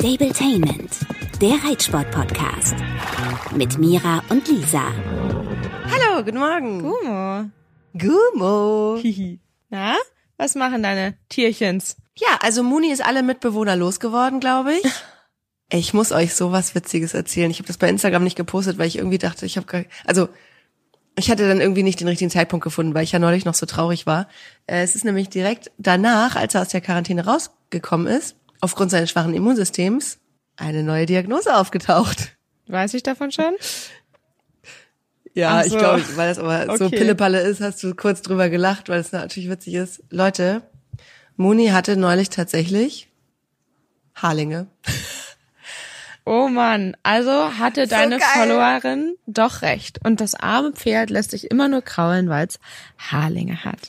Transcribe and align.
Stabletainment, 0.00 0.92
der 1.40 1.54
Reitsport-Podcast. 1.68 2.76
Mit 3.56 3.78
Mira 3.78 4.22
und 4.28 4.46
Lisa. 4.46 4.80
Hallo, 5.90 6.22
guten 6.22 6.38
Morgen. 6.38 6.82
Gumo. 6.82 7.50
Gumo. 7.94 8.98
Hihi. 9.02 9.40
Na, 9.70 9.96
was 10.36 10.54
machen 10.54 10.84
deine 10.84 11.14
Tierchens? 11.28 11.96
Ja, 12.16 12.28
also 12.44 12.62
Muni 12.62 12.92
ist 12.92 13.04
alle 13.04 13.24
Mitbewohner 13.24 13.74
losgeworden, 13.74 14.38
glaube 14.40 14.74
ich. 14.74 14.84
Ich 15.70 15.92
muss 15.92 16.12
euch 16.12 16.32
so 16.32 16.50
was 16.52 16.74
Witziges 16.76 17.12
erzählen. 17.12 17.50
Ich 17.50 17.58
habe 17.58 17.66
das 17.66 17.76
bei 17.76 17.88
Instagram 17.90 18.22
nicht 18.24 18.36
gepostet, 18.36 18.78
weil 18.78 18.86
ich 18.86 18.96
irgendwie 18.98 19.18
dachte, 19.18 19.44
ich 19.46 19.56
habe 19.58 19.66
gar, 19.66 19.82
also 20.06 20.28
ich 21.18 21.28
hatte 21.30 21.46
dann 21.46 21.60
irgendwie 21.60 21.82
nicht 21.82 22.00
den 22.00 22.08
richtigen 22.08 22.30
Zeitpunkt 22.30 22.62
gefunden, 22.64 22.94
weil 22.94 23.02
ich 23.04 23.12
ja 23.12 23.18
neulich 23.18 23.44
noch 23.44 23.52
so 23.54 23.66
traurig 23.66 24.06
war. 24.06 24.28
Äh, 24.66 24.82
Es 24.84 24.94
ist 24.94 25.04
nämlich 25.04 25.28
direkt 25.28 25.70
danach, 25.76 26.36
als 26.36 26.54
er 26.54 26.62
aus 26.62 26.68
der 26.68 26.80
Quarantäne 26.80 27.26
rausgekommen 27.26 28.06
ist, 28.06 28.36
aufgrund 28.60 28.90
seines 28.90 29.10
schwachen 29.10 29.34
Immunsystems, 29.34 30.18
eine 30.56 30.82
neue 30.82 31.06
Diagnose 31.06 31.54
aufgetaucht. 31.56 32.36
Weiß 32.66 32.94
ich 32.94 33.02
davon 33.02 33.30
schon? 33.32 33.54
Ja, 35.34 35.58
Ach 35.58 35.64
ich 35.64 35.72
so. 35.72 35.78
glaube, 35.78 36.02
weil 36.16 36.28
das 36.28 36.38
aber 36.38 36.76
so 36.76 36.86
Okay. 36.86 36.96
Pillepalle 36.98 37.40
ist, 37.40 37.60
hast 37.60 37.82
du 37.82 37.94
kurz 37.94 38.22
drüber 38.22 38.48
gelacht, 38.48 38.88
weil 38.88 39.00
es 39.00 39.12
natürlich 39.12 39.48
witzig 39.48 39.74
ist. 39.74 40.02
Leute, 40.10 40.62
Muni 41.36 41.68
hatte 41.68 41.96
neulich 41.96 42.28
tatsächlich 42.30 43.08
Haarlinge. 44.14 44.66
Oh 46.30 46.48
Mann, 46.48 46.94
also 47.02 47.56
hatte 47.58 47.86
deine 47.86 48.18
geil. 48.18 48.28
Followerin 48.34 49.14
doch 49.26 49.62
recht. 49.62 50.04
Und 50.04 50.20
das 50.20 50.34
arme 50.34 50.72
Pferd 50.72 51.08
lässt 51.08 51.30
sich 51.30 51.50
immer 51.50 51.68
nur 51.68 51.80
kraulen, 51.80 52.28
weil 52.28 52.46
es 52.46 52.58
Haarlinge 52.98 53.64
hat. 53.64 53.78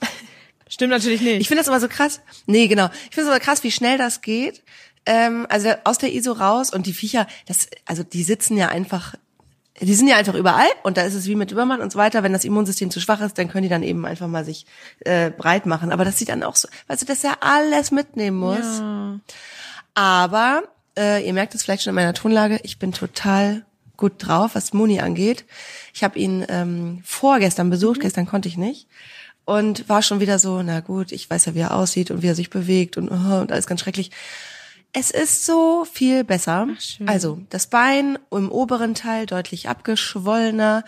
Stimmt 0.69 0.91
natürlich 0.91 1.21
nicht. 1.21 1.41
Ich 1.41 1.47
finde 1.47 1.61
das 1.61 1.67
aber 1.67 1.79
so 1.79 1.89
krass. 1.89 2.21
Nee, 2.45 2.67
genau. 2.67 2.89
Ich 3.09 3.15
finde 3.15 3.29
es 3.29 3.35
aber 3.35 3.39
krass, 3.39 3.63
wie 3.63 3.71
schnell 3.71 3.97
das 3.97 4.21
geht. 4.21 4.63
Ähm, 5.05 5.47
also 5.49 5.69
aus 5.83 5.97
der 5.97 6.13
ISO 6.13 6.31
raus 6.31 6.71
und 6.71 6.85
die 6.85 6.93
Viecher, 6.93 7.27
das, 7.47 7.67
also 7.85 8.03
die 8.03 8.23
sitzen 8.23 8.55
ja 8.55 8.67
einfach, 8.69 9.15
die 9.81 9.95
sind 9.95 10.07
ja 10.07 10.17
einfach 10.17 10.35
überall 10.35 10.67
und 10.83 10.97
da 10.97 11.01
ist 11.01 11.15
es 11.15 11.25
wie 11.25 11.35
mit 11.35 11.51
Übermann 11.51 11.81
und 11.81 11.91
so 11.91 11.97
weiter. 11.97 12.21
Wenn 12.21 12.33
das 12.33 12.45
Immunsystem 12.45 12.91
zu 12.91 13.01
schwach 13.01 13.19
ist, 13.21 13.37
dann 13.37 13.49
können 13.49 13.63
die 13.63 13.69
dann 13.69 13.81
eben 13.81 14.05
einfach 14.05 14.27
mal 14.27 14.45
sich 14.45 14.65
äh, 14.99 15.31
breit 15.31 15.65
machen. 15.65 15.91
Aber 15.91 16.05
das 16.05 16.19
sieht 16.19 16.29
dann 16.29 16.43
auch 16.43 16.55
so, 16.55 16.67
weißt 16.87 17.01
du, 17.01 17.05
dass 17.07 17.23
er 17.23 17.41
alles 17.41 17.91
mitnehmen 17.91 18.37
muss. 18.37 18.79
ja. 18.79 19.19
Aber 19.95 20.63
äh, 20.97 21.25
ihr 21.25 21.33
merkt 21.33 21.55
es 21.55 21.63
vielleicht 21.63 21.83
schon 21.83 21.91
in 21.91 21.95
meiner 21.95 22.13
Tonlage, 22.13 22.59
ich 22.63 22.77
bin 22.77 22.91
total 22.91 23.65
gut 23.97 24.13
drauf, 24.17 24.51
was 24.53 24.73
Moni 24.73 25.01
angeht. 25.01 25.45
Ich 25.93 26.03
habe 26.03 26.17
ihn 26.17 26.45
ähm, 26.47 27.01
vorgestern 27.03 27.69
besucht, 27.69 27.99
gestern 27.99 28.25
konnte 28.25 28.47
ich 28.47 28.57
nicht. 28.57 28.87
Und 29.49 29.89
war 29.89 30.03
schon 30.03 30.19
wieder 30.19 30.37
so, 30.37 30.61
na 30.61 30.79
gut, 30.79 31.11
ich 31.11 31.27
weiß 31.27 31.45
ja, 31.45 31.55
wie 31.55 31.61
er 31.61 31.73
aussieht 31.73 32.11
und 32.11 32.21
wie 32.21 32.27
er 32.27 32.35
sich 32.35 32.51
bewegt 32.51 32.97
und, 32.97 33.09
oh, 33.09 33.39
und 33.39 33.51
alles 33.51 33.65
ganz 33.65 33.81
schrecklich. 33.81 34.11
Es 34.93 35.09
ist 35.09 35.43
so 35.43 35.87
viel 35.91 36.23
besser. 36.23 36.67
schön. 36.77 37.09
also 37.09 37.41
das 37.49 37.65
Bein 37.65 38.19
im 38.29 38.51
oberen 38.51 38.93
Teil 38.93 39.25
deutlich 39.25 39.67
abgeschwollener, 39.67 40.83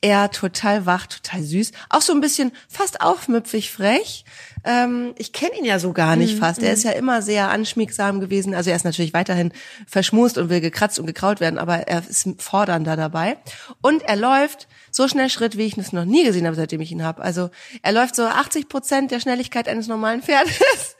er 0.00 0.30
total 0.30 0.86
wach, 0.86 1.06
total 1.06 1.42
süß, 1.42 1.72
auch 1.88 2.02
so 2.02 2.12
ein 2.12 2.20
bisschen 2.20 2.52
fast 2.68 3.00
aufmüpfig 3.00 3.70
frech. 3.72 4.24
Ähm, 4.64 5.14
ich 5.16 5.32
kenne 5.32 5.56
ihn 5.58 5.64
ja 5.64 5.78
so 5.78 5.92
gar 5.92 6.16
nicht 6.16 6.38
fast. 6.38 6.62
Er 6.62 6.72
ist 6.72 6.84
ja 6.84 6.90
immer 6.90 7.22
sehr 7.22 7.50
anschmiegsam 7.50 8.20
gewesen. 8.20 8.54
Also 8.54 8.70
er 8.70 8.76
ist 8.76 8.84
natürlich 8.84 9.14
weiterhin 9.14 9.52
verschmust 9.86 10.38
und 10.38 10.50
will 10.50 10.60
gekratzt 10.60 10.98
und 10.98 11.06
gekraut 11.06 11.40
werden, 11.40 11.58
aber 11.58 11.88
er 11.88 12.02
ist 12.06 12.28
fordernder 12.38 12.96
dabei. 12.96 13.38
Und 13.80 14.02
er 14.02 14.16
läuft 14.16 14.68
so 14.90 15.08
schnell 15.08 15.30
Schritt, 15.30 15.56
wie 15.56 15.64
ich 15.64 15.78
es 15.78 15.92
noch 15.92 16.04
nie 16.04 16.24
gesehen 16.24 16.46
habe, 16.46 16.56
seitdem 16.56 16.80
ich 16.80 16.92
ihn 16.92 17.02
habe. 17.02 17.22
Also 17.22 17.50
er 17.82 17.92
läuft 17.92 18.16
so 18.16 18.24
80 18.24 18.68
Prozent 18.68 19.10
der 19.10 19.20
Schnelligkeit 19.20 19.68
eines 19.68 19.88
normalen 19.88 20.22
Pferdes. 20.22 20.56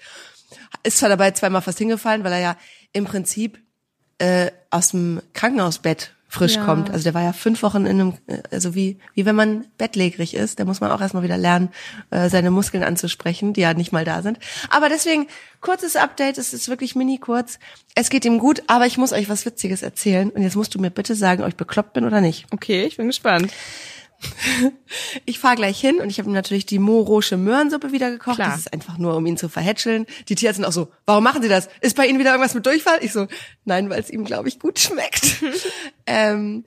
Ist 0.83 0.99
zwar 0.99 1.09
dabei 1.09 1.33
zweimal 1.33 1.63
fast 1.63 1.79
hingefallen, 1.79 2.25
weil 2.25 2.33
er 2.33 2.41
ja 2.41 2.57
im 2.93 3.05
Prinzip 3.05 3.59
äh, 4.19 4.51
aus 4.71 4.91
dem 4.91 5.21
Krankenhausbett 5.35 6.16
frisch 6.37 6.56
Ja. 6.56 6.65
kommt. 6.65 6.91
Also 6.91 7.05
der 7.05 7.15
war 7.15 7.23
ja 7.23 7.33
fünf 7.33 7.62
Wochen 7.62 7.87
in 7.87 8.01
einem, 8.01 8.15
also 8.51 8.75
wie, 8.75 8.99
wie 9.15 9.27
wenn 9.27 9.34
man 9.37 9.66
bettlägerig 9.78 10.34
ist, 10.34 10.61
da 10.61 10.65
muss 10.65 10.81
man 10.81 10.91
auch 10.91 11.00
erstmal 11.00 11.22
wieder 11.22 11.37
lernen, 11.37 11.69
äh, 12.11 12.28
seine 12.28 12.50
Muskeln 12.50 12.83
anzusprechen, 12.83 13.53
die 13.53 13.62
ja 13.62 13.75
nicht 13.75 13.93
mal 13.93 14.05
da 14.05 14.22
sind. 14.22 14.38
Aber 14.71 14.88
deswegen, 14.88 15.27
kurzes 15.61 15.97
Update, 15.97 16.38
es 16.38 16.53
ist 16.53 16.69
wirklich 16.69 16.94
mini 16.94 17.19
kurz. 17.19 17.59
Es 17.94 18.11
geht 18.11 18.25
ihm 18.25 18.38
gut, 18.38 18.62
aber 18.66 18.87
ich 18.87 18.99
muss 18.99 19.12
euch 19.12 19.28
was 19.28 19.47
Witziges 19.47 19.83
erzählen. 19.83 20.31
Und 20.31 20.43
jetzt 20.43 20.56
musst 20.56 20.75
du 20.75 20.78
mir 20.78 20.91
bitte 20.91 21.15
sagen, 21.15 21.43
ob 21.43 21.49
ich 21.49 21.56
bekloppt 21.56 21.94
bin 21.94 22.05
oder 22.05 22.21
nicht. 22.21 22.47
Okay, 22.53 22.84
ich 22.84 22.97
bin 22.97 23.06
gespannt. 23.06 23.53
Ich 25.25 25.38
fahre 25.38 25.56
gleich 25.56 25.81
hin 25.81 25.97
und 25.97 26.10
ich 26.10 26.19
habe 26.19 26.28
ihm 26.28 26.34
natürlich 26.34 26.66
die 26.66 26.78
morosche 26.78 27.37
Möhrensuppe 27.37 27.92
wieder 27.92 28.10
gekocht. 28.10 28.37
Klar. 28.37 28.50
Das 28.50 28.60
ist 28.60 28.72
einfach 28.72 28.98
nur, 28.98 29.16
um 29.16 29.26
ihn 29.26 29.37
zu 29.37 29.48
verhätscheln. 29.48 30.06
Die 30.28 30.34
Tierärzte 30.34 30.62
sind 30.62 30.64
auch 30.64 30.72
so, 30.72 30.88
warum 31.04 31.25
machen 31.25 31.42
Sie 31.42 31.48
das? 31.48 31.69
Ist 31.81 31.97
bei 31.97 32.06
Ihnen 32.06 32.19
wieder 32.19 32.31
irgendwas 32.31 32.54
mit 32.54 32.64
Durchfall? 32.66 32.98
Ich 33.03 33.12
so, 33.12 33.26
nein, 33.64 33.91
weil 33.91 34.00
es 34.00 34.10
ihm, 34.10 34.25
glaube 34.25 34.48
ich, 34.48 34.59
gut 34.59 34.78
schmeckt. 34.78 35.42
ähm, 36.06 36.64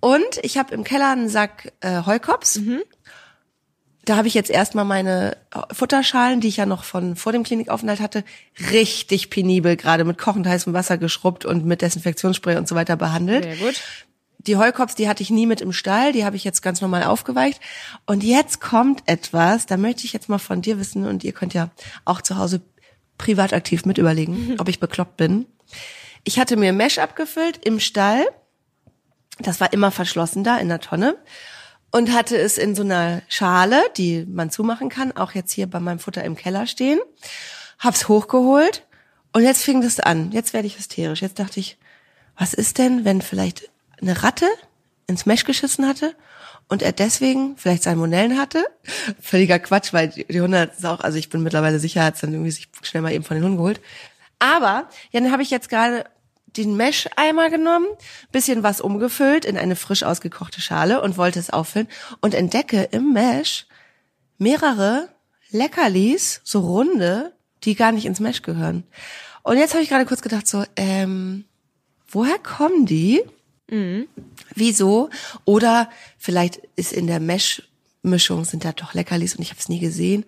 und 0.00 0.38
ich 0.42 0.58
habe 0.58 0.74
im 0.74 0.84
Keller 0.84 1.10
einen 1.10 1.28
Sack 1.28 1.72
äh, 1.80 2.02
Heukops. 2.04 2.60
Da 4.04 4.16
habe 4.16 4.26
ich 4.26 4.34
jetzt 4.34 4.50
erstmal 4.50 4.84
meine 4.84 5.36
äh, 5.54 5.60
Futterschalen, 5.72 6.40
die 6.40 6.48
ich 6.48 6.56
ja 6.56 6.66
noch 6.66 6.82
von 6.82 7.14
vor 7.14 7.30
dem 7.30 7.44
Klinikaufenthalt 7.44 8.00
hatte, 8.00 8.24
richtig 8.72 9.30
penibel 9.30 9.76
gerade 9.76 10.04
mit 10.04 10.18
kochend 10.18 10.46
heißem 10.46 10.72
Wasser 10.72 10.98
geschrubbt 10.98 11.44
und 11.44 11.64
mit 11.64 11.82
Desinfektionsspray 11.82 12.56
und 12.56 12.66
so 12.66 12.74
weiter 12.74 12.96
behandelt. 12.96 13.44
Sehr 13.44 13.56
gut. 13.56 13.80
Die 14.46 14.56
Heukops, 14.56 14.94
die 14.94 15.08
hatte 15.08 15.22
ich 15.22 15.30
nie 15.30 15.46
mit 15.46 15.60
im 15.60 15.72
Stall, 15.72 16.12
die 16.12 16.24
habe 16.24 16.36
ich 16.36 16.44
jetzt 16.44 16.62
ganz 16.62 16.80
normal 16.80 17.04
aufgeweicht. 17.04 17.60
Und 18.06 18.24
jetzt 18.24 18.60
kommt 18.60 19.02
etwas, 19.06 19.66
da 19.66 19.76
möchte 19.76 20.04
ich 20.04 20.12
jetzt 20.12 20.28
mal 20.28 20.38
von 20.38 20.62
dir 20.62 20.78
wissen 20.78 21.06
und 21.06 21.24
ihr 21.24 21.32
könnt 21.32 21.54
ja 21.54 21.70
auch 22.04 22.20
zu 22.22 22.36
Hause 22.38 22.60
privat 23.18 23.52
aktiv 23.52 23.84
mit 23.84 23.98
überlegen, 23.98 24.56
ob 24.58 24.68
ich 24.68 24.80
bekloppt 24.80 25.16
bin. 25.16 25.46
Ich 26.24 26.38
hatte 26.38 26.56
mir 26.56 26.72
Mesh 26.72 26.98
abgefüllt 26.98 27.64
im 27.64 27.80
Stall. 27.80 28.24
Das 29.38 29.60
war 29.60 29.72
immer 29.72 29.90
verschlossen 29.90 30.44
da 30.44 30.58
in 30.58 30.68
der 30.68 30.80
Tonne. 30.80 31.16
Und 31.90 32.12
hatte 32.12 32.38
es 32.38 32.56
in 32.56 32.74
so 32.74 32.82
einer 32.82 33.20
Schale, 33.28 33.82
die 33.98 34.24
man 34.26 34.50
zumachen 34.50 34.88
kann, 34.88 35.12
auch 35.12 35.32
jetzt 35.32 35.52
hier 35.52 35.66
bei 35.66 35.78
meinem 35.78 35.98
Futter 35.98 36.24
im 36.24 36.36
Keller 36.36 36.66
stehen. 36.66 36.98
Hab's 37.78 38.08
hochgeholt 38.08 38.86
und 39.32 39.42
jetzt 39.42 39.62
fing 39.62 39.82
das 39.82 40.00
an. 40.00 40.32
Jetzt 40.32 40.54
werde 40.54 40.66
ich 40.66 40.78
hysterisch. 40.78 41.20
Jetzt 41.20 41.38
dachte 41.38 41.60
ich, 41.60 41.76
was 42.38 42.54
ist 42.54 42.78
denn, 42.78 43.04
wenn 43.04 43.20
vielleicht 43.20 43.70
eine 44.02 44.22
Ratte 44.22 44.46
ins 45.06 45.26
Mesh 45.26 45.44
geschissen 45.44 45.86
hatte 45.86 46.14
und 46.68 46.82
er 46.82 46.92
deswegen 46.92 47.56
vielleicht 47.56 47.82
Salmonellen 47.82 48.38
hatte? 48.38 48.64
Völliger 49.20 49.58
Quatsch, 49.58 49.92
weil 49.92 50.08
die 50.08 50.40
Hunde 50.40 50.70
es 50.76 50.84
auch, 50.84 51.00
also 51.00 51.18
ich 51.18 51.30
bin 51.30 51.42
mittlerweile 51.42 51.78
sicher, 51.78 52.04
hat 52.04 52.14
es 52.14 52.20
dann 52.20 52.32
irgendwie 52.32 52.50
sich 52.50 52.68
schnell 52.82 53.02
mal 53.02 53.12
eben 53.12 53.24
von 53.24 53.36
den 53.36 53.44
Hunden 53.44 53.58
geholt. 53.58 53.80
Aber, 54.38 54.88
ja, 55.12 55.20
dann 55.20 55.30
habe 55.30 55.42
ich 55.42 55.50
jetzt 55.50 55.68
gerade 55.68 56.04
den 56.56 56.76
Mesh-Eimer 56.76 57.48
genommen, 57.48 57.86
bisschen 58.30 58.62
was 58.62 58.80
umgefüllt 58.80 59.44
in 59.44 59.56
eine 59.56 59.76
frisch 59.76 60.02
ausgekochte 60.02 60.60
Schale 60.60 61.00
und 61.00 61.16
wollte 61.16 61.38
es 61.38 61.50
auffüllen 61.50 61.88
und 62.20 62.34
entdecke 62.34 62.88
im 62.90 63.12
Mesh 63.12 63.66
mehrere 64.38 65.08
Leckerlis, 65.50 66.40
so 66.44 66.60
runde, 66.60 67.32
die 67.64 67.74
gar 67.74 67.92
nicht 67.92 68.06
ins 68.06 68.20
Mesh 68.20 68.42
gehören. 68.42 68.84
Und 69.42 69.58
jetzt 69.58 69.74
habe 69.74 69.82
ich 69.82 69.88
gerade 69.88 70.06
kurz 70.06 70.22
gedacht, 70.22 70.46
so, 70.46 70.64
ähm, 70.76 71.44
woher 72.08 72.38
kommen 72.38 72.86
die? 72.86 73.22
Wieso? 74.54 75.10
Oder 75.44 75.88
vielleicht 76.18 76.60
ist 76.76 76.92
in 76.92 77.06
der 77.06 77.20
Mesh-Mischung 77.20 78.44
sind 78.44 78.64
da 78.64 78.72
doch 78.72 78.94
Leckerlis 78.94 79.36
und 79.36 79.42
ich 79.42 79.50
habe 79.50 79.60
es 79.60 79.68
nie 79.68 79.80
gesehen. 79.80 80.24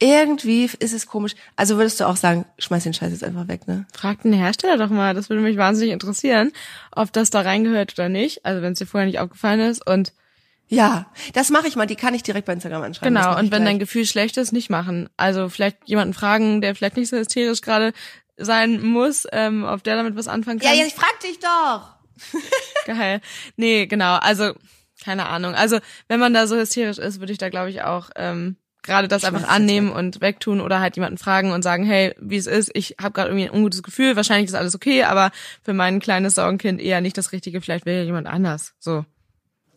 Irgendwie 0.00 0.68
ist 0.80 0.92
es 0.92 1.06
komisch. 1.06 1.34
Also 1.56 1.76
würdest 1.76 2.00
du 2.00 2.04
auch 2.06 2.16
sagen, 2.16 2.44
schmeiß 2.58 2.82
den 2.82 2.94
Scheiß 2.94 3.12
jetzt 3.12 3.22
einfach 3.24 3.48
weg, 3.48 3.66
ne? 3.68 3.86
Frag 3.94 4.22
den 4.22 4.32
Hersteller 4.32 4.76
doch 4.76 4.90
mal, 4.90 5.14
das 5.14 5.30
würde 5.30 5.40
mich 5.40 5.56
wahnsinnig 5.56 5.92
interessieren, 5.92 6.52
ob 6.90 7.12
das 7.12 7.30
da 7.30 7.40
reingehört 7.42 7.94
oder 7.94 8.08
nicht. 8.08 8.44
Also 8.44 8.60
wenn 8.60 8.72
es 8.72 8.78
dir 8.80 8.86
vorher 8.86 9.06
nicht 9.06 9.20
aufgefallen 9.20 9.60
ist 9.60 9.86
und 9.86 10.12
Ja, 10.68 11.06
das 11.32 11.50
mache 11.50 11.68
ich 11.68 11.76
mal. 11.76 11.86
Die 11.86 11.94
kann 11.94 12.12
ich 12.12 12.22
direkt 12.24 12.46
bei 12.46 12.52
Instagram 12.52 12.82
anschreiben. 12.82 13.14
Genau, 13.14 13.30
und 13.38 13.52
wenn 13.52 13.64
dein 13.64 13.76
gleich. 13.76 13.80
Gefühl 13.80 14.04
schlecht 14.04 14.36
ist, 14.36 14.52
nicht 14.52 14.68
machen. 14.68 15.08
Also 15.16 15.48
vielleicht 15.48 15.78
jemanden 15.86 16.12
fragen, 16.12 16.60
der 16.60 16.74
vielleicht 16.74 16.96
nicht 16.96 17.08
so 17.08 17.16
hysterisch 17.16 17.60
gerade 17.60 17.92
sein 18.36 18.82
muss, 18.82 19.26
ähm, 19.30 19.64
ob 19.64 19.84
der 19.84 19.94
damit 19.94 20.16
was 20.16 20.26
anfangen 20.26 20.58
kann. 20.58 20.76
ja, 20.76 20.84
ich 20.84 20.94
frag 20.94 21.20
dich 21.20 21.38
doch. 21.38 21.93
Geil. 22.86 23.20
Nee, 23.56 23.86
genau. 23.86 24.16
Also, 24.16 24.52
keine 25.02 25.26
Ahnung. 25.26 25.54
Also, 25.54 25.78
wenn 26.08 26.20
man 26.20 26.34
da 26.34 26.46
so 26.46 26.56
hysterisch 26.56 26.98
ist, 26.98 27.20
würde 27.20 27.32
ich 27.32 27.38
da, 27.38 27.48
glaube 27.48 27.70
ich, 27.70 27.82
auch 27.82 28.10
ähm, 28.16 28.56
gerade 28.84 29.08
das 29.08 29.24
einfach 29.24 29.48
annehmen 29.48 29.90
und 29.90 30.20
wegtun 30.20 30.60
oder 30.60 30.78
halt 30.78 30.96
jemanden 30.96 31.18
fragen 31.18 31.52
und 31.52 31.62
sagen, 31.62 31.84
hey, 31.84 32.14
wie 32.20 32.36
es 32.36 32.46
ist, 32.46 32.70
ich 32.74 32.96
habe 33.00 33.12
gerade 33.12 33.30
irgendwie 33.30 33.48
ein 33.48 33.54
ungutes 33.54 33.82
Gefühl, 33.82 34.14
wahrscheinlich 34.14 34.48
ist 34.48 34.54
alles 34.54 34.74
okay, 34.74 35.04
aber 35.04 35.32
für 35.62 35.72
mein 35.72 36.00
kleines 36.00 36.36
Sorgenkind 36.36 36.80
eher 36.80 37.00
nicht 37.00 37.18
das 37.18 37.32
Richtige, 37.32 37.60
vielleicht 37.60 37.86
will 37.86 37.94
ja 37.94 38.02
jemand 38.02 38.26
anders. 38.26 38.74
So. 38.78 39.04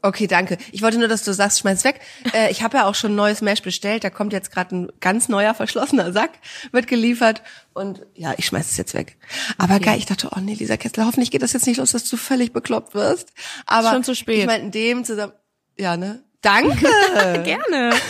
Okay, 0.02 0.28
danke. 0.28 0.58
Ich 0.72 0.82
wollte 0.82 0.98
nur, 1.00 1.08
dass 1.08 1.24
du 1.24 1.34
sagst, 1.34 1.60
schmeiß 1.60 1.84
weg. 1.84 2.00
Äh, 2.34 2.52
ich 2.52 2.62
habe 2.62 2.78
ja 2.78 2.86
auch 2.86 2.96
schon 2.96 3.14
ein 3.14 3.16
neues 3.16 3.42
Mesh 3.42 3.62
bestellt. 3.62 4.04
Da 4.04 4.10
kommt 4.10 4.32
jetzt 4.32 4.52
gerade 4.52 4.76
ein 4.76 4.92
ganz 5.00 5.28
neuer 5.28 5.54
verschlossener 5.54 6.14
Sack, 6.14 6.32
wird 6.72 6.88
geliefert. 6.88 7.42
Und 7.74 8.06
ja, 8.14 8.34
ich 8.38 8.46
schmeiß 8.46 8.70
es 8.70 8.78
jetzt 8.78 8.94
weg. 8.94 9.18
Aber 9.58 9.80
geil, 9.80 9.98
ich 9.98 10.06
dachte, 10.06 10.30
oh 10.36 10.40
nee, 10.40 10.54
Lisa 10.54 10.78
Kessler, 10.78 11.06
hoffentlich 11.06 11.32
geht 11.32 11.42
das 11.42 11.54
jetzt 11.54 11.68
nicht 11.68 11.78
los, 11.78 11.92
dass 11.92 12.08
du 12.10 12.18
völlig 12.18 12.54
bekloppt 12.54 12.94
wirst. 12.94 13.34
Aber 13.66 13.92
Schon 13.92 14.04
zu 14.04 14.16
spät. 14.16 14.40
Ich 14.40 14.46
meine, 14.46 14.64
in 14.64 14.72
dem 14.72 15.04
zusammen. 15.04 15.34
Ja, 15.78 15.98
ne? 15.98 16.24
Danke. 16.42 16.88
Gerne. 17.44 17.92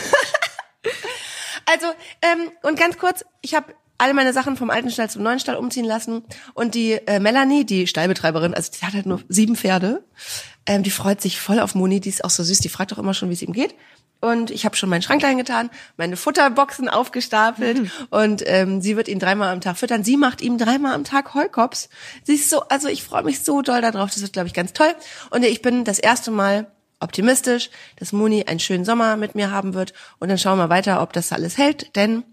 Also, 1.70 1.86
ähm, 2.22 2.50
und 2.62 2.78
ganz 2.78 2.96
kurz, 2.96 3.26
ich 3.42 3.54
habe 3.54 3.74
alle 3.98 4.14
meine 4.14 4.32
Sachen 4.32 4.56
vom 4.56 4.70
alten 4.70 4.90
Stall 4.90 5.10
zum 5.10 5.22
neuen 5.22 5.40
Stall 5.40 5.56
umziehen 5.56 5.84
lassen. 5.84 6.22
Und 6.54 6.74
die 6.74 6.92
äh, 6.92 7.20
Melanie, 7.20 7.66
die 7.66 7.86
Stallbetreiberin, 7.86 8.54
also 8.54 8.70
die 8.72 8.86
hat 8.86 8.94
halt 8.94 9.06
nur 9.06 9.20
sieben 9.28 9.56
Pferde, 9.56 10.04
ähm, 10.68 10.82
die 10.84 10.90
freut 10.90 11.20
sich 11.20 11.40
voll 11.40 11.58
auf 11.58 11.74
Moni, 11.74 11.98
die 11.98 12.10
ist 12.10 12.24
auch 12.24 12.30
so 12.30 12.44
süß, 12.44 12.60
die 12.60 12.68
fragt 12.68 12.92
doch 12.92 12.98
immer 12.98 13.14
schon, 13.14 13.30
wie 13.30 13.34
es 13.34 13.42
ihm 13.42 13.52
geht. 13.52 13.74
Und 14.20 14.50
ich 14.50 14.64
habe 14.64 14.76
schon 14.76 14.90
meinen 14.90 15.02
Schrank 15.02 15.22
getan, 15.22 15.70
meine 15.96 16.16
Futterboxen 16.16 16.88
aufgestapelt 16.88 17.82
mhm. 17.82 17.90
und 18.10 18.42
ähm, 18.46 18.80
sie 18.80 18.96
wird 18.96 19.06
ihn 19.06 19.20
dreimal 19.20 19.52
am 19.52 19.60
Tag 19.60 19.78
füttern. 19.78 20.02
Sie 20.04 20.16
macht 20.16 20.42
ihm 20.42 20.58
dreimal 20.58 20.92
am 20.92 21.04
Tag 21.04 21.34
Heukops. 21.34 21.88
Sie 22.24 22.34
ist 22.34 22.50
so, 22.50 22.62
also 22.62 22.88
ich 22.88 23.04
freue 23.04 23.22
mich 23.22 23.44
so 23.44 23.62
doll 23.62 23.80
darauf. 23.80 24.10
Das 24.10 24.20
wird, 24.20 24.32
glaube 24.32 24.48
ich, 24.48 24.54
ganz 24.54 24.72
toll. 24.72 24.92
Und 25.30 25.44
ich 25.44 25.62
bin 25.62 25.84
das 25.84 26.00
erste 26.00 26.32
Mal 26.32 26.66
optimistisch, 27.00 27.70
dass 27.96 28.12
Moni 28.12 28.44
einen 28.44 28.58
schönen 28.60 28.84
Sommer 28.84 29.16
mit 29.16 29.36
mir 29.36 29.52
haben 29.52 29.72
wird. 29.72 29.94
Und 30.18 30.28
dann 30.28 30.38
schauen 30.38 30.58
wir 30.58 30.68
weiter, 30.68 31.00
ob 31.00 31.12
das 31.12 31.32
alles 31.32 31.56
hält. 31.56 31.94
Denn 31.94 32.24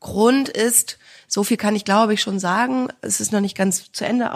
Grund 0.00 0.48
ist, 0.48 0.98
so 1.28 1.44
viel 1.44 1.58
kann 1.58 1.76
ich 1.76 1.84
glaube 1.84 2.14
ich 2.14 2.22
schon 2.22 2.40
sagen, 2.40 2.88
es 3.02 3.20
ist 3.20 3.30
noch 3.30 3.40
nicht 3.40 3.56
ganz 3.56 3.92
zu 3.92 4.06
Ende 4.06 4.34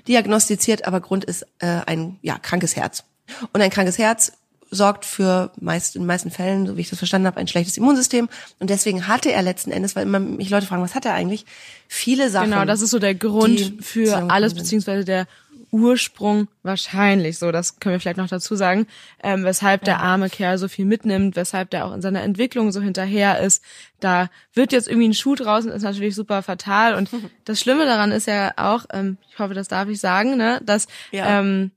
ausdiagnostiziert, 0.00 0.86
aber 0.86 1.00
Grund 1.00 1.24
ist 1.24 1.42
äh, 1.58 1.80
ein 1.86 2.18
ja, 2.22 2.38
krankes 2.38 2.76
Herz. 2.76 3.04
Und 3.52 3.60
ein 3.60 3.70
krankes 3.70 3.98
Herz 3.98 4.32
sorgt 4.70 5.04
für 5.04 5.50
meist 5.60 5.96
in 5.96 6.02
den 6.02 6.06
meisten 6.06 6.30
Fällen, 6.30 6.66
so 6.66 6.76
wie 6.76 6.82
ich 6.82 6.90
das 6.90 6.98
verstanden 6.98 7.26
habe, 7.26 7.38
ein 7.38 7.48
schlechtes 7.48 7.76
Immunsystem. 7.76 8.28
Und 8.58 8.70
deswegen 8.70 9.08
hatte 9.08 9.32
er 9.32 9.42
letzten 9.42 9.70
Endes, 9.70 9.96
weil 9.96 10.04
immer 10.04 10.20
mich 10.20 10.50
Leute 10.50 10.66
fragen, 10.66 10.82
was 10.82 10.94
hat 10.94 11.04
er 11.04 11.14
eigentlich? 11.14 11.46
Viele 11.88 12.30
Sachen. 12.30 12.50
Genau, 12.50 12.64
das 12.64 12.82
ist 12.82 12.90
so 12.90 12.98
der 12.98 13.14
Grund 13.14 13.74
für 13.80 14.30
alles, 14.30 14.54
beziehungsweise 14.54 15.04
der 15.04 15.26
Ursprung 15.70 16.48
wahrscheinlich 16.62 17.38
so, 17.38 17.52
das 17.52 17.78
können 17.78 17.94
wir 17.94 18.00
vielleicht 18.00 18.16
noch 18.16 18.28
dazu 18.28 18.56
sagen, 18.56 18.86
ähm, 19.22 19.44
weshalb 19.44 19.84
der 19.84 20.00
arme 20.00 20.30
Kerl 20.30 20.58
so 20.58 20.68
viel 20.68 20.84
mitnimmt, 20.84 21.36
weshalb 21.36 21.70
der 21.70 21.86
auch 21.86 21.92
in 21.92 22.02
seiner 22.02 22.22
Entwicklung 22.22 22.72
so 22.72 22.80
hinterher 22.80 23.40
ist. 23.40 23.62
Da 24.00 24.30
wird 24.54 24.72
jetzt 24.72 24.88
irgendwie 24.88 25.08
ein 25.08 25.14
Schuh 25.14 25.34
draußen, 25.34 25.70
ist 25.70 25.82
natürlich 25.82 26.14
super 26.14 26.42
fatal. 26.42 26.94
Und 26.94 27.10
das 27.44 27.60
Schlimme 27.60 27.84
daran 27.84 28.12
ist 28.12 28.26
ja 28.26 28.52
auch, 28.56 28.86
ähm, 28.92 29.18
ich 29.28 29.38
hoffe, 29.38 29.54
das 29.54 29.68
darf 29.68 29.88
ich 29.88 30.00
sagen, 30.00 30.36
ne, 30.36 30.60
dass 30.64 30.86
ja. 31.10 31.40
ähm, 31.40 31.70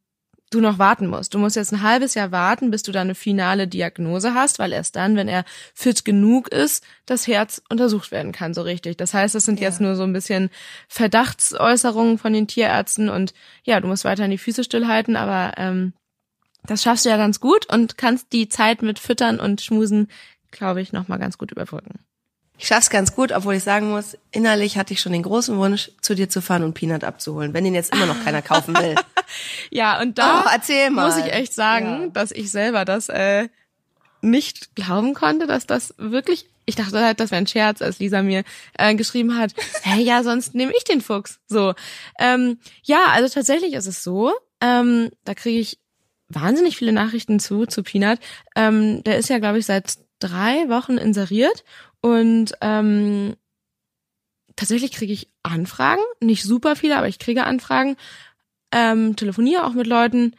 du 0.51 0.59
noch 0.59 0.77
warten 0.77 1.07
musst. 1.07 1.33
Du 1.33 1.39
musst 1.39 1.55
jetzt 1.55 1.71
ein 1.73 1.81
halbes 1.81 2.13
Jahr 2.13 2.31
warten, 2.31 2.69
bis 2.69 2.83
du 2.83 2.91
da 2.91 3.01
eine 3.01 3.15
finale 3.15 3.67
Diagnose 3.67 4.35
hast, 4.35 4.59
weil 4.59 4.73
erst 4.73 4.95
dann, 4.95 5.15
wenn 5.15 5.27
er 5.27 5.45
fit 5.73 6.05
genug 6.05 6.49
ist, 6.49 6.83
das 7.05 7.25
Herz 7.25 7.61
untersucht 7.69 8.11
werden 8.11 8.31
kann, 8.31 8.53
so 8.53 8.61
richtig. 8.61 8.97
Das 8.97 9.13
heißt, 9.13 9.33
das 9.33 9.45
sind 9.45 9.59
ja. 9.59 9.69
jetzt 9.69 9.81
nur 9.81 9.95
so 9.95 10.03
ein 10.03 10.13
bisschen 10.13 10.49
Verdachtsäußerungen 10.87 12.17
von 12.17 12.33
den 12.33 12.47
Tierärzten 12.47 13.09
und 13.09 13.33
ja, 13.63 13.79
du 13.79 13.87
musst 13.87 14.05
weiterhin 14.05 14.31
die 14.31 14.37
Füße 14.37 14.63
stillhalten, 14.63 15.15
aber 15.15 15.53
ähm, 15.57 15.93
das 16.63 16.83
schaffst 16.83 17.05
du 17.05 17.09
ja 17.09 17.17
ganz 17.17 17.39
gut 17.39 17.71
und 17.73 17.97
kannst 17.97 18.33
die 18.33 18.49
Zeit 18.49 18.83
mit 18.83 18.99
Füttern 18.99 19.39
und 19.39 19.61
Schmusen, 19.61 20.09
glaube 20.51 20.81
ich, 20.81 20.91
nochmal 20.91 21.17
ganz 21.17 21.37
gut 21.37 21.51
überbrücken. 21.51 21.99
Ich 22.61 22.67
schaff's 22.67 22.91
ganz 22.91 23.15
gut, 23.15 23.31
obwohl 23.31 23.55
ich 23.55 23.63
sagen 23.63 23.89
muss, 23.89 24.15
innerlich 24.29 24.77
hatte 24.77 24.93
ich 24.93 25.01
schon 25.01 25.13
den 25.13 25.23
großen 25.23 25.57
Wunsch, 25.57 25.89
zu 25.99 26.13
dir 26.13 26.29
zu 26.29 26.43
fahren 26.43 26.63
und 26.63 26.75
Peanut 26.75 27.03
abzuholen, 27.03 27.55
wenn 27.55 27.63
den 27.63 27.73
jetzt 27.73 27.91
immer 27.91 28.05
noch 28.05 28.23
keiner 28.23 28.43
kaufen 28.43 28.77
will. 28.77 28.93
ja, 29.71 29.99
und 29.99 30.19
da 30.19 30.45
oh, 30.45 30.91
muss 30.91 31.17
ich 31.17 31.33
echt 31.33 31.55
sagen, 31.55 31.85
ja. 31.85 32.07
dass 32.09 32.31
ich 32.31 32.51
selber 32.51 32.85
das 32.85 33.09
äh, 33.09 33.49
nicht 34.21 34.75
glauben 34.75 35.15
konnte, 35.15 35.47
dass 35.47 35.65
das 35.65 35.95
wirklich 35.97 36.45
ich 36.65 36.75
dachte 36.75 37.03
halt, 37.03 37.19
das 37.19 37.31
wäre 37.31 37.41
ein 37.41 37.47
Scherz, 37.47 37.81
als 37.81 37.97
Lisa 37.97 38.21
mir 38.21 38.43
äh, 38.77 38.93
geschrieben 38.93 39.35
hat, 39.35 39.53
hey, 39.81 40.03
ja, 40.03 40.21
sonst 40.21 40.53
nehme 40.53 40.71
ich 40.77 40.83
den 40.83 41.01
Fuchs. 41.01 41.39
So. 41.47 41.73
Ähm, 42.19 42.59
ja, 42.83 43.05
also 43.07 43.27
tatsächlich 43.33 43.73
ist 43.73 43.87
es 43.87 44.03
so, 44.03 44.31
ähm, 44.61 45.09
da 45.25 45.33
kriege 45.33 45.59
ich 45.59 45.79
wahnsinnig 46.29 46.77
viele 46.77 46.93
Nachrichten 46.93 47.39
zu, 47.39 47.65
zu 47.65 47.81
Peanut. 47.81 48.19
Ähm, 48.55 49.03
der 49.03 49.17
ist 49.17 49.29
ja, 49.29 49.39
glaube 49.39 49.57
ich, 49.57 49.65
seit 49.65 49.97
drei 50.19 50.69
Wochen 50.69 50.99
inseriert 50.99 51.63
und 52.01 52.53
ähm, 52.61 53.35
tatsächlich 54.55 54.91
kriege 54.91 55.13
ich 55.13 55.29
Anfragen, 55.43 56.01
nicht 56.19 56.43
super 56.43 56.75
viele, 56.75 56.97
aber 56.97 57.07
ich 57.07 57.19
kriege 57.19 57.45
Anfragen, 57.45 57.95
ähm, 58.71 59.15
telefoniere 59.15 59.65
auch 59.65 59.73
mit 59.73 59.87
Leuten, 59.87 60.35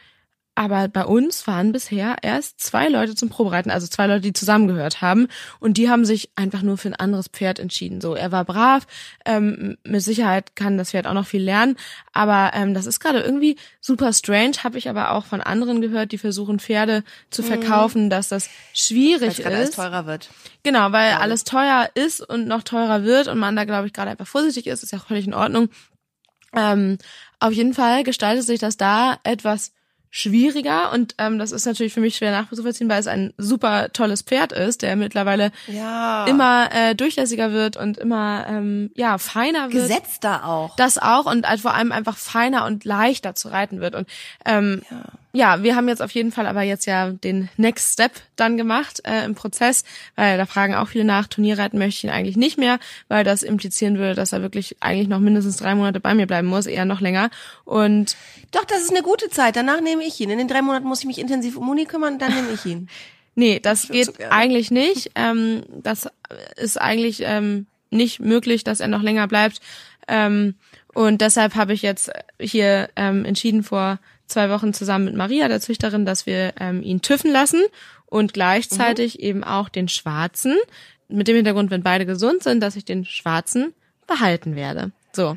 aber 0.55 0.89
bei 0.89 1.05
uns 1.05 1.47
waren 1.47 1.73
bisher 1.73 2.17
erst 2.21 2.61
zwei 2.61 2.89
Leute 2.89 3.15
zum 3.15 3.31
Probereiten, 3.31 3.71
also 3.71 3.87
zwei 3.87 4.07
Leute, 4.07 4.21
die 4.21 4.35
zusammengehört 4.35 5.01
haben. 5.01 5.29
Und 5.61 5.79
die 5.79 5.89
haben 5.89 6.05
sich 6.05 6.31
einfach 6.37 6.61
nur 6.61 6.77
für 6.77 6.89
ein 6.89 6.95
anderes 6.95 7.29
Pferd 7.29 7.59
entschieden. 7.59 8.03
So, 8.03 8.15
er 8.15 8.33
war 8.33 8.45
brav, 8.45 8.87
ähm, 9.25 9.79
mit 9.83 10.03
Sicherheit 10.03 10.55
kann 10.55 10.77
das 10.77 10.91
Pferd 10.91 11.07
auch 11.07 11.15
noch 11.15 11.27
viel 11.27 11.43
lernen. 11.43 11.77
Aber 12.13 12.51
ähm, 12.55 12.75
das 12.75 12.85
ist 12.85 13.01
gerade 13.01 13.21
irgendwie 13.21 13.57
super 13.81 14.13
strange, 14.13 14.57
habe 14.63 14.77
ich 14.77 14.91
aber 14.91 15.13
auch 15.13 15.25
von 15.25 15.41
anderen 15.41 15.81
gehört, 15.81 16.13
die 16.13 16.19
versuchen, 16.19 16.59
Pferde 16.59 17.03
zu 17.31 17.43
mhm. 17.43 17.47
verkaufen, 17.47 18.05
mhm. 18.05 18.11
dass 18.11 18.29
das 18.29 18.51
schwierig 18.75 19.39
weil 19.39 19.53
ist. 19.53 19.59
alles 19.59 19.71
teurer 19.71 20.05
wird. 20.05 20.29
Genau, 20.63 20.93
weil 20.93 21.13
ja. 21.13 21.21
alles 21.21 21.45
teuer 21.45 21.89
ist 21.95 22.21
und 22.21 22.47
noch 22.47 22.63
teurer 22.63 23.05
wird 23.05 23.29
und 23.29 23.39
man 23.39 23.57
da, 23.57 23.65
glaube 23.65 23.87
ich, 23.87 23.95
gerade 23.95 24.11
einfach 24.11 24.27
vorsichtig 24.27 24.67
ist, 24.67 24.83
ist 24.83 24.93
ja 24.93 24.99
völlig 24.99 25.27
in 25.27 25.35
Ordnung. 25.35 25.71
Ähm, 26.55 26.99
auf 27.41 27.53
jeden 27.53 27.73
Fall 27.73 28.05
gestaltet 28.05 28.45
sich 28.45 28.61
das 28.61 28.77
da 28.77 29.19
etwas 29.25 29.73
schwieriger 30.15 30.93
und 30.93 31.15
ähm, 31.17 31.39
das 31.39 31.53
ist 31.53 31.65
natürlich 31.65 31.95
für 31.95 32.01
mich 32.01 32.17
schwer 32.17 32.33
nachzuvollziehen, 32.33 32.91
weil 32.91 33.01
es 33.01 33.07
ein 33.07 33.33
super 33.39 33.95
tolles 33.95 34.21
Pferd 34.21 34.53
ist, 34.53 34.83
der 34.83 34.95
mittlerweile 34.95 35.53
ja. 35.69 36.27
immer 36.27 36.69
äh, 36.71 36.95
durchlässiger 36.95 37.53
wird 37.53 37.79
und 37.79 37.97
immer 37.97 38.45
ähm, 38.47 38.91
ja 38.95 39.17
feiner 39.17 39.73
wird. 39.73 39.89
Gesetzter 39.89 40.45
auch. 40.47 40.77
Das 40.77 40.99
auch 40.99 41.25
und 41.25 41.49
halt 41.49 41.63
vor 41.63 41.73
allem 41.73 41.93
einfach 41.93 42.19
feiner 42.19 42.67
und 42.67 42.85
leichter 42.85 43.35
zu 43.35 43.49
reiten 43.49 43.81
wird 43.81 43.95
und 43.95 44.07
ähm, 44.45 44.83
ja 44.91 45.03
ja, 45.35 45.63
wir 45.63 45.77
haben 45.77 45.89
jetzt 45.89 46.03
auf 46.03 46.11
jeden 46.13 46.31
Fall 46.31 46.47
aber 46.47 46.61
jetzt 46.63 46.85
ja 46.85 47.11
den 47.11 47.49
Next 47.57 47.95
Step 47.95 48.13
dann 48.37 48.59
gemacht 48.59 49.01
äh, 49.05 49.25
im 49.25 49.35
Prozess, 49.35 49.83
weil 50.15 50.37
da 50.37 50.45
fragen 50.45 50.75
auch 50.75 50.89
viele 50.89 51.05
nach, 51.05 51.27
Turnierreiten 51.27 51.79
möchte 51.79 51.99
ich 51.99 52.05
ihn 52.05 52.11
eigentlich 52.11 52.37
nicht 52.37 52.59
mehr, 52.59 52.79
weil 53.09 53.25
das 53.25 53.43
implizieren 53.43 53.97
würde, 53.99 54.15
dass 54.15 54.33
er 54.33 54.43
wirklich 54.43 54.77
eigentlich 54.81 55.09
noch 55.09 55.21
mindestens 55.21 55.57
drei 55.57 55.75
Monate 55.75 56.01
bei 56.01 56.15
mir 56.15 56.27
bleiben 56.27 56.49
muss, 56.49 56.67
eher 56.67 56.85
noch 56.85 57.01
länger. 57.01 57.31
Und 57.65 58.15
doch, 58.51 58.65
das 58.67 58.83
ist 58.83 58.91
eine 58.91 59.03
gute 59.03 59.31
Zeit. 59.31 59.57
Danach 59.57 59.81
nehme 59.81 60.02
ich 60.03 60.21
ihn. 60.21 60.31
In 60.31 60.39
den 60.39 60.49
drei 60.49 60.63
Monaten 60.63 60.87
muss 60.87 61.01
ich 61.01 61.07
mich 61.07 61.19
intensiv 61.19 61.57
um 61.57 61.67
Muni 61.67 61.85
kümmern, 61.85 62.19
dann 62.19 62.35
nehme 62.35 62.53
ich 62.53 62.65
ihn. 62.67 62.89
nee, 63.35 63.61
das 63.61 63.89
geht 63.89 64.07
so 64.07 64.13
eigentlich 64.31 64.71
nicht. 64.71 65.11
Ähm, 65.15 65.65
das 65.83 66.09
ist 66.57 66.81
eigentlich 66.81 67.23
ähm, 67.25 67.67
nicht 67.91 68.21
möglich, 68.21 68.65
dass 68.65 68.81
er 68.81 68.89
noch 68.89 69.03
länger 69.03 69.29
bleibt. 69.29 69.61
Ähm, 70.09 70.55
und 70.95 71.21
deshalb 71.21 71.55
habe 71.55 71.73
ich 71.73 71.83
jetzt 71.83 72.11
hier 72.39 72.91
ähm, 72.97 73.25
entschieden 73.25 73.63
vor 73.63 73.99
zwei 74.27 74.51
Wochen 74.51 74.75
zusammen 74.75 75.07
mit 75.07 75.15
Maria, 75.15 75.49
der 75.49 75.61
Züchterin, 75.61 76.05
dass 76.05 76.27
wir 76.27 76.55
ähm, 76.59 76.83
ihn 76.83 77.03
tüffen 77.03 77.31
lassen 77.31 77.63
und 78.07 78.35
gleichzeitig 78.35 79.19
mhm. 79.19 79.25
eben 79.25 79.45
auch 79.45 79.69
den 79.69 79.89
schwarzen, 79.89 80.57
mit 81.09 81.29
dem 81.29 81.37
Hintergrund, 81.37 81.71
wenn 81.71 81.83
beide 81.83 82.07
gesund 82.07 82.43
sind, 82.43 82.61
dass 82.61 82.77
ich 82.77 82.85
den 82.85 83.05
schwarzen 83.05 83.75
behalten 84.07 84.57
werde. 84.57 84.93
So. 85.13 85.37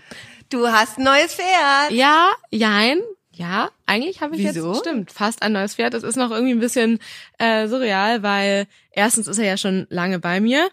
Du 0.49 0.67
hast 0.67 0.97
ein 0.97 1.03
neues 1.03 1.33
Pferd. 1.33 1.91
Ja, 1.91 2.29
jein. 2.51 2.99
Ja, 3.37 3.69
eigentlich 3.85 4.21
habe 4.21 4.35
ich 4.35 4.43
Wieso? 4.43 4.71
jetzt 4.71 4.79
stimmt 4.79 5.11
fast 5.11 5.41
ein 5.41 5.51
neues 5.51 5.75
Pferd. 5.75 5.93
Das 5.93 6.03
ist 6.03 6.15
noch 6.15 6.31
irgendwie 6.31 6.53
ein 6.53 6.59
bisschen 6.59 6.99
äh, 7.37 7.67
surreal, 7.67 8.23
weil 8.23 8.67
erstens 8.91 9.27
ist 9.27 9.37
er 9.37 9.45
ja 9.45 9.57
schon 9.57 9.87
lange 9.89 10.19
bei 10.19 10.39
mir 10.39 10.69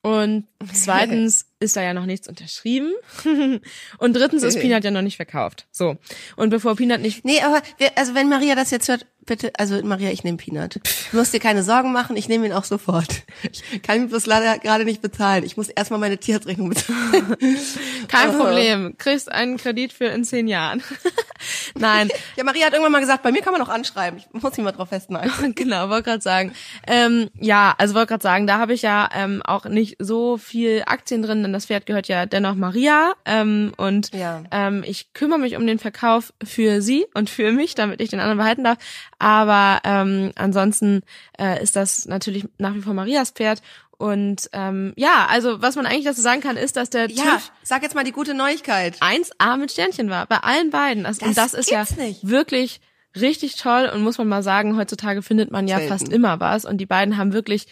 und 0.00 0.46
zweitens 0.72 1.46
ist 1.60 1.76
da 1.76 1.82
ja 1.82 1.94
noch 1.94 2.06
nichts 2.06 2.28
unterschrieben. 2.28 2.92
und 3.98 4.16
drittens 4.16 4.42
ist 4.42 4.60
Peanut 4.60 4.84
ja 4.84 4.90
noch 4.90 5.02
nicht 5.02 5.16
verkauft. 5.16 5.66
So. 5.72 5.96
Und 6.36 6.50
bevor 6.50 6.76
Peanut 6.76 7.00
nicht. 7.00 7.24
Nee, 7.24 7.40
aber 7.40 7.62
wir, 7.78 7.96
also 7.96 8.14
wenn 8.14 8.28
Maria 8.28 8.54
das 8.54 8.70
jetzt 8.70 8.88
hört, 8.88 9.06
bitte, 9.28 9.52
also 9.56 9.80
Maria, 9.84 10.10
ich 10.10 10.24
nehme 10.24 10.38
Peanut. 10.38 10.76
Du 10.76 11.16
musst 11.16 11.32
dir 11.32 11.38
keine 11.38 11.62
Sorgen 11.62 11.92
machen, 11.92 12.16
ich 12.16 12.28
nehme 12.28 12.46
ihn 12.46 12.52
auch 12.52 12.64
sofort. 12.64 13.22
Ich 13.42 13.82
kann 13.82 13.98
ihn 13.98 14.08
bloß 14.08 14.26
leider 14.26 14.58
gerade 14.58 14.84
nicht 14.84 15.00
bezahlen. 15.00 15.44
Ich 15.44 15.56
muss 15.56 15.68
erstmal 15.68 16.00
meine 16.00 16.18
Tierarztrechnung 16.18 16.70
bezahlen. 16.70 17.36
Kein 18.08 18.36
Problem. 18.36 18.96
Kriegst 18.98 19.30
einen 19.30 19.56
Kredit 19.58 19.92
für 19.92 20.06
in 20.06 20.24
zehn 20.24 20.48
Jahren. 20.48 20.82
Nein. 21.78 22.08
Ja, 22.36 22.44
Maria 22.44 22.66
hat 22.66 22.72
irgendwann 22.72 22.92
mal 22.92 23.00
gesagt, 23.00 23.22
bei 23.22 23.30
mir 23.30 23.42
kann 23.42 23.52
man 23.52 23.62
auch 23.62 23.68
anschreiben. 23.68 24.18
Ich 24.18 24.42
muss 24.42 24.56
mich 24.56 24.64
mal 24.64 24.72
drauf 24.72 24.88
festnageln. 24.88 25.54
genau, 25.54 25.88
wollte 25.90 26.04
gerade 26.04 26.22
sagen. 26.22 26.52
Ähm, 26.86 27.28
ja, 27.38 27.74
also 27.78 27.94
wollte 27.94 28.08
gerade 28.08 28.22
sagen, 28.22 28.46
da 28.46 28.58
habe 28.58 28.72
ich 28.72 28.82
ja 28.82 29.08
ähm, 29.14 29.42
auch 29.44 29.66
nicht 29.66 29.96
so 29.98 30.38
viel 30.38 30.82
Aktien 30.86 31.22
drin, 31.22 31.42
denn 31.48 31.52
das 31.52 31.66
Pferd 31.66 31.86
gehört 31.86 32.08
ja 32.08 32.26
dennoch 32.26 32.54
Maria. 32.54 33.14
Ähm, 33.24 33.72
und 33.76 34.14
ja. 34.14 34.42
ähm, 34.50 34.84
ich 34.86 35.12
kümmere 35.12 35.38
mich 35.38 35.56
um 35.56 35.66
den 35.66 35.78
Verkauf 35.78 36.32
für 36.42 36.80
sie 36.82 37.06
und 37.14 37.30
für 37.30 37.52
mich, 37.52 37.74
damit 37.74 38.00
ich 38.00 38.10
den 38.10 38.20
anderen 38.20 38.38
behalten 38.38 38.64
darf. 38.64 38.78
Aber 39.18 39.80
ähm, 39.84 40.32
ansonsten 40.36 41.02
äh, 41.38 41.62
ist 41.62 41.76
das 41.76 42.06
natürlich 42.06 42.46
nach 42.58 42.74
wie 42.74 42.82
vor 42.82 42.94
Marias 42.94 43.30
Pferd. 43.30 43.62
Und 43.98 44.48
ähm, 44.52 44.92
ja, 44.96 45.26
also 45.28 45.60
was 45.60 45.74
man 45.74 45.84
eigentlich 45.84 46.04
dazu 46.04 46.20
sagen 46.20 46.40
kann, 46.40 46.56
ist, 46.56 46.76
dass 46.76 46.88
der 46.88 47.10
ja, 47.10 47.24
TÜV 47.24 47.52
sag 47.64 47.82
jetzt 47.82 47.96
mal 47.96 48.04
die 48.04 48.12
gute 48.12 48.32
Neuigkeit. 48.32 48.96
1A 49.02 49.56
mit 49.56 49.72
Sternchen 49.72 50.08
war, 50.08 50.26
bei 50.26 50.38
allen 50.38 50.70
beiden. 50.70 51.04
Also, 51.04 51.20
das 51.20 51.28
und 51.28 51.36
das 51.36 51.54
ist 51.54 51.70
ja 51.70 51.84
nicht. 51.96 52.26
wirklich 52.26 52.80
richtig 53.16 53.56
toll 53.56 53.90
und 53.92 54.02
muss 54.02 54.18
man 54.18 54.28
mal 54.28 54.44
sagen, 54.44 54.76
heutzutage 54.76 55.22
findet 55.22 55.50
man 55.50 55.66
ja 55.66 55.78
Selten. 55.78 55.92
fast 55.92 56.12
immer 56.12 56.38
was. 56.38 56.64
Und 56.64 56.78
die 56.78 56.86
beiden 56.86 57.16
haben 57.16 57.32
wirklich 57.32 57.66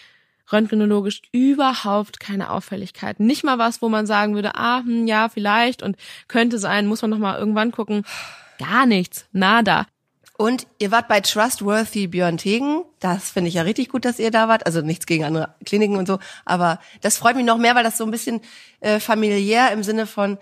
röntgenologisch 0.52 1.22
überhaupt 1.32 2.20
keine 2.20 2.50
Auffälligkeiten. 2.50 3.26
Nicht 3.26 3.44
mal 3.44 3.58
was, 3.58 3.82
wo 3.82 3.88
man 3.88 4.06
sagen 4.06 4.34
würde, 4.34 4.54
ah, 4.54 4.80
hm, 4.80 5.06
ja, 5.06 5.28
vielleicht 5.28 5.82
und 5.82 5.96
könnte 6.28 6.58
sein, 6.58 6.86
muss 6.86 7.02
man 7.02 7.10
noch 7.10 7.18
mal 7.18 7.38
irgendwann 7.38 7.72
gucken. 7.72 8.04
Gar 8.58 8.86
nichts, 8.86 9.26
nada. 9.32 9.86
Und 10.38 10.66
ihr 10.78 10.90
wart 10.90 11.08
bei 11.08 11.20
Trustworthy 11.20 12.08
Björn 12.08 12.36
Tegen. 12.36 12.84
Das 13.00 13.30
finde 13.30 13.48
ich 13.48 13.54
ja 13.54 13.62
richtig 13.62 13.88
gut, 13.88 14.04
dass 14.04 14.18
ihr 14.18 14.30
da 14.30 14.48
wart. 14.48 14.66
Also 14.66 14.82
nichts 14.82 15.06
gegen 15.06 15.24
andere 15.24 15.54
Kliniken 15.64 15.96
und 15.96 16.06
so. 16.06 16.18
Aber 16.44 16.78
das 17.00 17.16
freut 17.16 17.36
mich 17.36 17.46
noch 17.46 17.56
mehr, 17.56 17.74
weil 17.74 17.84
das 17.84 17.96
so 17.96 18.04
ein 18.04 18.10
bisschen 18.10 18.42
äh, 18.80 19.00
familiär 19.00 19.72
im 19.72 19.82
Sinne 19.82 20.06
von, 20.06 20.36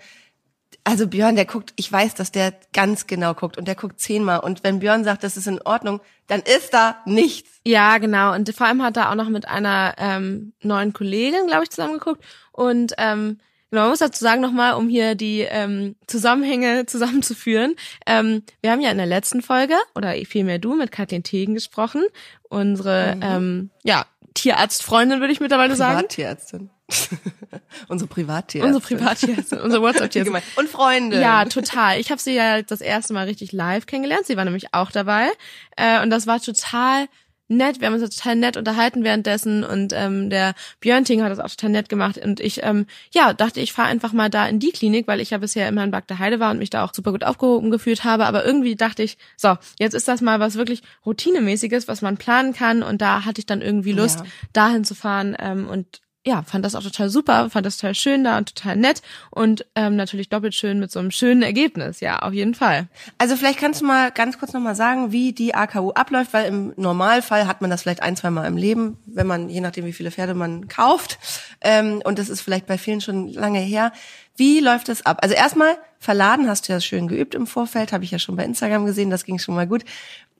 also 0.85 1.07
Björn, 1.07 1.35
der 1.35 1.45
guckt, 1.45 1.73
ich 1.75 1.91
weiß, 1.91 2.13
dass 2.13 2.31
der 2.31 2.53
ganz 2.71 3.07
genau 3.07 3.33
guckt 3.33 3.57
und 3.57 3.67
der 3.67 3.73
guckt 3.73 3.99
zehnmal. 3.99 4.39
Und 4.39 4.63
wenn 4.63 4.79
Björn 4.79 5.03
sagt, 5.03 5.23
das 5.23 5.35
ist 5.35 5.47
in 5.47 5.59
Ordnung, 5.63 5.99
dann 6.27 6.41
ist 6.41 6.75
da 6.75 6.97
nichts. 7.05 7.49
Ja, 7.65 7.97
genau. 7.97 8.33
Und 8.35 8.53
vor 8.55 8.67
allem 8.67 8.83
hat 8.83 8.95
er 8.95 9.09
auch 9.09 9.15
noch 9.15 9.29
mit 9.29 9.47
einer 9.47 9.95
ähm, 9.97 10.53
neuen 10.61 10.93
Kollegin, 10.93 11.47
glaube 11.47 11.63
ich, 11.63 11.71
zusammengeguckt. 11.71 12.23
Und 12.51 12.93
ähm, 12.99 13.39
genau, 13.71 13.81
man 13.81 13.89
muss 13.89 13.99
dazu 13.99 14.23
sagen 14.23 14.41
nochmal, 14.41 14.75
um 14.75 14.87
hier 14.87 15.15
die 15.15 15.41
ähm, 15.41 15.95
Zusammenhänge 16.05 16.85
zusammenzuführen. 16.87 17.75
Ähm, 18.05 18.43
wir 18.61 18.71
haben 18.71 18.81
ja 18.81 18.91
in 18.91 18.97
der 18.97 19.07
letzten 19.07 19.41
Folge, 19.41 19.75
oder 19.95 20.13
vielmehr 20.25 20.59
du, 20.59 20.75
mit 20.75 20.91
Kathleen 20.91 21.23
Tegen 21.23 21.55
gesprochen. 21.55 22.05
Unsere, 22.47 23.15
mhm. 23.15 23.21
ähm, 23.23 23.69
ja, 23.83 24.05
Tierarztfreundin, 24.35 25.19
würde 25.19 25.33
ich 25.33 25.39
mittlerweile 25.39 25.75
sagen. 25.75 25.97
Privattierärztin. 25.97 26.69
unsere 27.87 28.07
Privattierärztin. 28.07 28.75
Unsere 28.75 28.97
Privattierärztin, 28.97 29.59
unsere 29.59 29.81
WhatsApp-Tierärztin. 29.81 30.41
Und 30.55 30.69
Freunde. 30.69 31.19
Ja, 31.19 31.45
total. 31.45 31.99
Ich 31.99 32.11
habe 32.11 32.21
sie 32.21 32.35
ja 32.35 32.61
das 32.61 32.81
erste 32.81 33.13
Mal 33.13 33.25
richtig 33.25 33.51
live 33.51 33.87
kennengelernt. 33.87 34.27
Sie 34.27 34.37
war 34.37 34.45
nämlich 34.45 34.73
auch 34.73 34.91
dabei. 34.91 35.29
Äh, 35.75 36.03
und 36.03 36.11
das 36.11 36.27
war 36.27 36.39
total 36.39 37.07
nett. 37.47 37.79
Wir 37.79 37.87
haben 37.87 38.01
uns 38.01 38.15
total 38.15 38.35
nett 38.35 38.57
unterhalten 38.57 39.03
währenddessen 39.03 39.63
und 39.63 39.93
ähm, 39.93 40.29
der 40.29 40.53
Björn 40.79 41.05
Ting 41.05 41.21
hat 41.21 41.31
das 41.31 41.39
auch 41.39 41.49
total 41.49 41.71
nett 41.71 41.89
gemacht 41.89 42.17
und 42.17 42.39
ich 42.39 42.63
ähm, 42.63 42.85
ja 43.13 43.33
dachte, 43.33 43.59
ich 43.59 43.73
fahre 43.73 43.89
einfach 43.89 44.13
mal 44.13 44.29
da 44.29 44.47
in 44.47 44.59
die 44.59 44.71
Klinik, 44.71 45.07
weil 45.07 45.19
ich 45.19 45.29
ja 45.29 45.37
bisher 45.37 45.67
immer 45.67 45.83
in 45.83 45.91
Bagda 45.91 46.19
Heide 46.19 46.39
war 46.39 46.51
und 46.51 46.59
mich 46.59 46.69
da 46.69 46.83
auch 46.83 46.93
super 46.93 47.11
gut 47.11 47.23
aufgehoben 47.23 47.71
gefühlt 47.71 48.03
habe. 48.03 48.25
Aber 48.25 48.45
irgendwie 48.45 48.75
dachte 48.75 49.03
ich, 49.03 49.17
so 49.37 49.57
jetzt 49.79 49.93
ist 49.93 50.07
das 50.07 50.21
mal 50.21 50.39
was 50.39 50.55
wirklich 50.55 50.81
routinemäßiges, 51.05 51.87
was 51.87 52.01
man 52.01 52.17
planen 52.17 52.53
kann 52.53 52.83
und 52.83 53.01
da 53.01 53.25
hatte 53.25 53.39
ich 53.39 53.45
dann 53.45 53.61
irgendwie 53.61 53.91
Lust, 53.91 54.19
ja. 54.19 54.25
dahin 54.53 54.83
zu 54.83 54.95
fahren 54.95 55.35
ähm, 55.39 55.67
und 55.67 56.01
ja, 56.25 56.41
fand 56.41 56.65
das 56.65 56.73
auch 56.73 56.81
total 56.81 57.09
super, 57.09 57.49
fand 57.51 57.65
das 57.65 57.77
total 57.77 57.93
schön 57.93 58.23
da 58.23 58.37
und 58.37 58.55
total 58.55 58.75
nett 58.75 59.03
und 59.29 59.65
ähm, 59.75 59.95
natürlich 59.95 60.27
doppelt 60.27 60.55
schön 60.55 60.79
mit 60.79 60.91
so 60.91 60.99
einem 60.99 61.11
schönen 61.11 61.43
Ergebnis, 61.43 61.99
ja, 61.99 62.19
auf 62.19 62.33
jeden 62.33 62.55
Fall. 62.55 62.87
Also 63.19 63.35
vielleicht 63.35 63.59
kannst 63.59 63.81
du 63.81 63.85
mal 63.85 64.11
ganz 64.11 64.39
kurz 64.39 64.51
nochmal 64.51 64.75
sagen, 64.75 65.11
wie 65.11 65.33
die 65.33 65.53
AKU 65.53 65.91
abläuft, 65.91 66.33
weil 66.33 66.47
im 66.47 66.73
Normalfall 66.77 67.45
hat 67.45 67.61
man 67.61 67.69
das 67.69 67.83
vielleicht 67.83 68.01
ein, 68.01 68.15
zwei 68.15 68.31
Mal 68.31 68.47
im 68.47 68.57
Leben, 68.57 68.97
wenn 69.05 69.27
man, 69.27 69.49
je 69.49 69.61
nachdem 69.61 69.85
wie 69.85 69.93
viele 69.93 70.09
Pferde 70.09 70.33
man 70.33 70.67
kauft 70.67 71.19
ähm, 71.61 72.01
und 72.03 72.17
das 72.17 72.29
ist 72.29 72.41
vielleicht 72.41 72.65
bei 72.65 72.79
vielen 72.79 73.01
schon 73.01 73.31
lange 73.31 73.59
her. 73.59 73.91
Wie 74.35 74.59
läuft 74.59 74.89
das 74.89 75.05
ab? 75.05 75.19
Also 75.21 75.35
erstmal, 75.35 75.77
verladen 75.99 76.49
hast 76.49 76.67
du 76.67 76.73
ja 76.73 76.81
schön 76.81 77.07
geübt 77.07 77.35
im 77.35 77.47
Vorfeld, 77.47 77.93
habe 77.93 78.03
ich 78.03 78.11
ja 78.11 78.19
schon 78.19 78.35
bei 78.35 78.43
Instagram 78.43 78.85
gesehen, 78.85 79.09
das 79.09 79.25
ging 79.25 79.39
schon 79.39 79.55
mal 79.55 79.67
gut. 79.67 79.83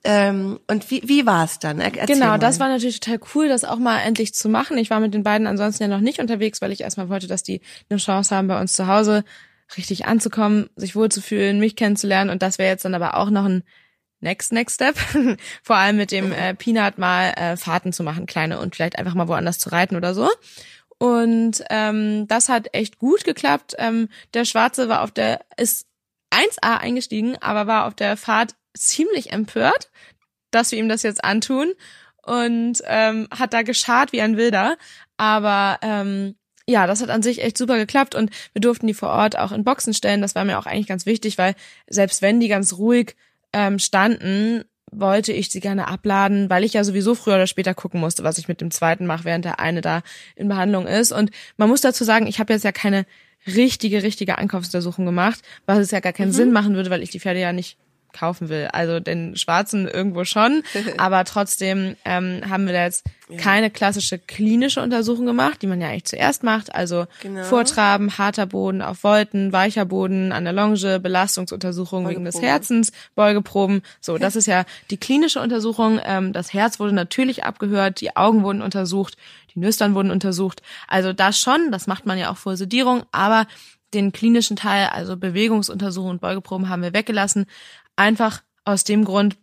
Ähm, 0.04 0.60
und 0.68 0.90
wie, 0.90 1.02
wie 1.06 1.26
war 1.26 1.44
es 1.44 1.58
dann? 1.58 1.80
Erzähl 1.80 2.06
genau, 2.06 2.26
mal. 2.26 2.38
das 2.38 2.60
war 2.60 2.68
natürlich 2.68 3.00
total 3.00 3.20
cool, 3.34 3.48
das 3.48 3.64
auch 3.64 3.78
mal 3.78 4.00
endlich 4.00 4.34
zu 4.34 4.48
machen. 4.48 4.78
Ich 4.78 4.90
war 4.90 5.00
mit 5.00 5.14
den 5.14 5.24
beiden 5.24 5.46
ansonsten 5.46 5.82
ja 5.82 5.88
noch 5.88 6.00
nicht 6.00 6.20
unterwegs, 6.20 6.60
weil 6.60 6.72
ich 6.72 6.82
erstmal 6.82 7.08
wollte, 7.08 7.26
dass 7.26 7.42
die 7.42 7.60
eine 7.90 7.98
Chance 7.98 8.34
haben, 8.34 8.48
bei 8.48 8.60
uns 8.60 8.74
zu 8.74 8.86
Hause 8.86 9.24
richtig 9.76 10.06
anzukommen, 10.06 10.70
sich 10.76 10.94
wohlzufühlen, 10.94 11.58
mich 11.58 11.74
kennenzulernen. 11.76 12.30
Und 12.30 12.42
das 12.42 12.58
wäre 12.58 12.70
jetzt 12.70 12.84
dann 12.84 12.94
aber 12.94 13.16
auch 13.16 13.30
noch 13.30 13.46
ein 13.46 13.64
Next, 14.20 14.52
Next 14.52 14.76
Step. 14.76 14.96
Vor 15.62 15.76
allem 15.76 15.96
mit 15.96 16.12
dem 16.12 16.32
äh, 16.32 16.54
Peanut 16.54 16.98
mal 16.98 17.30
äh, 17.36 17.56
Fahrten 17.56 17.92
zu 17.92 18.02
machen, 18.02 18.26
kleine 18.26 18.60
und 18.60 18.74
vielleicht 18.74 18.98
einfach 18.98 19.14
mal 19.14 19.28
woanders 19.28 19.58
zu 19.58 19.70
reiten 19.70 19.96
oder 19.96 20.14
so. 20.14 20.30
Und 20.98 21.62
ähm, 21.68 22.26
das 22.28 22.48
hat 22.48 22.68
echt 22.72 22.98
gut 22.98 23.24
geklappt. 23.24 23.74
Ähm, 23.78 24.08
der 24.34 24.44
Schwarze 24.44 24.88
war 24.88 25.02
auf 25.02 25.10
der, 25.10 25.40
ist 25.56 25.86
1A 26.32 26.78
eingestiegen, 26.78 27.36
aber 27.40 27.66
war 27.66 27.86
auf 27.86 27.94
der 27.94 28.16
Fahrt 28.16 28.54
ziemlich 28.76 29.32
empört, 29.32 29.90
dass 30.50 30.72
wir 30.72 30.78
ihm 30.78 30.88
das 30.88 31.02
jetzt 31.02 31.24
antun 31.24 31.72
und 32.22 32.82
ähm, 32.86 33.28
hat 33.30 33.52
da 33.52 33.62
geschart 33.62 34.12
wie 34.12 34.20
ein 34.20 34.36
Wilder. 34.36 34.76
Aber 35.16 35.78
ähm, 35.82 36.34
ja, 36.68 36.86
das 36.86 37.00
hat 37.00 37.10
an 37.10 37.22
sich 37.22 37.42
echt 37.42 37.56
super 37.56 37.76
geklappt 37.76 38.14
und 38.14 38.30
wir 38.52 38.60
durften 38.60 38.86
die 38.86 38.94
vor 38.94 39.10
Ort 39.10 39.38
auch 39.38 39.52
in 39.52 39.64
Boxen 39.64 39.94
stellen. 39.94 40.20
Das 40.20 40.34
war 40.34 40.44
mir 40.44 40.58
auch 40.58 40.66
eigentlich 40.66 40.88
ganz 40.88 41.06
wichtig, 41.06 41.38
weil 41.38 41.54
selbst 41.88 42.22
wenn 42.22 42.40
die 42.40 42.48
ganz 42.48 42.74
ruhig 42.74 43.14
ähm, 43.52 43.78
standen, 43.78 44.64
wollte 44.90 45.32
ich 45.32 45.50
sie 45.50 45.60
gerne 45.60 45.88
abladen, 45.88 46.50
weil 46.50 46.64
ich 46.64 46.72
ja 46.72 46.84
sowieso 46.84 47.14
früher 47.14 47.34
oder 47.34 47.46
später 47.46 47.74
gucken 47.74 48.00
musste, 48.00 48.24
was 48.24 48.38
ich 48.38 48.48
mit 48.48 48.60
dem 48.60 48.70
zweiten 48.70 49.06
mache, 49.06 49.24
während 49.24 49.44
der 49.44 49.60
eine 49.60 49.80
da 49.80 50.02
in 50.34 50.48
Behandlung 50.48 50.86
ist. 50.86 51.12
Und 51.12 51.30
man 51.56 51.68
muss 51.68 51.80
dazu 51.80 52.04
sagen, 52.04 52.26
ich 52.26 52.38
habe 52.38 52.52
jetzt 52.52 52.64
ja 52.64 52.72
keine 52.72 53.06
richtige, 53.46 54.02
richtige 54.02 54.38
Einkaufsuntersuchung 54.38 55.04
gemacht, 55.04 55.40
was 55.66 55.78
es 55.78 55.90
ja 55.90 56.00
gar 56.00 56.12
keinen 56.12 56.28
mhm. 56.28 56.34
Sinn 56.34 56.52
machen 56.52 56.74
würde, 56.74 56.90
weil 56.90 57.02
ich 57.02 57.10
die 57.10 57.20
Pferde 57.20 57.40
ja 57.40 57.52
nicht 57.52 57.78
kaufen 58.16 58.48
will. 58.48 58.68
Also 58.72 59.00
den 59.00 59.36
schwarzen 59.36 59.86
irgendwo 59.88 60.24
schon, 60.24 60.62
aber 60.98 61.24
trotzdem 61.24 61.96
ähm, 62.04 62.42
haben 62.48 62.66
wir 62.66 62.72
da 62.72 62.84
jetzt 62.84 63.04
ja. 63.28 63.38
keine 63.38 63.70
klassische 63.70 64.18
klinische 64.18 64.80
Untersuchung 64.82 65.26
gemacht, 65.26 65.62
die 65.62 65.66
man 65.66 65.80
ja 65.80 65.88
eigentlich 65.88 66.04
zuerst 66.04 66.42
macht. 66.42 66.74
Also 66.74 67.06
genau. 67.22 67.44
Vortraben, 67.44 68.18
harter 68.18 68.46
Boden 68.46 68.82
auf 68.82 69.04
Wolten, 69.04 69.52
weicher 69.52 69.84
Boden 69.84 70.32
an 70.32 70.44
der 70.44 70.52
Longe, 70.52 71.00
Belastungsuntersuchung 71.00 72.08
wegen 72.08 72.24
des 72.24 72.40
Herzens, 72.40 72.92
Beugeproben. 73.14 73.82
So, 74.00 74.18
das 74.18 74.36
ist 74.36 74.46
ja 74.46 74.64
die 74.90 74.98
klinische 74.98 75.40
Untersuchung. 75.40 76.00
Ähm, 76.04 76.32
das 76.32 76.52
Herz 76.52 76.78
wurde 76.80 76.92
natürlich 76.92 77.44
abgehört, 77.44 78.00
die 78.00 78.16
Augen 78.16 78.42
wurden 78.42 78.62
untersucht, 78.62 79.16
die 79.54 79.60
Nüstern 79.60 79.94
wurden 79.94 80.10
untersucht. 80.10 80.62
Also 80.88 81.12
das 81.12 81.38
schon, 81.38 81.70
das 81.72 81.86
macht 81.86 82.06
man 82.06 82.18
ja 82.18 82.30
auch 82.30 82.36
vor 82.36 82.56
Sedierung, 82.56 83.04
aber 83.12 83.46
den 83.94 84.12
klinischen 84.12 84.56
Teil, 84.56 84.88
also 84.88 85.16
Bewegungsuntersuchungen 85.16 86.16
und 86.16 86.20
Beugeproben 86.20 86.68
haben 86.68 86.82
wir 86.82 86.92
weggelassen. 86.92 87.46
Einfach 87.96 88.42
aus 88.64 88.84
dem 88.84 89.04
Grund, 89.04 89.36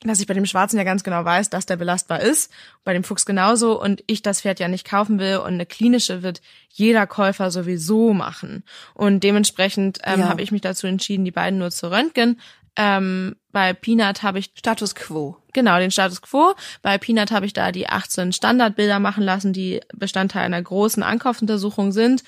dass 0.00 0.20
ich 0.20 0.26
bei 0.26 0.34
dem 0.34 0.46
Schwarzen 0.46 0.76
ja 0.76 0.84
ganz 0.84 1.02
genau 1.02 1.24
weiß, 1.24 1.50
dass 1.50 1.66
der 1.66 1.76
belastbar 1.76 2.20
ist, 2.20 2.52
bei 2.84 2.92
dem 2.92 3.02
Fuchs 3.02 3.26
genauso 3.26 3.80
und 3.80 4.04
ich 4.06 4.22
das 4.22 4.42
Pferd 4.42 4.60
ja 4.60 4.68
nicht 4.68 4.86
kaufen 4.86 5.18
will 5.18 5.38
und 5.38 5.54
eine 5.54 5.66
klinische 5.66 6.22
wird 6.22 6.40
jeder 6.68 7.06
Käufer 7.06 7.50
sowieso 7.50 8.12
machen. 8.12 8.62
Und 8.94 9.24
dementsprechend 9.24 9.98
ähm, 10.04 10.20
ja. 10.20 10.28
habe 10.28 10.42
ich 10.42 10.52
mich 10.52 10.60
dazu 10.60 10.86
entschieden, 10.86 11.24
die 11.24 11.32
beiden 11.32 11.58
nur 11.58 11.70
zu 11.70 11.90
röntgen. 11.90 12.40
Ähm, 12.76 13.34
bei 13.50 13.72
Peanut 13.72 14.22
habe 14.22 14.38
ich 14.38 14.52
Status 14.54 14.94
Quo. 14.94 15.36
Genau, 15.52 15.78
den 15.78 15.90
Status 15.90 16.22
Quo. 16.22 16.54
Bei 16.80 16.96
Peanut 16.96 17.32
habe 17.32 17.44
ich 17.44 17.52
da 17.52 17.72
die 17.72 17.88
18 17.88 18.32
Standardbilder 18.32 19.00
machen 19.00 19.24
lassen, 19.24 19.52
die 19.52 19.80
Bestandteil 19.92 20.44
einer 20.44 20.62
großen 20.62 21.02
Ankaufsuntersuchung 21.02 21.90
sind. 21.90 22.22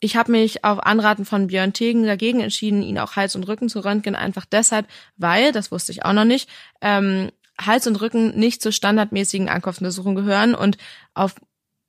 Ich 0.00 0.16
habe 0.16 0.30
mich 0.30 0.64
auf 0.64 0.80
Anraten 0.80 1.24
von 1.24 1.48
Björn 1.48 1.72
Tegen 1.72 2.04
dagegen 2.04 2.40
entschieden, 2.40 2.82
ihn 2.82 2.98
auch 2.98 3.16
Hals 3.16 3.34
und 3.34 3.44
Rücken 3.48 3.68
zu 3.68 3.80
röntgen, 3.84 4.14
einfach 4.14 4.44
deshalb, 4.44 4.86
weil, 5.16 5.52
das 5.52 5.72
wusste 5.72 5.92
ich 5.92 6.04
auch 6.04 6.12
noch 6.12 6.24
nicht, 6.24 6.48
ähm, 6.80 7.30
Hals 7.60 7.86
und 7.86 8.00
Rücken 8.00 8.38
nicht 8.38 8.62
zur 8.62 8.72
standardmäßigen 8.72 9.48
Ankaufsuntersuchung 9.48 10.14
gehören 10.14 10.54
und 10.54 10.78
auf 11.14 11.34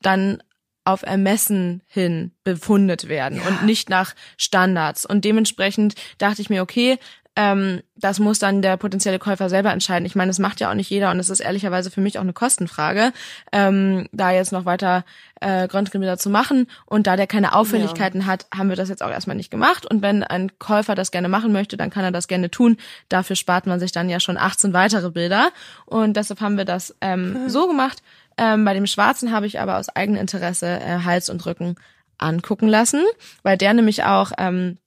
dann 0.02 0.42
auf 0.86 1.04
Ermessen 1.04 1.84
hin 1.88 2.32
befundet 2.44 3.08
werden 3.08 3.40
ja. 3.40 3.48
und 3.48 3.64
nicht 3.66 3.90
nach 3.90 4.16
Standards. 4.38 5.06
Und 5.06 5.24
dementsprechend 5.24 5.94
dachte 6.18 6.42
ich 6.42 6.50
mir, 6.50 6.64
okay, 6.64 6.98
ähm, 7.36 7.82
das 7.96 8.20
muss 8.20 8.40
dann 8.40 8.62
der 8.62 8.78
potenzielle 8.78 9.20
Käufer 9.20 9.50
selber 9.50 9.72
entscheiden. 9.72 10.06
Ich 10.06 10.16
meine, 10.16 10.30
das 10.30 10.40
macht 10.40 10.60
ja 10.60 10.70
auch 10.70 10.74
nicht 10.74 10.90
jeder 10.90 11.12
und 11.12 11.20
es 11.20 11.30
ist 11.30 11.40
ehrlicherweise 11.40 11.92
für 11.92 12.02
mich 12.02 12.18
auch 12.18 12.24
eine 12.24 12.34
Kostenfrage, 12.34 13.14
ähm, 13.52 14.08
da 14.12 14.32
jetzt 14.32 14.52
noch 14.52 14.66
weiter 14.66 15.06
äh, 15.40 15.64
Röntgenbilder 15.64 16.18
zu 16.18 16.30
machen. 16.30 16.68
Und 16.86 17.08
da 17.08 17.16
der 17.16 17.28
keine 17.28 17.54
Auffälligkeiten 17.54 18.22
ja. 18.22 18.28
hat, 18.28 18.48
haben 18.54 18.70
wir 18.70 18.76
das 18.76 18.90
jetzt 18.90 19.04
auch 19.04 19.10
erstmal 19.10 19.38
nicht 19.38 19.52
gemacht. 19.52 19.86
Und 19.86 20.02
wenn 20.02 20.24
ein 20.24 20.58
Käufer 20.60 20.96
das 20.96 21.12
gerne 21.12 21.30
machen 21.30 21.54
möchte, 21.54 21.78
dann 21.78 21.90
kann 21.90 22.04
er 22.04 22.12
das 22.12 22.28
gerne 22.28 22.50
tun. 22.52 22.78
Dafür 23.10 23.36
spart 23.36 23.68
man 23.68 23.80
sich 23.80 23.92
dann 23.92 24.10
ja 24.10 24.20
schon 24.20 24.38
18 24.38 24.74
weitere 24.74 25.12
Bilder. 25.12 25.52
Und 25.86 26.18
deshalb 26.18 26.42
haben 26.42 26.58
wir 26.58 26.66
das 26.66 26.96
ähm, 27.02 27.44
mhm. 27.44 27.50
so 27.50 27.68
gemacht. 27.68 28.02
Ähm, 28.38 28.66
bei 28.66 28.74
dem 28.74 28.88
Schwarzen 28.88 29.32
habe 29.32 29.48
ich 29.48 29.60
aber 29.60 29.78
aus 29.78 29.90
eigenem 29.90 30.22
Interesse 30.22 30.68
äh, 30.68 31.00
Hals 31.04 31.30
und 31.30 31.46
Rücken 31.46 31.76
angucken 32.18 32.68
lassen, 32.68 33.04
weil 33.44 33.58
der 33.58 33.74
nämlich 33.74 34.04
auch 34.04 34.32
ähm, 34.38 34.78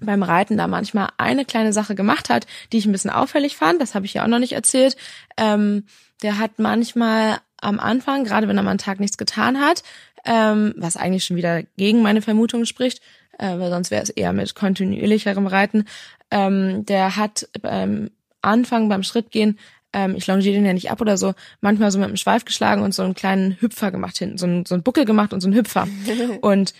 beim 0.00 0.22
Reiten 0.22 0.56
da 0.56 0.66
manchmal 0.66 1.08
eine 1.18 1.44
kleine 1.44 1.72
Sache 1.72 1.94
gemacht 1.94 2.30
hat, 2.30 2.46
die 2.72 2.78
ich 2.78 2.86
ein 2.86 2.92
bisschen 2.92 3.10
auffällig 3.10 3.56
fand. 3.56 3.80
Das 3.80 3.94
habe 3.94 4.06
ich 4.06 4.14
ja 4.14 4.24
auch 4.24 4.28
noch 4.28 4.38
nicht 4.38 4.52
erzählt. 4.52 4.96
Ähm, 5.36 5.84
der 6.22 6.38
hat 6.38 6.58
manchmal 6.58 7.38
am 7.60 7.80
Anfang, 7.80 8.24
gerade 8.24 8.48
wenn 8.48 8.56
er 8.56 8.62
mal 8.62 8.70
einen 8.70 8.78
Tag 8.78 9.00
nichts 9.00 9.18
getan 9.18 9.60
hat, 9.60 9.82
ähm, 10.24 10.74
was 10.76 10.96
eigentlich 10.96 11.24
schon 11.24 11.36
wieder 11.36 11.62
gegen 11.76 12.02
meine 12.02 12.22
Vermutung 12.22 12.64
spricht, 12.64 13.00
äh, 13.38 13.58
weil 13.58 13.70
sonst 13.70 13.90
wäre 13.90 14.02
es 14.02 14.10
eher 14.10 14.32
mit 14.32 14.54
kontinuierlicherem 14.54 15.46
Reiten, 15.46 15.84
ähm, 16.30 16.84
der 16.86 17.16
hat 17.16 17.48
beim 17.60 18.10
Anfang, 18.42 18.88
beim 18.88 19.02
Schrittgehen, 19.02 19.58
ähm, 19.92 20.14
ich 20.16 20.26
longiere 20.26 20.54
den 20.54 20.66
ja 20.66 20.72
nicht 20.72 20.90
ab 20.90 21.00
oder 21.00 21.16
so, 21.16 21.34
manchmal 21.60 21.90
so 21.90 21.98
mit 21.98 22.08
dem 22.08 22.16
Schweif 22.16 22.44
geschlagen 22.44 22.82
und 22.82 22.92
so 22.94 23.02
einen 23.02 23.14
kleinen 23.14 23.56
Hüpfer 23.60 23.90
gemacht 23.90 24.18
hinten, 24.18 24.38
so 24.38 24.46
einen, 24.46 24.66
so 24.66 24.74
einen 24.74 24.82
Buckel 24.82 25.04
gemacht 25.04 25.32
und 25.32 25.40
so 25.40 25.48
einen 25.48 25.56
Hüpfer. 25.56 25.86
und 26.40 26.74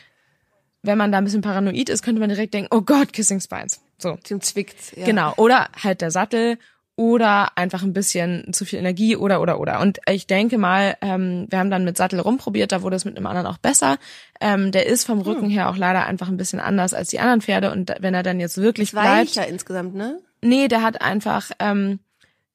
wenn 0.84 0.98
man 0.98 1.10
da 1.10 1.18
ein 1.18 1.24
bisschen 1.24 1.40
paranoid 1.40 1.88
ist, 1.88 2.02
könnte 2.02 2.20
man 2.20 2.28
direkt 2.28 2.54
denken, 2.54 2.68
oh 2.74 2.82
Gott, 2.82 3.12
Kissing 3.12 3.40
Spines. 3.40 3.80
So. 3.98 4.16
Dem 4.28 4.40
zwickt. 4.40 4.96
Ja. 4.96 5.06
Genau. 5.06 5.34
Oder 5.36 5.68
halt 5.82 6.00
der 6.00 6.10
Sattel 6.10 6.58
oder 6.96 7.56
einfach 7.56 7.82
ein 7.82 7.92
bisschen 7.92 8.52
zu 8.52 8.64
viel 8.64 8.78
Energie 8.78 9.16
oder 9.16 9.40
oder 9.40 9.58
oder. 9.58 9.80
Und 9.80 9.98
ich 10.08 10.28
denke 10.28 10.58
mal, 10.58 10.96
ähm, 11.00 11.46
wir 11.50 11.58
haben 11.58 11.70
dann 11.70 11.84
mit 11.84 11.96
Sattel 11.96 12.20
rumprobiert, 12.20 12.70
da 12.70 12.82
wurde 12.82 12.94
es 12.94 13.04
mit 13.04 13.16
einem 13.16 13.26
anderen 13.26 13.48
auch 13.48 13.58
besser. 13.58 13.98
Ähm, 14.40 14.70
der 14.70 14.86
ist 14.86 15.04
vom 15.04 15.20
Rücken 15.20 15.46
hm. 15.46 15.50
her 15.50 15.68
auch 15.70 15.76
leider 15.76 16.06
einfach 16.06 16.28
ein 16.28 16.36
bisschen 16.36 16.60
anders 16.60 16.94
als 16.94 17.08
die 17.08 17.18
anderen 17.18 17.40
Pferde. 17.40 17.72
Und 17.72 17.92
wenn 17.98 18.14
er 18.14 18.22
dann 18.22 18.38
jetzt 18.38 18.58
wirklich 18.58 18.94
Weicher 18.94 19.32
bleibt. 19.32 19.50
insgesamt, 19.50 19.94
ne? 19.94 20.20
Nee, 20.40 20.68
der 20.68 20.82
hat 20.82 21.00
einfach, 21.00 21.50
ähm, 21.58 21.98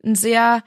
einen 0.04 0.16
sehr 0.16 0.64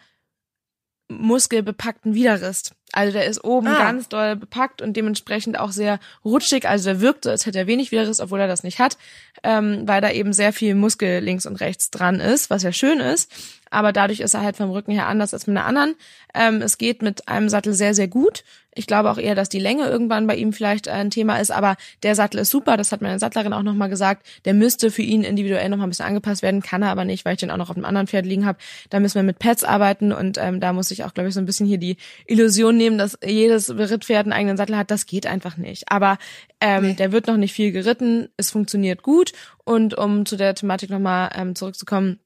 muskelbepackten 1.09 2.15
Widerrist. 2.15 2.75
Also 2.93 3.13
der 3.13 3.27
ist 3.27 3.43
oben 3.43 3.69
ah. 3.69 3.79
ganz 3.79 4.09
doll 4.09 4.37
bepackt 4.37 4.83
und 4.83 4.95
dementsprechend 4.97 5.59
auch 5.59 5.73
sehr 5.73 5.99
rutschig. 6.25 6.69
Also 6.69 6.91
der 6.91 7.01
wirkt 7.01 7.25
so, 7.25 7.31
als 7.31 7.47
hätte 7.47 7.59
er 7.59 7.67
wenig 7.67 7.91
Widerriss, 7.91 8.21
obwohl 8.21 8.41
er 8.41 8.49
das 8.49 8.63
nicht 8.63 8.79
hat, 8.79 8.99
ähm, 9.43 9.83
weil 9.87 10.01
da 10.01 10.11
eben 10.11 10.33
sehr 10.33 10.53
viel 10.53 10.75
Muskel 10.75 11.21
links 11.21 11.47
und 11.47 11.57
rechts 11.57 11.91
dran 11.91 12.21
ist, 12.21 12.51
was 12.51 12.63
ja 12.63 12.73
schön 12.73 13.01
ist. 13.01 13.33
Aber 13.71 13.93
dadurch 13.93 14.21
ist 14.21 14.35
er 14.35 14.43
halt 14.43 14.57
vom 14.57 14.71
Rücken 14.71 14.93
her 14.93 15.09
anders 15.09 15.33
als 15.33 15.47
mit 15.47 15.57
einer 15.57 15.67
anderen. 15.67 15.95
Ähm, 16.35 16.61
es 16.61 16.77
geht 16.77 17.01
mit 17.01 17.27
einem 17.29 17.49
Sattel 17.49 17.73
sehr, 17.73 17.95
sehr 17.95 18.07
gut. 18.07 18.45
Ich 18.75 18.87
glaube 18.87 19.11
auch 19.11 19.19
eher, 19.19 19.35
dass 19.35 19.51
die 19.51 19.59
Länge 19.59 19.87
irgendwann 19.87 20.27
bei 20.27 20.35
ihm 20.35 20.53
vielleicht 20.53 20.89
ein 20.89 21.11
Thema 21.11 21.37
ist, 21.37 21.51
aber 21.51 21.77
der 22.03 22.15
Sattel 22.15 22.41
ist 22.41 22.51
super, 22.51 22.79
das 22.79 22.91
hat 22.91 23.03
meine 23.03 23.19
Sattlerin 23.19 23.53
auch 23.53 23.63
nochmal 23.63 23.91
gesagt. 23.91 24.27
Der 24.47 24.55
müsste 24.55 24.91
für 24.91 25.03
ihn 25.03 25.25
individuell 25.25 25.69
nochmal 25.69 25.87
ein 25.87 25.91
bisschen 25.91 26.07
angepasst 26.07 26.43
werden, 26.43 26.63
kann 26.63 26.83
er 26.83 26.91
aber 26.91 27.05
nicht, 27.05 27.27
weil 27.27 27.35
ich 27.35 27.41
den 27.41 27.51
auch 27.51 27.59
noch 27.59 27.69
auf 27.69 27.77
einem 27.77 27.85
anderen 27.85 28.07
Pferd 28.07 28.25
liegen 28.25 28.47
habe. 28.47 28.59
Da 28.89 28.99
müssen 28.99 29.17
wir 29.17 29.25
mit 29.25 29.39
Pads 29.39 29.65
arbeiten 29.65 30.13
und 30.13 30.39
ähm, 30.39 30.61
da 30.61 30.73
muss 30.73 30.91
ich 30.91 31.05
auch, 31.05 31.13
glaube 31.13 31.29
ich, 31.29 31.35
so 31.35 31.41
ein 31.41 31.47
bisschen 31.47 31.67
hier 31.67 31.77
die 31.77 31.99
Illusion 32.27 32.77
nehmen, 32.83 32.99
dass 32.99 33.19
jedes 33.25 33.71
Rittpferd 33.71 34.27
einen 34.27 34.33
eigenen 34.33 34.57
Sattel 34.57 34.77
hat. 34.77 34.91
Das 34.91 35.07
geht 35.07 35.27
einfach 35.27 35.57
nicht. 35.57 35.91
Aber 35.91 36.19
ähm, 36.61 36.89
nee. 36.89 36.95
der 36.95 37.13
wird 37.13 37.27
noch 37.27 37.37
nicht 37.37 37.53
viel 37.53 37.73
geritten, 37.73 38.29
es 38.37 38.51
funktioniert 38.51 39.03
gut 39.03 39.33
und 39.65 39.97
um 39.97 40.27
zu 40.27 40.37
der 40.37 40.55
Thematik 40.55 40.91
nochmal 40.91 41.31
ähm, 41.35 41.55
zurückzukommen, 41.55 42.19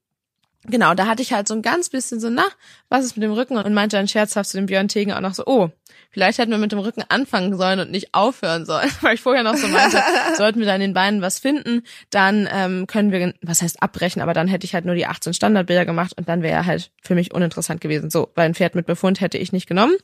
Genau, 0.68 0.94
da 0.94 1.06
hatte 1.06 1.22
ich 1.22 1.32
halt 1.32 1.46
so 1.46 1.54
ein 1.54 1.62
ganz 1.62 1.88
bisschen 1.90 2.20
so, 2.20 2.28
na, 2.28 2.44
was 2.88 3.04
ist 3.04 3.16
mit 3.16 3.22
dem 3.22 3.32
Rücken? 3.32 3.56
Und 3.56 3.74
meinte 3.74 3.96
dann 3.96 4.08
scherzhaft 4.08 4.50
zu 4.50 4.56
dem 4.56 4.66
Björn 4.66 4.88
Tegen 4.88 5.12
auch 5.12 5.20
noch 5.20 5.34
so, 5.34 5.44
oh, 5.46 5.70
vielleicht 6.10 6.38
hätten 6.38 6.50
wir 6.50 6.58
mit 6.58 6.72
dem 6.72 6.78
Rücken 6.78 7.04
anfangen 7.08 7.56
sollen 7.56 7.78
und 7.78 7.90
nicht 7.90 8.14
aufhören 8.14 8.64
sollen. 8.66 8.90
Weil 9.00 9.14
ich 9.14 9.20
vorher 9.20 9.44
noch 9.44 9.56
so 9.56 9.68
meinte, 9.68 10.02
sollten 10.36 10.58
wir 10.58 10.66
da 10.66 10.74
in 10.74 10.80
den 10.80 10.94
Beinen 10.94 11.22
was 11.22 11.38
finden, 11.38 11.82
dann 12.10 12.48
ähm, 12.52 12.86
können 12.86 13.12
wir, 13.12 13.34
was 13.42 13.62
heißt 13.62 13.82
abbrechen, 13.82 14.22
aber 14.22 14.34
dann 14.34 14.48
hätte 14.48 14.64
ich 14.64 14.74
halt 14.74 14.84
nur 14.84 14.94
die 14.94 15.06
18 15.06 15.34
Standardbilder 15.34 15.86
gemacht 15.86 16.14
und 16.16 16.28
dann 16.28 16.42
wäre 16.42 16.66
halt 16.66 16.90
für 17.00 17.14
mich 17.14 17.32
uninteressant 17.32 17.80
gewesen. 17.80 18.10
So, 18.10 18.30
weil 18.34 18.46
ein 18.46 18.54
Pferd 18.54 18.74
mit 18.74 18.86
Befund 18.86 19.20
hätte 19.20 19.38
ich 19.38 19.52
nicht 19.52 19.68
genommen. 19.68 19.94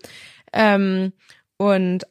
Ähm, 0.52 1.12
und 1.56 2.04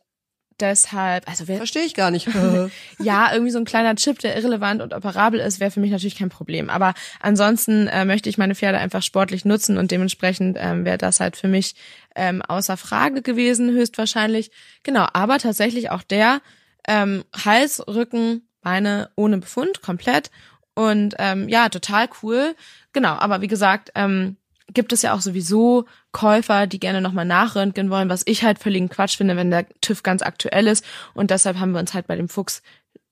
deshalb, 0.61 1.27
also 1.27 1.47
wer, 1.47 1.57
verstehe 1.57 1.83
ich 1.83 1.93
gar 1.93 2.11
nicht. 2.11 2.27
ja, 2.99 3.33
irgendwie 3.33 3.51
so 3.51 3.57
ein 3.57 3.65
kleiner 3.65 3.95
Chip, 3.95 4.19
der 4.19 4.35
irrelevant 4.35 4.81
und 4.81 4.93
operabel 4.93 5.39
ist, 5.39 5.59
wäre 5.59 5.71
für 5.71 5.79
mich 5.79 5.91
natürlich 5.91 6.17
kein 6.17 6.29
Problem. 6.29 6.69
Aber 6.69 6.93
ansonsten 7.19 7.87
äh, 7.87 8.05
möchte 8.05 8.29
ich 8.29 8.37
meine 8.37 8.55
Pferde 8.55 8.77
einfach 8.77 9.03
sportlich 9.03 9.45
nutzen 9.45 9.77
und 9.77 9.91
dementsprechend 9.91 10.57
ähm, 10.59 10.85
wäre 10.85 10.97
das 10.97 11.19
halt 11.19 11.35
für 11.35 11.47
mich 11.47 11.75
ähm, 12.15 12.41
außer 12.41 12.77
Frage 12.77 13.21
gewesen, 13.21 13.71
höchstwahrscheinlich. 13.71 14.51
Genau, 14.83 15.07
aber 15.13 15.37
tatsächlich 15.39 15.89
auch 15.89 16.03
der 16.03 16.41
ähm, 16.87 17.23
Hals, 17.45 17.85
Rücken, 17.87 18.47
Beine 18.61 19.09
ohne 19.15 19.39
Befund, 19.39 19.81
komplett. 19.81 20.29
Und 20.73 21.15
ähm, 21.19 21.49
ja, 21.49 21.69
total 21.69 22.07
cool. 22.21 22.55
Genau, 22.93 23.13
aber 23.13 23.41
wie 23.41 23.47
gesagt, 23.47 23.91
ähm, 23.95 24.37
gibt 24.73 24.93
es 24.93 25.01
ja 25.01 25.13
auch 25.13 25.21
sowieso 25.21 25.85
Käufer, 26.11 26.67
die 26.67 26.79
gerne 26.79 27.01
nochmal 27.01 27.25
nachröntgen 27.25 27.89
wollen, 27.89 28.09
was 28.09 28.23
ich 28.25 28.43
halt 28.43 28.59
völligen 28.59 28.89
Quatsch 28.89 29.17
finde, 29.17 29.35
wenn 29.35 29.51
der 29.51 29.67
TÜV 29.81 30.03
ganz 30.03 30.21
aktuell 30.21 30.67
ist. 30.67 30.85
Und 31.13 31.31
deshalb 31.31 31.59
haben 31.59 31.71
wir 31.71 31.79
uns 31.79 31.93
halt 31.93 32.07
bei 32.07 32.15
dem 32.15 32.29
Fuchs 32.29 32.61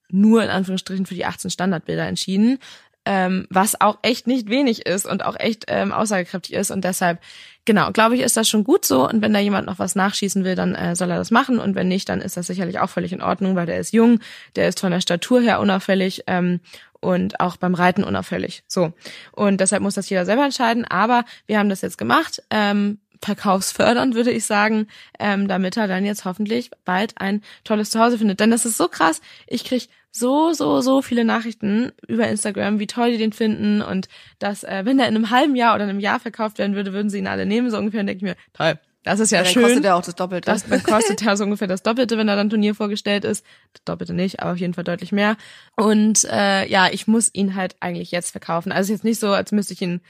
nur 0.09 0.43
in 0.43 0.49
Anführungsstrichen 0.49 1.05
für 1.05 1.13
die 1.13 1.25
18 1.25 1.51
Standardbilder 1.51 2.07
entschieden, 2.07 2.59
ähm, 3.05 3.47
was 3.49 3.79
auch 3.79 3.97
echt 4.01 4.27
nicht 4.27 4.49
wenig 4.49 4.85
ist 4.85 5.05
und 5.05 5.23
auch 5.23 5.39
echt 5.39 5.65
ähm, 5.67 5.91
aussagekräftig 5.91 6.53
ist. 6.53 6.69
Und 6.69 6.83
deshalb, 6.83 7.19
genau, 7.65 7.91
glaube 7.91 8.15
ich, 8.15 8.21
ist 8.21 8.37
das 8.37 8.49
schon 8.49 8.63
gut 8.63 8.85
so. 8.85 9.07
Und 9.07 9.21
wenn 9.21 9.33
da 9.33 9.39
jemand 9.39 9.67
noch 9.67 9.79
was 9.79 9.95
nachschießen 9.95 10.43
will, 10.43 10.55
dann 10.55 10.75
äh, 10.75 10.95
soll 10.95 11.09
er 11.09 11.17
das 11.17 11.31
machen. 11.31 11.59
Und 11.59 11.75
wenn 11.75 11.87
nicht, 11.87 12.09
dann 12.09 12.21
ist 12.21 12.37
das 12.37 12.47
sicherlich 12.47 12.79
auch 12.79 12.89
völlig 12.89 13.13
in 13.13 13.21
Ordnung, 13.21 13.55
weil 13.55 13.65
der 13.65 13.79
ist 13.79 13.93
jung, 13.93 14.19
der 14.55 14.67
ist 14.67 14.79
von 14.79 14.91
der 14.91 15.01
Statur 15.01 15.41
her 15.41 15.59
unauffällig 15.59 16.23
ähm, 16.27 16.59
und 17.01 17.39
auch 17.39 17.57
beim 17.57 17.75
Reiten 17.75 18.03
unauffällig. 18.03 18.63
So. 18.67 18.93
Und 19.31 19.61
deshalb 19.61 19.81
muss 19.81 19.95
das 19.95 20.09
jeder 20.09 20.25
selber 20.25 20.45
entscheiden. 20.45 20.85
Aber 20.85 21.25
wir 21.45 21.59
haben 21.59 21.69
das 21.69 21.81
jetzt 21.81 21.97
gemacht. 21.97 22.41
Ähm, 22.49 22.99
verkaufsfördernd, 23.21 24.15
würde 24.15 24.31
ich 24.31 24.45
sagen, 24.45 24.87
ähm, 25.19 25.47
damit 25.47 25.77
er 25.77 25.87
dann 25.87 26.05
jetzt 26.05 26.25
hoffentlich 26.25 26.71
bald 26.85 27.19
ein 27.19 27.41
tolles 27.63 27.89
Zuhause 27.89 28.17
findet. 28.17 28.39
Denn 28.39 28.51
das 28.51 28.65
ist 28.65 28.77
so 28.77 28.87
krass. 28.87 29.21
Ich 29.47 29.63
krieg 29.63 29.89
so, 30.11 30.53
so, 30.53 30.81
so 30.81 31.01
viele 31.01 31.23
Nachrichten 31.23 31.91
über 32.07 32.27
Instagram, 32.27 32.79
wie 32.79 32.87
toll 32.87 33.11
die 33.11 33.17
den 33.17 33.33
finden 33.33 33.81
und 33.81 34.07
dass, 34.39 34.63
äh, 34.63 34.81
wenn 34.85 34.99
er 34.99 35.07
in 35.07 35.15
einem 35.15 35.29
halben 35.29 35.55
Jahr 35.55 35.75
oder 35.75 35.83
einem 35.83 35.99
Jahr 35.99 36.19
verkauft 36.19 36.57
werden 36.57 36.75
würde, 36.75 36.93
würden 36.93 37.09
sie 37.09 37.19
ihn 37.19 37.27
alle 37.27 37.45
nehmen, 37.45 37.69
so 37.69 37.77
ungefähr. 37.77 37.99
Und 37.99 38.07
denke 38.07 38.25
ich 38.25 38.31
mir, 38.31 38.35
toll, 38.53 38.79
das 39.03 39.19
ist 39.19 39.31
ja, 39.31 39.39
ja 39.39 39.43
dann 39.43 39.53
schön. 39.53 39.63
kostet 39.63 39.85
er 39.85 39.95
auch 39.95 40.01
das 40.03 40.15
Doppelte. 40.15 40.45
Das, 40.51 40.83
kostet 40.83 41.25
er 41.25 41.37
so 41.37 41.43
ungefähr 41.45 41.67
das 41.67 41.83
Doppelte, 41.83 42.17
wenn 42.17 42.27
er 42.27 42.35
dann 42.35 42.49
Turnier 42.49 42.75
vorgestellt 42.75 43.23
ist. 43.23 43.45
Das 43.73 43.83
Doppelte 43.85 44.13
nicht, 44.13 44.41
aber 44.41 44.51
auf 44.51 44.57
jeden 44.57 44.73
Fall 44.73 44.83
deutlich 44.83 45.11
mehr. 45.11 45.37
Und 45.75 46.25
äh, 46.25 46.67
ja, 46.67 46.89
ich 46.91 47.07
muss 47.07 47.33
ihn 47.33 47.55
halt 47.55 47.75
eigentlich 47.79 48.11
jetzt 48.11 48.31
verkaufen. 48.31 48.71
Also 48.71 48.91
jetzt 48.91 49.05
nicht 49.05 49.19
so, 49.19 49.31
als 49.31 49.51
müsste 49.51 49.73
ich 49.73 49.81
ihn 49.81 50.01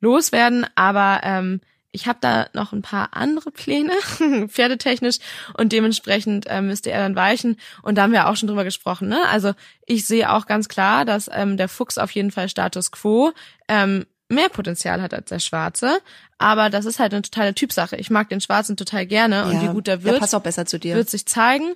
loswerden, 0.00 0.66
aber 0.74 1.20
ähm, 1.22 1.60
ich 1.92 2.06
habe 2.06 2.18
da 2.20 2.48
noch 2.54 2.72
ein 2.72 2.82
paar 2.82 3.14
andere 3.14 3.50
Pläne, 3.50 3.92
pferdetechnisch, 4.48 5.18
und 5.56 5.72
dementsprechend 5.72 6.46
äh, 6.46 6.62
müsste 6.62 6.90
er 6.90 7.02
dann 7.02 7.16
weichen. 7.16 7.56
Und 7.82 7.96
da 7.96 8.02
haben 8.02 8.12
wir 8.12 8.28
auch 8.28 8.36
schon 8.36 8.48
drüber 8.48 8.64
gesprochen. 8.64 9.08
Ne? 9.08 9.20
Also 9.28 9.52
ich 9.86 10.06
sehe 10.06 10.32
auch 10.32 10.46
ganz 10.46 10.68
klar, 10.68 11.04
dass 11.04 11.28
ähm, 11.32 11.56
der 11.56 11.68
Fuchs 11.68 11.98
auf 11.98 12.10
jeden 12.12 12.30
Fall 12.30 12.48
Status 12.48 12.90
quo 12.90 13.32
ähm, 13.68 14.06
mehr 14.30 14.48
Potenzial 14.48 15.02
hat 15.02 15.12
als 15.14 15.28
der 15.28 15.38
Schwarze. 15.38 16.00
Aber 16.38 16.70
das 16.70 16.86
ist 16.86 16.98
halt 16.98 17.12
eine 17.12 17.22
totale 17.22 17.54
Typsache. 17.54 17.96
Ich 17.96 18.10
mag 18.10 18.28
den 18.28 18.40
Schwarzen 18.40 18.76
total 18.76 19.06
gerne 19.06 19.44
und 19.44 19.60
wie 19.62 19.68
gut 19.68 19.86
der 19.86 20.02
wird, 20.02 20.14
der 20.14 20.20
passt 20.20 20.34
auch 20.34 20.42
besser 20.42 20.66
zu 20.66 20.78
dir. 20.78 20.94
wird 20.94 21.10
sich 21.10 21.26
zeigen. 21.26 21.74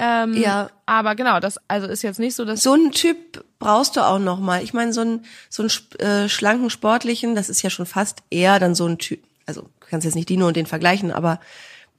Ähm, 0.00 0.34
ja. 0.34 0.70
Aber 0.84 1.14
genau, 1.14 1.40
das 1.40 1.58
also 1.68 1.86
ist 1.86 2.02
jetzt 2.02 2.18
nicht 2.18 2.34
so, 2.34 2.44
dass 2.44 2.62
so 2.62 2.72
einen 2.72 2.92
Typ 2.92 3.44
brauchst 3.58 3.96
du 3.96 4.00
auch 4.00 4.18
noch 4.18 4.38
mal. 4.38 4.62
Ich 4.62 4.74
meine, 4.74 4.92
so 4.92 5.00
einen 5.00 5.24
so 5.48 5.62
einen 5.62 5.70
äh, 5.98 6.28
schlanken 6.28 6.70
sportlichen, 6.70 7.34
das 7.34 7.48
ist 7.48 7.62
ja 7.62 7.70
schon 7.70 7.86
fast 7.86 8.22
eher 8.30 8.58
dann 8.58 8.74
so 8.74 8.86
ein 8.86 8.98
Typ. 8.98 9.20
Also 9.46 9.62
du 9.62 9.86
kannst 9.88 10.04
jetzt 10.04 10.14
nicht 10.14 10.28
Dino 10.28 10.46
und 10.48 10.56
den 10.56 10.66
vergleichen, 10.66 11.12
aber 11.12 11.40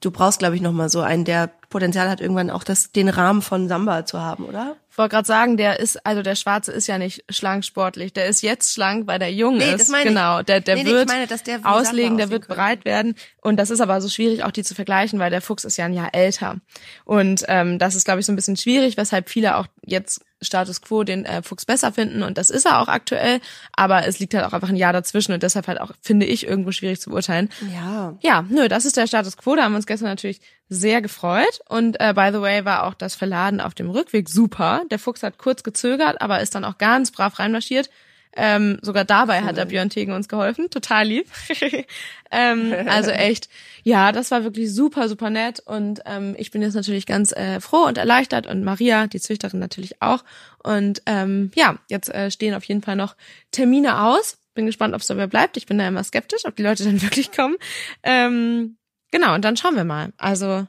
du 0.02 0.12
brauchst, 0.12 0.40
glaube 0.40 0.56
ich, 0.56 0.62
noch 0.62 0.74
mal 0.74 0.90
so 0.90 1.02
einen, 1.02 1.26
der 1.26 1.52
Potenzial 1.78 2.10
hat, 2.10 2.22
irgendwann 2.22 2.50
auch 2.50 2.64
das 2.64 2.92
den 2.92 3.08
Rahmen 3.08 3.44
von 3.44 3.68
Samba 3.68 4.04
zu 4.04 4.20
haben, 4.20 4.46
oder? 4.46 4.78
Ich 4.90 4.98
wollte 4.98 5.14
gerade 5.14 5.28
sagen, 5.28 5.58
der 5.58 5.80
ist, 5.80 6.04
also 6.08 6.24
der 6.24 6.34
Schwarze 6.34 6.72
ist 6.72 6.88
ja 6.88 6.98
nicht 6.98 7.24
schlank 7.30 7.64
sportlich. 7.64 8.14
Der 8.14 8.26
ist 8.26 8.42
jetzt 8.42 8.74
schlank, 8.74 9.06
weil 9.06 9.20
der 9.20 9.32
jung 9.32 9.58
nee, 9.58 9.70
ist. 9.70 9.82
Das 9.82 9.90
meine 9.90 10.10
genau, 10.10 10.42
der, 10.42 10.60
der 10.60 10.76
nee, 10.78 10.86
nee, 10.86 10.90
wird 10.90 11.08
meine, 11.08 11.28
der 11.28 11.60
auslegen, 11.66 12.18
der 12.18 12.32
wird 12.32 12.48
breit 12.48 12.84
werden. 12.84 13.14
Und 13.40 13.58
das 13.58 13.70
ist 13.70 13.80
aber 13.80 14.02
so 14.02 14.10
schwierig, 14.10 14.44
auch 14.44 14.50
die 14.50 14.64
zu 14.64 14.74
vergleichen, 14.74 15.20
weil 15.20 15.30
der 15.30 15.42
Fuchs 15.42 15.66
ist 15.66 15.78
ja 15.78 15.86
ein 15.86 15.94
Jahr 15.94 16.16
älter. 16.16 16.56
Und 17.06 17.46
ähm, 17.48 17.78
das 17.78 17.94
ist, 17.94 18.06
glaube 18.06 18.22
ich, 18.22 18.26
so 18.26 18.32
ein 18.32 18.36
bisschen 18.36 18.58
schwierig, 18.58 18.98
weshalb 18.98 19.30
viele 19.30 19.58
auch 19.58 19.68
jetzt 19.86 20.26
Status 20.42 20.82
quo 20.82 21.04
den 21.04 21.26
äh, 21.26 21.42
Fuchs 21.44 21.66
besser 21.66 21.92
finden 21.92 22.24
und 22.24 22.38
das 22.38 22.50
ist 22.50 22.66
er 22.66 22.80
auch 22.80 22.88
aktuell, 22.88 23.40
aber 23.74 24.06
es 24.06 24.20
liegt 24.20 24.34
halt 24.36 24.46
auch 24.46 24.54
einfach 24.54 24.70
ein 24.70 24.76
Jahr 24.76 24.94
dazwischen 24.94 25.34
und 25.34 25.42
deshalb 25.42 25.68
halt 25.68 25.82
auch, 25.82 25.92
finde 26.02 26.26
ich, 26.26 26.46
irgendwo 26.46 26.72
schwierig 26.72 27.02
zu 27.02 27.10
beurteilen. 27.10 27.50
Ja. 27.74 28.16
Ja, 28.22 28.46
nö, 28.48 28.68
das 28.68 28.86
ist 28.86 28.98
der 28.98 29.08
Status 29.08 29.38
quo, 29.38 29.56
da 29.56 29.64
haben 29.64 29.72
wir 29.72 29.78
uns 29.78 29.88
gestern 29.88 30.10
natürlich 30.10 30.42
sehr 30.70 31.02
gefreut 31.02 31.62
und 31.70 32.00
äh, 32.00 32.14
by 32.14 32.30
the 32.32 32.42
way 32.42 32.66
war 32.66 32.86
auch 32.86 32.94
das 32.94 33.16
Verladen 33.16 33.62
auf 33.62 33.74
dem 33.74 33.90
Rückweg 33.90 34.30
super. 34.30 34.84
Der 34.92 35.00
Fuchs 35.00 35.24
hat 35.24 35.38
kurz 35.38 35.64
gezögert, 35.64 36.22
aber 36.22 36.42
ist 36.42 36.56
dann 36.56 36.66
auch 36.66 36.78
ganz 36.78 37.12
brav 37.12 37.40
reinmarschiert. 37.40 37.90
Ähm, 38.40 38.78
sogar 38.84 39.04
dabei 39.04 39.42
hat 39.42 39.58
der 39.58 39.66
Björn 39.66 39.90
Tegen 39.90 40.14
uns 40.14 40.30
geholfen, 40.30 40.70
total 40.70 41.08
lieb. 41.08 41.28
ähm, 42.32 42.72
also 42.88 43.10
echt, 43.10 43.50
ja, 43.82 44.12
das 44.12 44.30
war 44.30 44.44
wirklich 44.44 44.72
super, 44.72 45.10
super 45.10 45.32
nett 45.32 45.60
und 45.66 46.02
ähm, 46.06 46.36
ich 46.38 46.52
bin 46.52 46.62
jetzt 46.62 46.76
natürlich 46.76 47.08
ganz 47.08 47.32
äh, 47.32 47.60
froh 47.60 47.86
und 47.86 47.98
erleichtert 47.98 48.46
und 48.46 48.64
Maria, 48.64 49.08
die 49.08 49.20
Züchterin 49.20 49.60
natürlich 49.60 50.04
auch. 50.04 50.24
Und 50.64 51.02
ähm, 51.08 51.50
ja, 51.56 51.80
jetzt 51.90 52.14
äh, 52.14 52.30
stehen 52.30 52.54
auf 52.54 52.64
jeden 52.66 52.84
Fall 52.84 52.96
noch 52.96 53.16
Termine 53.52 54.04
aus. 54.04 54.38
Bin 54.54 54.68
gespannt, 54.68 54.94
ob 54.94 55.02
es 55.02 55.08
dabei 55.08 55.26
bleibt. 55.26 55.58
Ich 55.58 55.66
bin 55.66 55.80
da 55.80 55.88
immer 55.88 56.04
skeptisch, 56.04 56.46
ob 56.46 56.56
die 56.56 56.64
Leute 56.64 56.84
dann 56.84 57.02
wirklich 57.02 57.32
kommen. 57.32 57.56
Ähm, 58.04 58.78
genau, 59.12 59.36
und 59.36 59.44
dann 59.44 59.58
schauen 59.58 59.76
wir 59.76 59.84
mal. 59.84 60.14
Also 60.18 60.68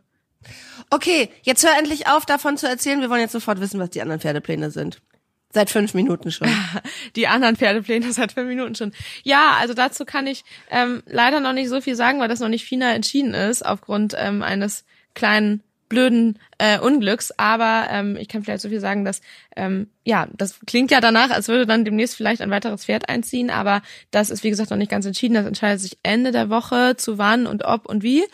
Okay, 0.90 1.28
jetzt 1.42 1.64
hör 1.64 1.76
endlich 1.78 2.06
auf, 2.06 2.24
davon 2.24 2.56
zu 2.56 2.66
erzählen. 2.68 3.00
Wir 3.00 3.10
wollen 3.10 3.20
jetzt 3.20 3.32
sofort 3.32 3.60
wissen, 3.60 3.78
was 3.80 3.90
die 3.90 4.00
anderen 4.00 4.20
Pferdepläne 4.20 4.70
sind. 4.70 5.02
Seit 5.50 5.70
fünf 5.70 5.94
Minuten 5.94 6.30
schon. 6.30 6.48
Die 7.16 7.26
anderen 7.26 7.56
Pferdepläne 7.56 8.12
seit 8.12 8.32
fünf 8.32 8.48
Minuten 8.48 8.74
schon. 8.74 8.92
Ja, 9.22 9.56
also 9.58 9.72
dazu 9.72 10.04
kann 10.04 10.26
ich 10.26 10.44
ähm, 10.70 11.02
leider 11.06 11.40
noch 11.40 11.54
nicht 11.54 11.70
so 11.70 11.80
viel 11.80 11.94
sagen, 11.94 12.20
weil 12.20 12.28
das 12.28 12.40
noch 12.40 12.50
nicht 12.50 12.66
final 12.66 12.94
entschieden 12.94 13.32
ist, 13.32 13.64
aufgrund 13.64 14.14
ähm, 14.18 14.42
eines 14.42 14.84
kleinen 15.14 15.62
blöden 15.88 16.38
äh, 16.58 16.78
Unglücks. 16.78 17.32
Aber 17.36 17.86
ähm, 17.90 18.16
ich 18.16 18.28
kann 18.28 18.42
vielleicht 18.42 18.62
so 18.62 18.68
viel 18.68 18.80
sagen, 18.80 19.04
dass 19.04 19.20
ähm, 19.56 19.88
ja, 20.04 20.28
das 20.36 20.60
klingt 20.66 20.90
ja 20.90 21.00
danach, 21.00 21.30
als 21.30 21.48
würde 21.48 21.66
dann 21.66 21.84
demnächst 21.84 22.16
vielleicht 22.16 22.42
ein 22.42 22.50
weiteres 22.50 22.84
Pferd 22.84 23.08
einziehen, 23.08 23.50
aber 23.50 23.82
das 24.10 24.30
ist 24.30 24.44
wie 24.44 24.50
gesagt 24.50 24.70
noch 24.70 24.78
nicht 24.78 24.90
ganz 24.90 25.06
entschieden. 25.06 25.34
Das 25.34 25.46
entscheidet 25.46 25.80
sich 25.80 25.98
Ende 26.02 26.32
der 26.32 26.50
Woche 26.50 26.96
zu 26.96 27.18
wann 27.18 27.46
und 27.46 27.64
ob 27.64 27.86
und 27.86 28.02
wie. 28.02 28.24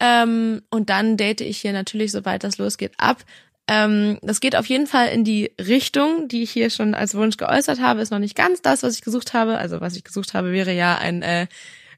Ähm, 0.00 0.62
und 0.70 0.90
dann 0.90 1.16
date 1.16 1.40
ich 1.40 1.58
hier 1.58 1.72
natürlich, 1.72 2.12
sobald 2.12 2.44
das 2.44 2.58
losgeht, 2.58 2.92
ab. 2.98 3.24
Ähm, 3.66 4.18
das 4.22 4.40
geht 4.40 4.56
auf 4.56 4.66
jeden 4.66 4.86
Fall 4.86 5.08
in 5.08 5.24
die 5.24 5.52
Richtung, 5.58 6.28
die 6.28 6.42
ich 6.42 6.50
hier 6.50 6.68
schon 6.68 6.94
als 6.94 7.14
Wunsch 7.14 7.36
geäußert 7.36 7.80
habe. 7.80 8.02
Ist 8.02 8.10
noch 8.10 8.18
nicht 8.18 8.36
ganz 8.36 8.60
das, 8.60 8.82
was 8.82 8.94
ich 8.94 9.02
gesucht 9.02 9.32
habe. 9.32 9.56
Also 9.56 9.80
was 9.80 9.96
ich 9.96 10.04
gesucht 10.04 10.34
habe, 10.34 10.52
wäre 10.52 10.72
ja 10.72 10.98
ein 10.98 11.22
äh, 11.22 11.46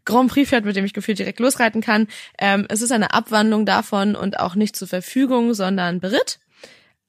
Grand 0.07 0.31
Prix 0.31 0.49
Pferd, 0.49 0.65
mit 0.65 0.77
dem 0.77 0.87
ich 0.87 0.95
gefühlt 0.95 1.19
direkt 1.19 1.41
losreiten 1.41 1.83
kann. 1.83 2.09
Ähm, 2.39 2.65
es 2.71 2.81
ist 2.81 2.93
eine 2.93 3.13
Abwandlung 3.13 3.67
davon 3.67 4.17
und 4.17 4.41
auch 4.41 4.55
nicht 4.55 4.75
zur 4.75 4.89
Verfügung, 4.89 5.53
sondern 5.53 6.01
Beritt. 6.01 6.39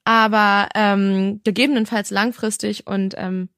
Aber 0.04 0.68
ähm, 0.74 1.40
gegebenenfalls 1.44 2.10
langfristig 2.10 2.86
und 2.86 3.14
ähm, 3.16 3.48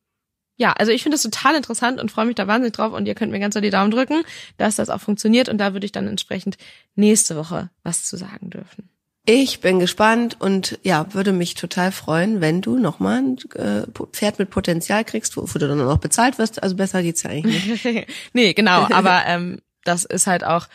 ja, 0.57 0.73
also 0.73 0.93
ich 0.93 1.03
finde 1.03 1.15
das 1.15 1.23
total 1.23 1.55
interessant 1.57 2.01
und 2.01 2.11
freue 2.11 2.27
mich 2.27 2.35
da 2.35 2.47
wahnsinnig 2.47 2.75
drauf 2.75 2.93
und 2.93 3.09
ihr 3.09 3.15
könnt 3.15 3.33
mir 3.33 3.41
ganz 3.41 3.55
so 3.55 3.63
die 3.63 3.71
Daumen 3.71 3.91
drücken, 3.91 4.23
dass 4.59 4.77
das 4.77 4.91
auch 4.91 5.01
funktioniert 5.01 5.49
und 5.49 5.57
da 5.57 5.73
würde 5.73 5.87
ich 5.87 5.93
dann 5.93 6.07
entsprechend 6.07 6.59
nächste 6.95 7.35
Woche 7.37 7.71
was 7.83 8.05
zu 8.05 8.19
sagen 8.19 8.51
dürfen. 8.51 8.91
Ich 9.33 9.61
bin 9.61 9.79
gespannt 9.79 10.39
und 10.41 10.81
ja, 10.83 11.15
würde 11.15 11.31
mich 11.31 11.55
total 11.55 11.93
freuen, 11.93 12.41
wenn 12.41 12.63
du 12.63 12.81
nochmal 12.81 13.19
ein 13.19 13.39
äh, 13.55 13.87
Pferd 14.11 14.41
mit 14.41 14.51
Potenzial 14.51 15.05
kriegst, 15.05 15.37
wo, 15.37 15.43
du 15.43 15.69
dann 15.69 15.79
noch 15.79 15.99
bezahlt 15.99 16.37
wirst. 16.39 16.61
Also 16.61 16.75
besser 16.75 17.01
geht's 17.01 17.23
ja 17.23 17.31
eigentlich 17.31 17.85
nicht. 17.85 18.09
nee, 18.33 18.55
genau, 18.55 18.89
aber 18.91 19.23
ähm, 19.27 19.61
das 19.85 20.05
ist 20.05 20.27
halt 20.27 20.43
auch 20.43 20.67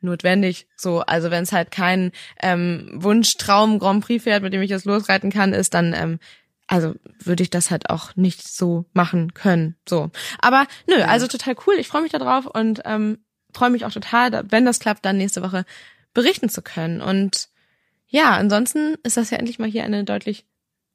notwendig. 0.00 0.68
So, 0.76 1.00
also 1.00 1.32
wenn 1.32 1.42
es 1.42 1.50
halt 1.50 1.72
kein 1.72 2.12
ähm, 2.40 2.88
Wunsch, 2.94 3.36
Traum, 3.36 3.80
Grand 3.80 4.04
Prix 4.04 4.22
Pferd, 4.22 4.44
mit 4.44 4.52
dem 4.52 4.62
ich 4.62 4.70
jetzt 4.70 4.84
losreiten 4.84 5.32
kann, 5.32 5.52
ist, 5.52 5.74
dann 5.74 5.92
ähm, 5.92 6.20
also 6.68 6.94
würde 7.18 7.42
ich 7.42 7.50
das 7.50 7.72
halt 7.72 7.90
auch 7.90 8.14
nicht 8.14 8.46
so 8.46 8.84
machen 8.92 9.34
können. 9.34 9.74
So. 9.88 10.12
Aber 10.38 10.68
nö, 10.86 11.00
ja. 11.00 11.06
also 11.06 11.26
total 11.26 11.56
cool. 11.66 11.74
Ich 11.78 11.88
freue 11.88 12.02
mich 12.02 12.12
darauf 12.12 12.46
und 12.46 12.82
ähm, 12.84 13.18
freue 13.52 13.70
mich 13.70 13.84
auch 13.84 13.92
total, 13.92 14.44
wenn 14.50 14.64
das 14.64 14.78
klappt, 14.78 15.04
dann 15.04 15.16
nächste 15.16 15.42
Woche 15.42 15.64
berichten 16.14 16.48
zu 16.48 16.62
können. 16.62 17.00
Und 17.00 17.50
ja, 18.12 18.36
ansonsten 18.36 18.96
ist 19.02 19.16
das 19.16 19.30
ja 19.30 19.38
endlich 19.38 19.58
mal 19.58 19.68
hier 19.68 19.84
eine 19.84 20.04
deutlich 20.04 20.44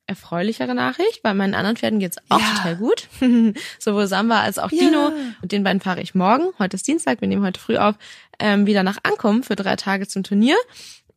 erfreulichere 0.05 0.75
Nachricht. 0.75 1.23
Bei 1.23 1.33
meinen 1.33 1.55
anderen 1.55 1.75
Pferden 1.75 1.99
geht's 1.99 2.17
auch 2.29 2.39
ja. 2.39 2.55
total 2.55 2.75
gut. 2.77 3.07
Sowohl 3.79 4.07
Samba 4.07 4.41
als 4.41 4.59
auch 4.59 4.69
Dino. 4.69 5.09
Ja. 5.09 5.13
Mit 5.41 5.51
den 5.51 5.63
beiden 5.63 5.81
fahre 5.81 5.99
ich 6.01 6.15
morgen. 6.15 6.53
Heute 6.59 6.75
ist 6.75 6.87
Dienstag, 6.87 7.19
wir 7.19 7.27
nehmen 7.27 7.43
heute 7.43 7.59
früh 7.59 7.77
auf, 7.77 7.95
ähm, 8.39 8.67
wieder 8.67 8.83
nach 8.83 8.99
Ankommen 9.03 9.43
für 9.43 9.55
drei 9.55 9.75
Tage 9.75 10.07
zum 10.07 10.23
Turnier. 10.23 10.55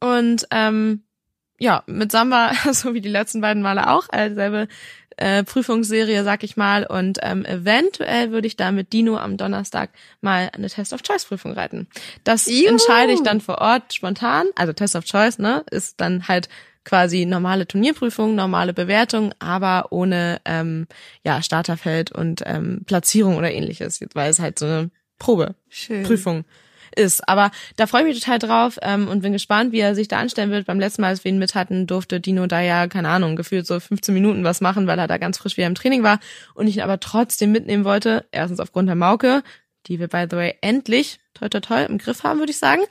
Und 0.00 0.46
ähm, 0.50 1.04
ja, 1.60 1.84
mit 1.86 2.10
Samba, 2.10 2.52
so 2.72 2.94
wie 2.94 3.00
die 3.00 3.08
letzten 3.08 3.40
beiden 3.40 3.62
Male 3.62 3.90
auch, 3.90 4.08
äh, 4.10 4.34
selbe 4.34 4.66
äh, 5.16 5.44
Prüfungsserie, 5.44 6.24
sag 6.24 6.42
ich 6.42 6.56
mal. 6.56 6.86
Und 6.86 7.18
ähm, 7.22 7.44
eventuell 7.44 8.32
würde 8.32 8.46
ich 8.46 8.56
da 8.56 8.72
mit 8.72 8.92
Dino 8.92 9.18
am 9.18 9.36
Donnerstag 9.36 9.90
mal 10.22 10.50
eine 10.52 10.68
Test 10.68 10.92
of 10.94 11.02
Choice 11.02 11.26
Prüfung 11.26 11.52
reiten. 11.52 11.86
Das 12.24 12.46
Juhu. 12.46 12.66
entscheide 12.66 13.12
ich 13.12 13.22
dann 13.22 13.40
vor 13.40 13.58
Ort 13.58 13.92
spontan. 13.92 14.46
Also 14.56 14.72
Test 14.72 14.96
of 14.96 15.04
Choice, 15.04 15.38
ne, 15.38 15.62
ist 15.70 16.00
dann 16.00 16.26
halt 16.26 16.48
quasi 16.84 17.26
normale 17.26 17.66
Turnierprüfung, 17.66 18.34
normale 18.34 18.72
Bewertung, 18.72 19.34
aber 19.38 19.88
ohne 19.90 20.40
ähm, 20.46 20.86
ja 21.24 21.42
Starterfeld 21.42 22.10
und 22.10 22.42
ähm, 22.46 22.84
Platzierung 22.86 23.36
oder 23.36 23.52
ähnliches, 23.52 24.00
weil 24.14 24.30
es 24.30 24.38
halt 24.38 24.58
so 24.58 24.64
eine 24.64 24.90
Probeprüfung 25.18 26.46
ist. 26.96 27.28
Aber 27.28 27.50
da 27.76 27.86
freue 27.86 28.02
ich 28.02 28.08
mich 28.08 28.20
total 28.20 28.38
drauf 28.38 28.78
ähm, 28.82 29.08
und 29.08 29.22
bin 29.22 29.32
gespannt, 29.32 29.72
wie 29.72 29.80
er 29.80 29.94
sich 29.94 30.08
da 30.08 30.18
anstellen 30.18 30.50
wird. 30.50 30.66
Beim 30.66 30.80
letzten 30.80 31.02
Mal, 31.02 31.08
als 31.08 31.24
wir 31.24 31.30
ihn 31.30 31.38
mit 31.38 31.54
hatten, 31.54 31.86
durfte 31.86 32.20
Dino 32.20 32.46
da 32.46 32.60
ja, 32.60 32.86
keine 32.86 33.08
Ahnung, 33.08 33.36
gefühlt 33.36 33.66
so 33.66 33.78
15 33.78 34.14
Minuten 34.14 34.44
was 34.44 34.60
machen, 34.60 34.86
weil 34.86 34.98
er 34.98 35.08
da 35.08 35.18
ganz 35.18 35.38
frisch 35.38 35.56
wieder 35.56 35.66
im 35.66 35.74
Training 35.74 36.02
war 36.02 36.20
und 36.54 36.66
ich 36.66 36.76
ihn 36.76 36.82
aber 36.82 37.00
trotzdem 37.00 37.52
mitnehmen 37.52 37.84
wollte. 37.84 38.26
Erstens 38.32 38.60
aufgrund 38.60 38.88
der 38.88 38.96
Mauke, 38.96 39.42
die 39.86 39.98
wir, 39.98 40.08
by 40.08 40.26
the 40.30 40.36
way, 40.36 40.54
endlich, 40.60 41.18
toi 41.34 41.48
toi 41.48 41.60
toi, 41.60 41.84
im 41.84 41.98
Griff 41.98 42.24
haben, 42.24 42.38
würde 42.38 42.52
ich 42.52 42.58
sagen. 42.58 42.82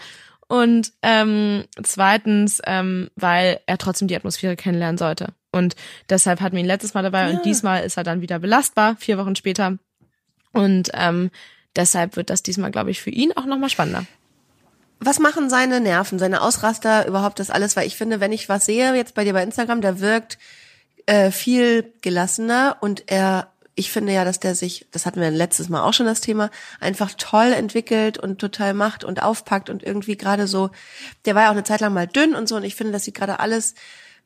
Und 0.47 0.93
ähm, 1.03 1.65
zweitens, 1.83 2.59
ähm, 2.65 3.11
weil 3.15 3.59
er 3.67 3.77
trotzdem 3.77 4.07
die 4.07 4.15
Atmosphäre 4.15 4.55
kennenlernen 4.55 4.97
sollte. 4.97 5.27
Und 5.51 5.75
deshalb 6.09 6.41
hatten 6.41 6.55
wir 6.55 6.61
ihn 6.61 6.67
letztes 6.67 6.95
Mal 6.95 7.03
dabei 7.03 7.29
ja. 7.29 7.35
und 7.35 7.45
diesmal 7.45 7.83
ist 7.83 7.97
er 7.97 8.03
dann 8.03 8.21
wieder 8.21 8.39
belastbar, 8.39 8.95
vier 8.97 9.17
Wochen 9.17 9.35
später. 9.35 9.77
Und 10.51 10.89
ähm, 10.93 11.29
Deshalb 11.75 12.15
wird 12.15 12.29
das 12.29 12.43
diesmal, 12.43 12.71
glaube 12.71 12.91
ich, 12.91 13.01
für 13.01 13.09
ihn 13.09 13.31
auch 13.33 13.45
nochmal 13.45 13.69
spannender. 13.69 14.05
Was 14.99 15.19
machen 15.19 15.49
seine 15.49 15.79
Nerven, 15.79 16.19
seine 16.19 16.41
Ausraster, 16.41 17.07
überhaupt 17.07 17.39
das 17.39 17.49
alles? 17.49 17.75
Weil 17.75 17.87
ich 17.87 17.95
finde, 17.95 18.19
wenn 18.19 18.33
ich 18.33 18.49
was 18.49 18.65
sehe 18.65 18.93
jetzt 18.95 19.13
bei 19.13 19.23
dir 19.23 19.33
bei 19.33 19.43
Instagram, 19.43 19.81
der 19.81 19.99
wirkt 19.99 20.37
äh, 21.05 21.31
viel 21.31 21.93
gelassener 22.01 22.77
und 22.81 23.03
er, 23.07 23.51
ich 23.75 23.91
finde 23.91 24.11
ja, 24.11 24.25
dass 24.25 24.39
der 24.39 24.55
sich, 24.55 24.87
das 24.91 25.05
hatten 25.05 25.21
wir 25.21 25.31
letztes 25.31 25.69
Mal 25.69 25.83
auch 25.83 25.93
schon 25.93 26.05
das 26.05 26.19
Thema, 26.19 26.51
einfach 26.81 27.11
toll 27.17 27.53
entwickelt 27.53 28.17
und 28.17 28.39
total 28.39 28.73
macht 28.73 29.05
und 29.05 29.23
aufpackt 29.23 29.69
und 29.69 29.83
irgendwie 29.83 30.17
gerade 30.17 30.47
so, 30.47 30.69
der 31.25 31.35
war 31.35 31.43
ja 31.43 31.47
auch 31.47 31.53
eine 31.53 31.63
Zeit 31.63 31.79
lang 31.79 31.93
mal 31.93 32.07
dünn 32.07 32.35
und 32.35 32.49
so 32.49 32.57
und 32.57 32.63
ich 32.63 32.75
finde, 32.75 32.91
das 32.91 33.05
sieht 33.05 33.15
gerade 33.15 33.39
alles 33.39 33.75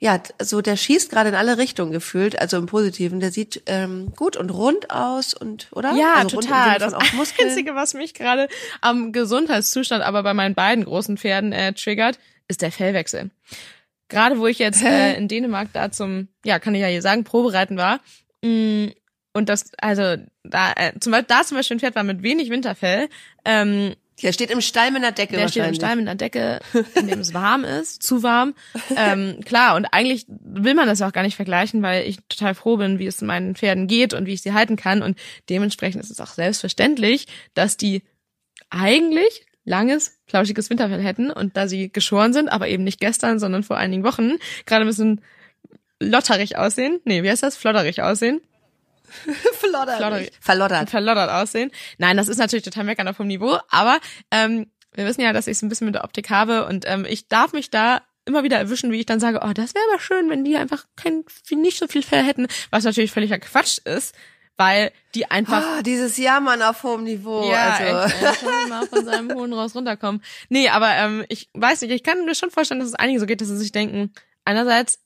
ja, 0.03 0.21
so 0.41 0.61
der 0.61 0.75
schießt 0.75 1.09
gerade 1.09 1.29
in 1.29 1.35
alle 1.35 1.57
Richtungen 1.57 1.93
gefühlt, 1.93 2.37
also 2.37 2.57
im 2.57 2.65
Positiven. 2.65 3.21
Der 3.21 3.31
sieht 3.31 3.63
ähm, 3.67 4.11
gut 4.17 4.35
und 4.35 4.49
rund 4.49 4.89
aus 4.89 5.33
und 5.33 5.69
oder? 5.71 5.95
Ja, 5.95 6.15
also 6.15 6.41
total. 6.41 6.77
Das 6.77 6.93
Einzige, 7.39 7.73
was 7.73 7.93
mich 7.93 8.13
gerade 8.13 8.49
am 8.81 9.13
Gesundheitszustand 9.13 10.03
aber 10.03 10.21
bei 10.23 10.33
meinen 10.33 10.55
beiden 10.55 10.83
großen 10.83 11.15
Pferden 11.15 11.53
äh, 11.53 11.71
triggert, 11.71 12.19
ist 12.49 12.61
der 12.61 12.73
Fellwechsel. 12.73 13.29
Gerade 14.09 14.39
wo 14.39 14.47
ich 14.47 14.59
jetzt 14.59 14.83
äh, 14.83 15.15
in 15.15 15.29
Dänemark 15.29 15.69
da 15.71 15.89
zum, 15.89 16.27
ja, 16.43 16.59
kann 16.59 16.75
ich 16.75 16.81
ja 16.81 16.87
hier 16.87 17.01
sagen, 17.01 17.23
Probereiten 17.23 17.77
war. 17.77 18.01
Mh, 18.41 18.49
mm, 18.49 18.91
und 19.31 19.47
das, 19.47 19.71
also 19.77 20.17
da, 20.43 20.73
äh, 20.75 20.99
zum 20.99 21.13
Beispiel, 21.13 21.27
da 21.29 21.43
zum 21.43 21.55
Beispiel 21.55 21.77
ein 21.77 21.79
Pferd 21.79 21.95
war 21.95 22.03
mit 22.03 22.23
wenig 22.23 22.49
Winterfell. 22.49 23.07
Ähm, 23.45 23.95
der 24.21 24.33
steht 24.33 24.51
im 24.51 24.61
Stall 24.61 24.91
mit 24.91 25.03
einer 25.03 25.11
Decke 25.11 25.35
Der 25.35 25.47
steht 25.47 25.65
im 25.65 25.73
Stall 25.73 25.95
mit 25.95 26.07
einer 26.07 26.15
Decke, 26.15 26.59
in 26.95 27.07
dem 27.07 27.19
es 27.19 27.33
warm 27.33 27.63
ist, 27.63 28.03
zu 28.03 28.23
warm. 28.23 28.53
Ähm, 28.95 29.39
klar, 29.45 29.75
und 29.75 29.85
eigentlich 29.85 30.25
will 30.27 30.75
man 30.75 30.87
das 30.87 31.01
auch 31.01 31.13
gar 31.13 31.23
nicht 31.23 31.35
vergleichen, 31.35 31.81
weil 31.81 32.07
ich 32.07 32.17
total 32.29 32.55
froh 32.55 32.77
bin, 32.77 32.99
wie 32.99 33.07
es 33.07 33.21
meinen 33.21 33.55
Pferden 33.55 33.87
geht 33.87 34.13
und 34.13 34.25
wie 34.27 34.33
ich 34.33 34.41
sie 34.41 34.53
halten 34.53 34.75
kann. 34.75 35.01
Und 35.01 35.17
dementsprechend 35.49 36.03
ist 36.03 36.11
es 36.11 36.19
auch 36.19 36.33
selbstverständlich, 36.33 37.27
dass 37.53 37.77
die 37.77 38.03
eigentlich 38.69 39.45
langes, 39.65 40.19
flauschiges 40.27 40.69
Winterfell 40.69 41.01
hätten 41.01 41.31
und 41.31 41.55
da 41.57 41.67
sie 41.67 41.91
geschoren 41.91 42.33
sind, 42.33 42.49
aber 42.49 42.67
eben 42.67 42.83
nicht 42.83 42.99
gestern, 42.99 43.39
sondern 43.39 43.63
vor 43.63 43.77
einigen 43.77 44.03
Wochen, 44.03 44.33
gerade 44.65 44.85
ein 44.85 44.87
bisschen 44.87 45.21
lotterig 45.99 46.57
aussehen. 46.57 46.99
Nee, 47.05 47.23
wie 47.23 47.29
heißt 47.29 47.43
das? 47.43 47.55
Flotterig 47.55 48.01
aussehen. 48.01 48.41
Floddert. 49.53 50.31
Verloddert. 50.41 50.89
Verloddert 50.89 51.29
aussehen. 51.29 51.71
Nein, 51.97 52.17
das 52.17 52.27
ist 52.27 52.37
natürlich 52.37 52.63
total 52.63 52.83
meckern 52.83 53.13
vom 53.13 53.27
Niveau, 53.27 53.57
aber 53.69 53.99
ähm, 54.31 54.67
wir 54.93 55.05
wissen 55.05 55.21
ja, 55.21 55.33
dass 55.33 55.47
ich 55.47 55.57
es 55.57 55.61
ein 55.61 55.69
bisschen 55.69 55.85
mit 55.85 55.95
der 55.95 56.03
Optik 56.03 56.29
habe 56.29 56.65
und 56.65 56.85
ähm, 56.87 57.05
ich 57.07 57.27
darf 57.27 57.53
mich 57.53 57.69
da 57.69 58.01
immer 58.25 58.43
wieder 58.43 58.57
erwischen, 58.57 58.91
wie 58.91 58.99
ich 58.99 59.05
dann 59.05 59.19
sage, 59.19 59.41
oh, 59.43 59.53
das 59.53 59.75
wäre 59.75 59.83
aber 59.91 59.99
schön, 59.99 60.29
wenn 60.29 60.45
die 60.45 60.55
einfach 60.55 60.85
kein, 60.95 61.23
nicht 61.51 61.77
so 61.77 61.87
viel 61.87 62.03
Fell 62.03 62.23
hätten, 62.23 62.47
was 62.69 62.83
natürlich 62.83 63.11
völliger 63.11 63.39
Quatsch 63.39 63.79
ist, 63.79 64.15
weil 64.55 64.91
die 65.15 65.29
einfach 65.29 65.79
oh, 65.79 65.81
dieses 65.81 66.17
Jammern 66.17 66.61
auf 66.61 66.83
hohem 66.83 67.03
Niveau 67.03 67.49
ja, 67.49 67.71
also 67.71 68.15
echt, 68.15 68.43
äh, 68.43 68.69
mal 68.69 68.87
von 68.87 69.03
seinem 69.03 69.33
hohen 69.33 69.53
raus 69.53 69.75
runterkommen. 69.75 70.23
Nee, 70.49 70.69
aber 70.69 70.91
ähm, 70.95 71.25
ich 71.27 71.49
weiß 71.53 71.81
nicht, 71.81 71.91
ich 71.91 72.03
kann 72.03 72.23
mir 72.25 72.35
schon 72.35 72.51
vorstellen, 72.51 72.79
dass 72.79 72.89
es 72.89 72.95
einigen 72.95 73.19
so 73.19 73.25
geht, 73.25 73.41
dass 73.41 73.47
sie 73.47 73.57
sich 73.57 73.71
denken, 73.71 74.13
einerseits 74.45 74.99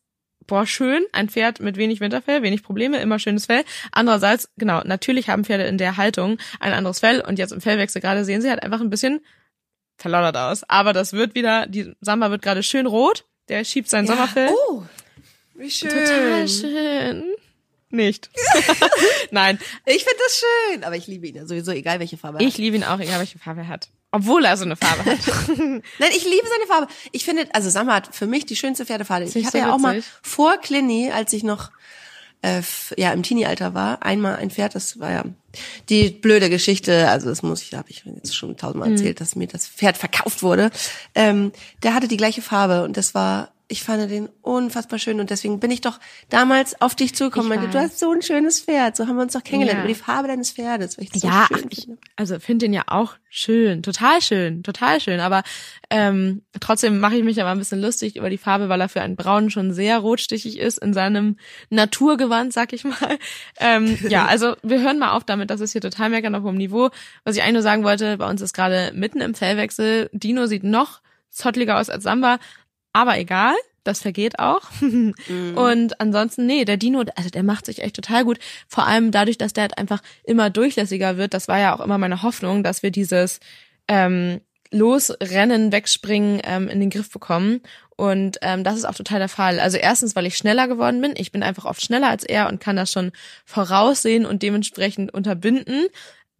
boah, 0.47 0.65
schön, 0.65 1.05
ein 1.11 1.29
Pferd 1.29 1.59
mit 1.59 1.77
wenig 1.77 1.99
Winterfell, 1.99 2.41
wenig 2.41 2.63
Probleme, 2.63 2.99
immer 2.99 3.19
schönes 3.19 3.45
Fell. 3.45 3.63
Andererseits, 3.91 4.49
genau, 4.57 4.81
natürlich 4.83 5.29
haben 5.29 5.45
Pferde 5.45 5.65
in 5.65 5.77
der 5.77 5.97
Haltung 5.97 6.37
ein 6.59 6.73
anderes 6.73 6.99
Fell 6.99 7.21
und 7.21 7.37
jetzt 7.37 7.51
im 7.51 7.61
Fellwechsel 7.61 8.01
gerade 8.01 8.25
sehen 8.25 8.41
sie 8.41 8.49
halt 8.49 8.63
einfach 8.63 8.81
ein 8.81 8.89
bisschen 8.89 9.21
verloddert 9.97 10.37
aus. 10.37 10.63
Aber 10.69 10.93
das 10.93 11.13
wird 11.13 11.35
wieder, 11.35 11.67
die 11.67 11.93
Samba 12.01 12.31
wird 12.31 12.41
gerade 12.41 12.63
schön 12.63 12.87
rot, 12.87 13.25
der 13.49 13.63
schiebt 13.63 13.89
sein 13.89 14.05
ja. 14.05 14.13
Sommerfell. 14.13 14.49
Oh, 14.69 14.83
wie 15.55 15.69
schön. 15.69 15.89
Total 15.89 16.47
schön. 16.47 17.23
Nicht. 17.89 18.29
Nein. 19.31 19.59
Ich 19.85 20.03
finde 20.03 20.17
das 20.19 20.43
schön, 20.43 20.83
aber 20.83 20.95
ich 20.97 21.07
liebe 21.07 21.27
ihn 21.27 21.35
ja 21.35 21.45
sowieso, 21.45 21.71
egal 21.71 21.99
welche 21.99 22.17
Farbe 22.17 22.37
er 22.37 22.45
hat. 22.45 22.47
Ich 22.47 22.57
liebe 22.57 22.75
ihn 22.75 22.83
auch, 22.83 22.99
egal 22.99 23.19
welche 23.19 23.39
Farbe 23.39 23.61
er 23.61 23.67
hat. 23.69 23.89
Obwohl 24.11 24.45
er 24.45 24.55
so 24.55 24.63
eine 24.63 24.75
Farbe 24.75 25.03
hat. 25.05 25.19
Nein, 25.57 26.11
ich 26.15 26.23
liebe 26.23 26.47
seine 26.47 26.67
Farbe. 26.67 26.87
Ich 27.11 27.25
finde, 27.25 27.47
also 27.53 27.69
Sammer 27.69 27.95
hat 27.95 28.15
für 28.15 28.25
mich 28.25 28.45
die 28.45 28.55
schönste 28.55 28.85
Pferdefarbe. 28.85 29.25
Ich 29.25 29.35
hatte 29.45 29.57
so 29.57 29.57
ja 29.57 29.73
auch 29.73 29.79
mal 29.79 30.01
vor 30.21 30.57
Clini, 30.57 31.11
als 31.11 31.33
ich 31.33 31.43
noch 31.43 31.71
äh, 32.41 32.61
ja 32.95 33.11
im 33.11 33.23
Teenie-Alter 33.23 33.73
war, 33.73 34.03
einmal 34.03 34.37
ein 34.37 34.51
Pferd, 34.51 34.75
das 34.75 34.99
war 34.99 35.11
ja 35.11 35.23
die 35.89 36.09
blöde 36.09 36.49
Geschichte, 36.49 37.09
also 37.09 37.29
das 37.29 37.41
muss 37.41 37.63
ich, 37.63 37.73
habe 37.73 37.89
ich 37.89 38.03
jetzt 38.05 38.35
schon 38.35 38.55
tausendmal 38.57 38.89
mhm. 38.89 38.95
erzählt, 38.95 39.21
dass 39.21 39.35
mir 39.35 39.47
das 39.47 39.67
Pferd 39.67 39.97
verkauft 39.97 40.43
wurde. 40.43 40.69
Ähm, 41.15 41.51
der 41.83 41.93
hatte 41.93 42.07
die 42.07 42.17
gleiche 42.17 42.41
Farbe 42.41 42.83
und 42.83 42.95
das 42.95 43.13
war 43.15 43.51
ich 43.69 43.83
fand 43.83 44.09
den 44.09 44.29
unfassbar 44.41 44.97
schön 44.97 45.19
und 45.19 45.29
deswegen 45.29 45.59
bin 45.59 45.71
ich 45.71 45.81
doch 45.81 45.99
damals 46.29 46.79
auf 46.81 46.95
dich 46.95 47.13
zugekommen. 47.15 47.49
Meinte, 47.49 47.67
du 47.67 47.79
hast 47.79 47.99
so 47.99 48.11
ein 48.11 48.21
schönes 48.21 48.61
Pferd, 48.61 48.95
so 48.95 49.07
haben 49.07 49.17
wir 49.17 49.23
uns 49.23 49.33
doch 49.33 49.43
kennengelernt 49.43 49.79
ja. 49.79 49.83
über 49.83 49.93
die 49.93 49.99
Farbe 49.99 50.29
deines 50.29 50.51
Pferdes. 50.51 50.97
Weil 50.97 51.05
ich 51.05 51.11
das 51.11 51.23
ja, 51.23 51.47
so 51.49 51.57
schön 51.57 51.65
ach, 51.65 51.71
ich, 51.71 51.87
also 52.15 52.39
finde 52.39 52.65
den 52.65 52.73
ja 52.73 52.83
auch 52.87 53.15
schön, 53.29 53.83
total 53.83 54.21
schön, 54.21 54.63
total 54.63 55.01
schön. 55.01 55.19
Aber 55.19 55.43
ähm, 55.89 56.43
trotzdem 56.61 56.99
mache 56.99 57.17
ich 57.17 57.23
mich 57.25 57.41
aber 57.41 57.49
ein 57.49 57.57
bisschen 57.57 57.81
lustig 57.81 58.15
über 58.15 58.29
die 58.29 58.37
Farbe, 58.37 58.69
weil 58.69 58.79
er 58.79 58.87
für 58.87 59.01
einen 59.01 59.17
Braun 59.17 59.49
schon 59.49 59.73
sehr 59.73 59.99
rotstichig 59.99 60.59
ist 60.59 60.77
in 60.77 60.93
seinem 60.93 61.35
Naturgewand, 61.69 62.53
sag 62.53 62.71
ich 62.71 62.85
mal. 62.85 63.19
Ähm, 63.59 63.97
ja, 64.07 64.25
also 64.27 64.55
wir 64.63 64.81
hören 64.81 64.97
mal 64.97 65.11
auf 65.11 65.25
damit, 65.25 65.49
das 65.49 65.59
ist 65.59 65.73
hier 65.73 65.81
total 65.81 66.09
meckern 66.09 66.35
auf 66.35 66.43
hohem 66.43 66.57
Niveau. 66.57 66.89
Was 67.25 67.35
ich 67.35 67.41
eigentlich 67.41 67.53
nur 67.53 67.61
sagen 67.63 67.83
wollte, 67.83 68.17
bei 68.17 68.29
uns 68.29 68.39
ist 68.39 68.53
gerade 68.53 68.93
mitten 68.95 69.19
im 69.19 69.33
Fellwechsel. 69.33 70.09
Dino 70.13 70.45
sieht 70.45 70.63
noch 70.63 71.01
zottliger 71.29 71.77
aus 71.79 71.89
als 71.89 72.03
Samba, 72.03 72.39
aber 72.97 73.19
egal, 73.19 73.53
das 73.83 74.01
vergeht 74.01 74.39
auch. 74.39 74.63
mhm. 74.81 75.13
Und 75.55 76.01
ansonsten, 76.01 76.47
nee, 76.47 76.65
der 76.65 76.77
Dino, 76.77 77.03
also 77.15 77.29
der 77.29 77.43
macht 77.43 77.67
sich 77.67 77.83
echt 77.83 77.95
total 77.95 78.25
gut. 78.25 78.39
Vor 78.67 78.87
allem 78.87 79.11
dadurch, 79.11 79.37
dass 79.37 79.53
der 79.53 79.63
halt 79.63 79.77
einfach 79.77 80.01
immer 80.23 80.49
durchlässiger 80.49 81.17
wird. 81.17 81.35
Das 81.35 81.47
war 81.47 81.59
ja 81.59 81.75
auch 81.75 81.79
immer 81.79 81.99
meine 81.99 82.23
Hoffnung, 82.23 82.63
dass 82.63 82.81
wir 82.81 82.89
dieses 82.89 83.39
ähm, 83.87 84.41
Losrennen, 84.71 85.71
Wegspringen 85.71 86.41
ähm, 86.43 86.69
in 86.69 86.79
den 86.79 86.89
Griff 86.89 87.11
bekommen. 87.11 87.61
Und 87.95 88.39
ähm, 88.41 88.63
das 88.63 88.77
ist 88.77 88.85
auch 88.85 88.95
total 88.95 89.19
der 89.19 89.29
Fall. 89.29 89.59
Also 89.59 89.77
erstens, 89.77 90.15
weil 90.15 90.25
ich 90.25 90.37
schneller 90.37 90.67
geworden 90.67 90.99
bin. 90.99 91.13
Ich 91.15 91.31
bin 91.31 91.43
einfach 91.43 91.65
oft 91.65 91.83
schneller 91.83 92.09
als 92.09 92.23
er 92.23 92.49
und 92.49 92.59
kann 92.59 92.75
das 92.75 92.91
schon 92.91 93.11
voraussehen 93.45 94.25
und 94.25 94.41
dementsprechend 94.41 95.13
unterbinden. 95.13 95.85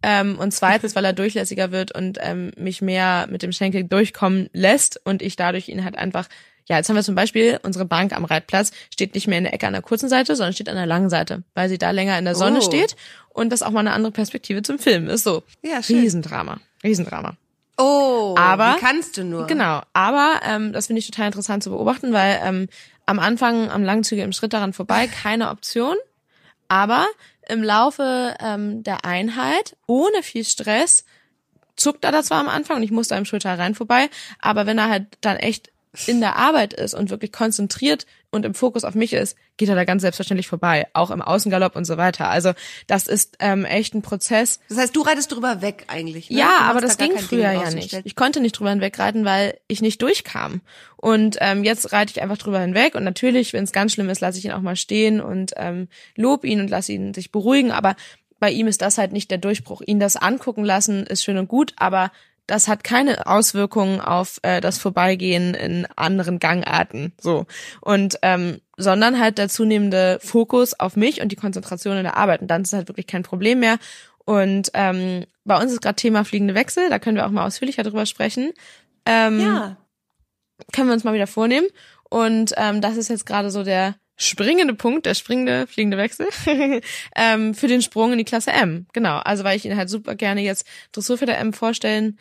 Ähm, 0.03 0.37
und 0.37 0.51
zweitens, 0.51 0.95
weil 0.95 1.05
er 1.05 1.13
durchlässiger 1.13 1.71
wird 1.71 1.91
und 1.91 2.17
ähm, 2.21 2.51
mich 2.55 2.81
mehr 2.81 3.27
mit 3.29 3.41
dem 3.41 3.51
Schenkel 3.51 3.83
durchkommen 3.83 4.49
lässt 4.53 5.01
und 5.03 5.21
ich 5.21 5.35
dadurch 5.35 5.69
ihn 5.69 5.83
halt 5.83 5.97
einfach 5.97 6.27
ja, 6.69 6.75
jetzt 6.75 6.89
haben 6.89 6.95
wir 6.95 7.03
zum 7.03 7.15
Beispiel 7.15 7.59
unsere 7.63 7.85
Bank 7.85 8.13
am 8.13 8.25
Reitplatz 8.25 8.71
steht 8.91 9.15
nicht 9.15 9.27
mehr 9.27 9.37
in 9.37 9.45
der 9.45 9.53
Ecke 9.53 9.67
an 9.67 9.73
der 9.73 9.81
kurzen 9.81 10.09
Seite, 10.09 10.35
sondern 10.35 10.53
steht 10.53 10.69
an 10.69 10.75
der 10.75 10.85
langen 10.85 11.09
Seite, 11.09 11.43
weil 11.53 11.69
sie 11.69 11.77
da 11.77 11.91
länger 11.91 12.19
in 12.19 12.25
der 12.25 12.35
Sonne 12.35 12.59
oh. 12.59 12.61
steht 12.61 12.95
und 13.29 13.51
das 13.51 13.61
auch 13.61 13.71
mal 13.71 13.79
eine 13.79 13.93
andere 13.93 14.11
Perspektive 14.11 14.61
zum 14.63 14.77
Filmen 14.77 15.07
ist. 15.07 15.23
So, 15.23 15.43
ja, 15.61 15.81
schön. 15.81 15.99
Riesendrama, 15.99 16.59
Riesendrama. 16.83 17.37
Oh, 17.77 18.35
aber 18.37 18.75
wie 18.75 18.79
kannst 18.79 19.17
du 19.17 19.23
nur? 19.23 19.47
Genau, 19.47 19.81
aber 19.93 20.41
ähm, 20.43 20.73
das 20.73 20.87
finde 20.87 20.99
ich 20.99 21.05
total 21.07 21.27
interessant 21.27 21.63
zu 21.63 21.69
beobachten, 21.69 22.11
weil 22.11 22.39
ähm, 22.43 22.67
am 23.05 23.19
Anfang 23.19 23.69
am 23.69 23.83
Langzüge 23.83 24.23
im 24.23 24.33
Schritt 24.33 24.53
daran 24.53 24.73
vorbei 24.73 25.07
keine 25.07 25.49
Option, 25.51 25.95
aber 26.67 27.05
im 27.49 27.63
Laufe 27.63 28.35
ähm, 28.39 28.83
der 28.83 29.05
Einheit 29.05 29.75
ohne 29.87 30.23
viel 30.23 30.43
Stress 30.43 31.05
zuckt 31.75 32.03
er 32.03 32.11
da 32.11 32.23
zwar 32.23 32.39
am 32.39 32.49
Anfang 32.49 32.77
und 32.77 32.83
ich 32.83 32.91
musste 32.91 33.15
am 33.15 33.25
Schulter 33.25 33.57
rein 33.57 33.75
vorbei, 33.75 34.09
aber 34.39 34.65
wenn 34.65 34.77
er 34.77 34.89
halt 34.89 35.17
dann 35.21 35.37
echt 35.37 35.71
in 36.05 36.19
der 36.21 36.35
Arbeit 36.35 36.73
ist 36.73 36.93
und 36.93 37.09
wirklich 37.09 37.31
konzentriert 37.31 38.05
und 38.29 38.45
im 38.45 38.53
Fokus 38.53 38.83
auf 38.83 38.93
mich 38.93 39.13
ist, 39.13 39.37
geht 39.55 39.69
er 39.69 39.75
da 39.75 39.85
ganz 39.85 40.01
selbstverständlich 40.01 40.47
vorbei, 40.47 40.87
auch 40.93 41.11
im 41.11 41.21
Außengalopp 41.21 41.75
und 41.75 41.85
so 41.85 41.97
weiter. 41.97 42.29
Also 42.29 42.51
das 42.85 43.07
ist 43.07 43.37
ähm, 43.39 43.65
echt 43.65 43.95
ein 43.95 44.01
Prozess. 44.01 44.59
Das 44.69 44.77
heißt, 44.77 44.95
du 44.95 45.01
reitest 45.01 45.31
drüber 45.31 45.61
weg 45.61 45.85
eigentlich. 45.87 46.29
Ne? 46.29 46.39
Ja, 46.39 46.59
aber 46.61 46.81
das 46.81 46.97
da 46.97 47.07
ging 47.07 47.17
früher 47.17 47.51
ja 47.51 47.71
nicht. 47.71 48.01
Ich 48.03 48.15
konnte 48.15 48.39
nicht 48.39 48.53
drüber 48.53 48.69
hinwegreiten, 48.69 49.25
weil 49.25 49.57
ich 49.67 49.81
nicht 49.81 50.01
durchkam. 50.01 50.61
Und 50.97 51.37
ähm, 51.39 51.63
jetzt 51.63 51.91
reite 51.93 52.11
ich 52.11 52.21
einfach 52.21 52.37
drüber 52.37 52.59
hinweg 52.59 52.95
und 52.95 53.03
natürlich, 53.03 53.53
wenn 53.53 53.63
es 53.63 53.71
ganz 53.71 53.93
schlimm 53.93 54.09
ist, 54.09 54.19
lasse 54.19 54.37
ich 54.37 54.45
ihn 54.45 54.51
auch 54.51 54.61
mal 54.61 54.75
stehen 54.75 55.21
und 55.21 55.53
ähm, 55.55 55.87
lob 56.15 56.43
ihn 56.43 56.59
und 56.59 56.69
lasse 56.69 56.91
ihn 56.91 57.13
sich 57.13 57.31
beruhigen. 57.31 57.71
Aber 57.71 57.95
bei 58.39 58.51
ihm 58.51 58.67
ist 58.67 58.81
das 58.81 58.97
halt 58.97 59.13
nicht 59.13 59.31
der 59.31 59.37
Durchbruch. 59.37 59.81
Ihn 59.85 59.99
das 59.99 60.15
angucken 60.15 60.63
lassen 60.63 61.05
ist 61.05 61.23
schön 61.23 61.37
und 61.37 61.47
gut, 61.47 61.73
aber 61.77 62.11
das 62.47 62.67
hat 62.69 62.83
keine 62.83 63.27
Auswirkungen 63.27 63.99
auf 63.99 64.39
äh, 64.41 64.61
das 64.61 64.77
Vorbeigehen 64.77 65.53
in 65.53 65.85
anderen 65.95 66.39
Gangarten, 66.39 67.13
so. 67.19 67.45
Und 67.81 68.17
ähm, 68.21 68.61
sondern 68.77 69.19
halt 69.19 69.37
der 69.37 69.49
zunehmende 69.49 70.19
Fokus 70.21 70.79
auf 70.79 70.95
mich 70.95 71.21
und 71.21 71.31
die 71.31 71.35
Konzentration 71.35 71.97
in 71.97 72.03
der 72.03 72.15
Arbeit. 72.15 72.41
Und 72.41 72.47
dann 72.47 72.61
ist 72.61 72.69
es 72.69 72.73
halt 72.73 72.87
wirklich 72.87 73.07
kein 73.07 73.23
Problem 73.23 73.59
mehr. 73.59 73.77
Und 74.23 74.71
ähm, 74.73 75.25
bei 75.45 75.59
uns 75.59 75.71
ist 75.71 75.81
gerade 75.81 75.95
Thema 75.95 76.23
fliegende 76.23 76.55
Wechsel, 76.55 76.89
da 76.89 76.99
können 76.99 77.17
wir 77.17 77.25
auch 77.25 77.31
mal 77.31 77.45
ausführlicher 77.45 77.83
drüber 77.83 78.05
sprechen. 78.05 78.53
Ähm, 79.05 79.39
ja. 79.39 79.77
Können 80.73 80.87
wir 80.87 80.93
uns 80.93 81.03
mal 81.03 81.13
wieder 81.13 81.27
vornehmen. 81.27 81.67
Und 82.09 82.53
ähm, 82.57 82.81
das 82.81 82.97
ist 82.97 83.09
jetzt 83.09 83.25
gerade 83.25 83.49
so 83.51 83.63
der 83.63 83.95
springende 84.15 84.73
Punkt, 84.73 85.05
der 85.05 85.13
springende, 85.13 85.67
fliegende 85.67 85.97
Wechsel, 85.97 86.27
ähm, 87.15 87.53
für 87.53 87.67
den 87.67 87.81
Sprung 87.81 88.11
in 88.11 88.17
die 88.17 88.25
Klasse 88.25 88.51
M. 88.51 88.87
Genau, 88.93 89.17
also 89.17 89.43
weil 89.43 89.57
ich 89.57 89.65
ihn 89.65 89.77
halt 89.77 89.89
super 89.89 90.15
gerne 90.15 90.41
jetzt 90.41 90.67
Dressur 90.91 91.17
für 91.17 91.25
der 91.25 91.39
M 91.39 91.53
vorstellen 91.53 92.17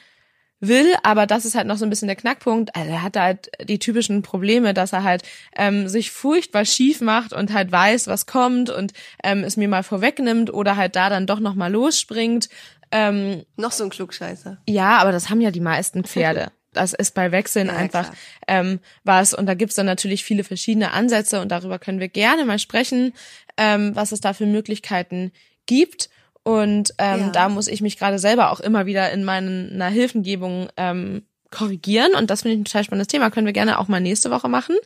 will, 0.60 0.94
aber 1.02 1.26
das 1.26 1.44
ist 1.44 1.54
halt 1.54 1.66
noch 1.66 1.76
so 1.76 1.84
ein 1.84 1.90
bisschen 1.90 2.08
der 2.08 2.16
Knackpunkt. 2.16 2.74
Also 2.74 2.90
er 2.90 3.02
hat 3.02 3.16
halt 3.16 3.50
die 3.68 3.78
typischen 3.78 4.22
Probleme, 4.22 4.74
dass 4.74 4.92
er 4.92 5.02
halt 5.02 5.22
ähm, 5.54 5.88
sich 5.88 6.10
furchtbar 6.10 6.64
schief 6.64 7.00
macht 7.00 7.32
und 7.32 7.52
halt 7.52 7.70
weiß, 7.70 8.06
was 8.06 8.26
kommt 8.26 8.70
und 8.70 8.92
ähm, 9.22 9.44
es 9.44 9.56
mir 9.56 9.68
mal 9.68 9.82
vorwegnimmt 9.82 10.52
oder 10.52 10.76
halt 10.76 10.96
da 10.96 11.10
dann 11.10 11.26
doch 11.26 11.40
noch 11.40 11.54
mal 11.54 11.70
losspringt. 11.70 12.48
Ähm, 12.90 13.44
noch 13.56 13.72
so 13.72 13.84
ein 13.84 13.90
Klugscheißer. 13.90 14.58
Ja, 14.68 14.98
aber 14.98 15.12
das 15.12 15.28
haben 15.28 15.40
ja 15.40 15.50
die 15.50 15.60
meisten 15.60 16.04
Pferde. 16.04 16.52
Das 16.72 16.92
ist 16.92 17.14
bei 17.14 17.32
Wechseln 17.32 17.68
ja, 17.68 17.72
einfach 17.72 18.12
ähm, 18.46 18.80
was. 19.02 19.32
Und 19.32 19.46
da 19.46 19.54
gibt's 19.54 19.76
dann 19.76 19.86
natürlich 19.86 20.24
viele 20.24 20.44
verschiedene 20.44 20.92
Ansätze 20.92 21.40
und 21.40 21.48
darüber 21.50 21.78
können 21.78 22.00
wir 22.00 22.08
gerne 22.08 22.44
mal 22.44 22.58
sprechen, 22.58 23.14
ähm, 23.56 23.96
was 23.96 24.12
es 24.12 24.20
da 24.20 24.34
für 24.34 24.44
Möglichkeiten 24.44 25.32
gibt. 25.64 26.10
Und 26.46 26.94
ähm, 26.98 27.20
ja. 27.20 27.28
da 27.30 27.48
muss 27.48 27.66
ich 27.66 27.80
mich 27.80 27.98
gerade 27.98 28.20
selber 28.20 28.52
auch 28.52 28.61
immer 28.61 28.87
wieder 28.87 29.11
in 29.11 29.24
meiner 29.24 29.88
Hilfengebung 29.88 30.68
ähm, 30.76 31.24
korrigieren. 31.50 32.14
Und 32.14 32.30
das 32.30 32.42
finde 32.42 32.54
ich 32.54 32.61
ein 32.61 32.64
total 32.64 32.85
spannendes 32.85 33.09
Thema. 33.09 33.30
Können 33.32 33.46
wir 33.46 33.52
gerne 33.52 33.80
auch 33.80 33.88
mal 33.88 34.00
nächste 34.00 34.30
Woche 34.30 34.48
machen. 34.48 34.76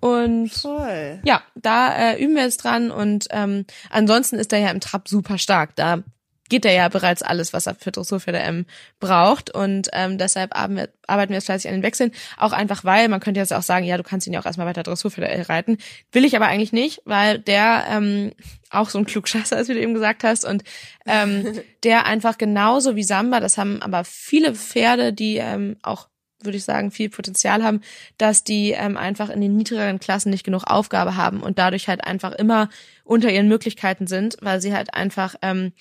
Und 0.00 0.48
Voll. 0.48 1.20
ja, 1.22 1.40
da 1.54 1.94
äh, 1.94 2.20
üben 2.20 2.34
wir 2.34 2.42
jetzt 2.42 2.64
dran. 2.64 2.90
Und 2.90 3.28
ähm, 3.30 3.64
ansonsten 3.90 4.40
ist 4.40 4.52
er 4.52 4.58
ja 4.58 4.70
im 4.72 4.80
Trab 4.80 5.06
super 5.06 5.38
stark. 5.38 5.76
Da 5.76 6.02
geht 6.48 6.64
er 6.64 6.72
ja 6.72 6.88
bereits 6.88 7.22
alles, 7.22 7.52
was 7.52 7.66
er 7.66 7.74
für 7.74 7.92
Dressur 7.92 8.20
für 8.20 8.32
der 8.32 8.44
M 8.44 8.66
braucht. 9.00 9.50
Und 9.50 9.88
ähm, 9.92 10.18
deshalb 10.18 10.56
arbeiten 10.56 10.76
wir, 10.76 11.34
jetzt 11.34 11.46
fleißig 11.46 11.70
an 11.70 11.76
den 11.76 11.82
Wechseln. 11.82 12.12
Auch 12.36 12.52
einfach, 12.52 12.84
weil 12.84 13.08
man 13.08 13.20
könnte 13.20 13.40
jetzt 13.40 13.52
auch 13.52 13.62
sagen, 13.62 13.84
ja, 13.84 13.96
du 13.96 14.02
kannst 14.02 14.26
ihn 14.26 14.32
ja 14.32 14.40
auch 14.40 14.46
erstmal 14.46 14.66
weiter 14.66 14.82
Dressur 14.82 15.10
für 15.10 15.20
der 15.20 15.32
L 15.32 15.42
reiten. 15.42 15.78
Will 16.12 16.24
ich 16.24 16.36
aber 16.36 16.46
eigentlich 16.46 16.72
nicht, 16.72 17.02
weil 17.04 17.38
der 17.38 17.84
ähm, 17.90 18.32
auch 18.70 18.90
so 18.90 18.98
ein 18.98 19.06
Klugschasser 19.06 19.58
ist, 19.58 19.68
wie 19.68 19.74
du 19.74 19.80
eben 19.80 19.94
gesagt 19.94 20.24
hast. 20.24 20.44
Und 20.44 20.64
ähm, 21.06 21.60
der 21.84 22.06
einfach 22.06 22.38
genauso 22.38 22.96
wie 22.96 23.04
Samba, 23.04 23.40
das 23.40 23.58
haben 23.58 23.82
aber 23.82 24.04
viele 24.04 24.54
Pferde, 24.54 25.12
die 25.12 25.36
ähm, 25.36 25.76
auch 25.82 26.08
würde 26.40 26.56
ich 26.56 26.64
sagen, 26.64 26.90
viel 26.90 27.10
Potenzial 27.10 27.64
haben, 27.64 27.80
dass 28.16 28.44
die 28.44 28.70
ähm, 28.70 28.96
einfach 28.96 29.28
in 29.28 29.40
den 29.40 29.56
niedrigeren 29.56 29.98
Klassen 29.98 30.30
nicht 30.30 30.44
genug 30.44 30.64
Aufgabe 30.64 31.16
haben 31.16 31.42
und 31.42 31.58
dadurch 31.58 31.88
halt 31.88 32.04
einfach 32.04 32.32
immer 32.32 32.68
unter 33.04 33.30
ihren 33.30 33.48
Möglichkeiten 33.48 34.06
sind, 34.06 34.36
weil 34.40 34.60
sie 34.60 34.72
halt 34.72 34.94
einfach 34.94 35.34
ähm, 35.42 35.72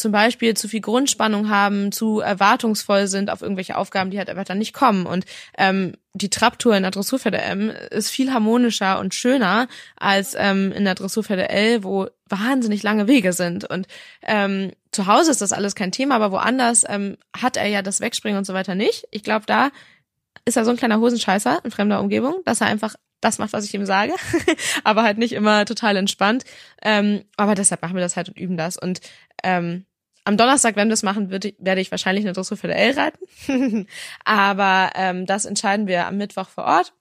zum 0.00 0.12
Beispiel 0.12 0.56
zu 0.56 0.66
viel 0.66 0.80
Grundspannung 0.80 1.50
haben, 1.50 1.92
zu 1.92 2.20
erwartungsvoll 2.20 3.06
sind 3.06 3.30
auf 3.30 3.42
irgendwelche 3.42 3.76
Aufgaben, 3.76 4.10
die 4.10 4.18
halt 4.18 4.30
einfach 4.30 4.44
dann 4.44 4.58
nicht 4.58 4.72
kommen. 4.72 5.04
Und 5.04 5.26
ähm, 5.58 5.92
die 6.14 6.30
Traptour 6.30 6.74
in 6.74 6.82
der 6.82 6.90
Dressurpferde 6.90 7.38
M 7.38 7.70
ist 7.90 8.10
viel 8.10 8.32
harmonischer 8.32 8.98
und 8.98 9.14
schöner 9.14 9.68
als 9.96 10.34
ähm, 10.36 10.72
in 10.72 10.84
der 10.84 10.94
Dressurpferde 10.94 11.50
L, 11.50 11.84
wo 11.84 12.08
wahnsinnig 12.28 12.82
lange 12.82 13.08
Wege 13.08 13.34
sind. 13.34 13.68
Und 13.68 13.86
ähm, 14.22 14.72
zu 14.90 15.06
Hause 15.06 15.30
ist 15.30 15.42
das 15.42 15.52
alles 15.52 15.74
kein 15.74 15.92
Thema, 15.92 16.16
aber 16.16 16.32
woanders 16.32 16.84
ähm, 16.88 17.18
hat 17.36 17.58
er 17.58 17.66
ja 17.66 17.82
das 17.82 18.00
Wegspringen 18.00 18.38
und 18.38 18.46
so 18.46 18.54
weiter 18.54 18.74
nicht. 18.74 19.06
Ich 19.10 19.22
glaube, 19.22 19.44
da 19.46 19.70
ist 20.46 20.56
er 20.56 20.64
so 20.64 20.70
ein 20.70 20.78
kleiner 20.78 20.98
Hosenscheißer 20.98 21.60
in 21.62 21.70
fremder 21.70 22.00
Umgebung, 22.00 22.40
dass 22.46 22.62
er 22.62 22.68
einfach 22.68 22.94
das 23.20 23.38
macht, 23.38 23.52
was 23.52 23.66
ich 23.66 23.74
ihm 23.74 23.84
sage, 23.84 24.14
aber 24.84 25.02
halt 25.02 25.18
nicht 25.18 25.32
immer 25.32 25.66
total 25.66 25.96
entspannt. 25.96 26.44
Ähm, 26.82 27.24
aber 27.36 27.54
deshalb 27.54 27.82
machen 27.82 27.94
wir 27.94 28.02
das 28.02 28.16
halt 28.16 28.30
und 28.30 28.38
üben 28.38 28.56
das. 28.56 28.78
Und 28.78 29.00
ähm, 29.42 29.84
am 30.30 30.36
Donnerstag, 30.36 30.76
wenn 30.76 30.88
wir 30.88 30.92
das 30.92 31.02
machen, 31.02 31.30
wird, 31.30 31.54
werde 31.58 31.80
ich 31.80 31.90
wahrscheinlich 31.90 32.24
eine 32.24 32.32
Dressur 32.32 32.56
für 32.56 32.68
der 32.68 32.78
L 32.78 32.98
reiten. 32.98 33.86
Aber 34.24 34.92
ähm, 34.94 35.26
das 35.26 35.44
entscheiden 35.44 35.86
wir 35.86 36.06
am 36.06 36.16
Mittwoch 36.16 36.48
vor 36.48 36.64
Ort, 36.64 36.92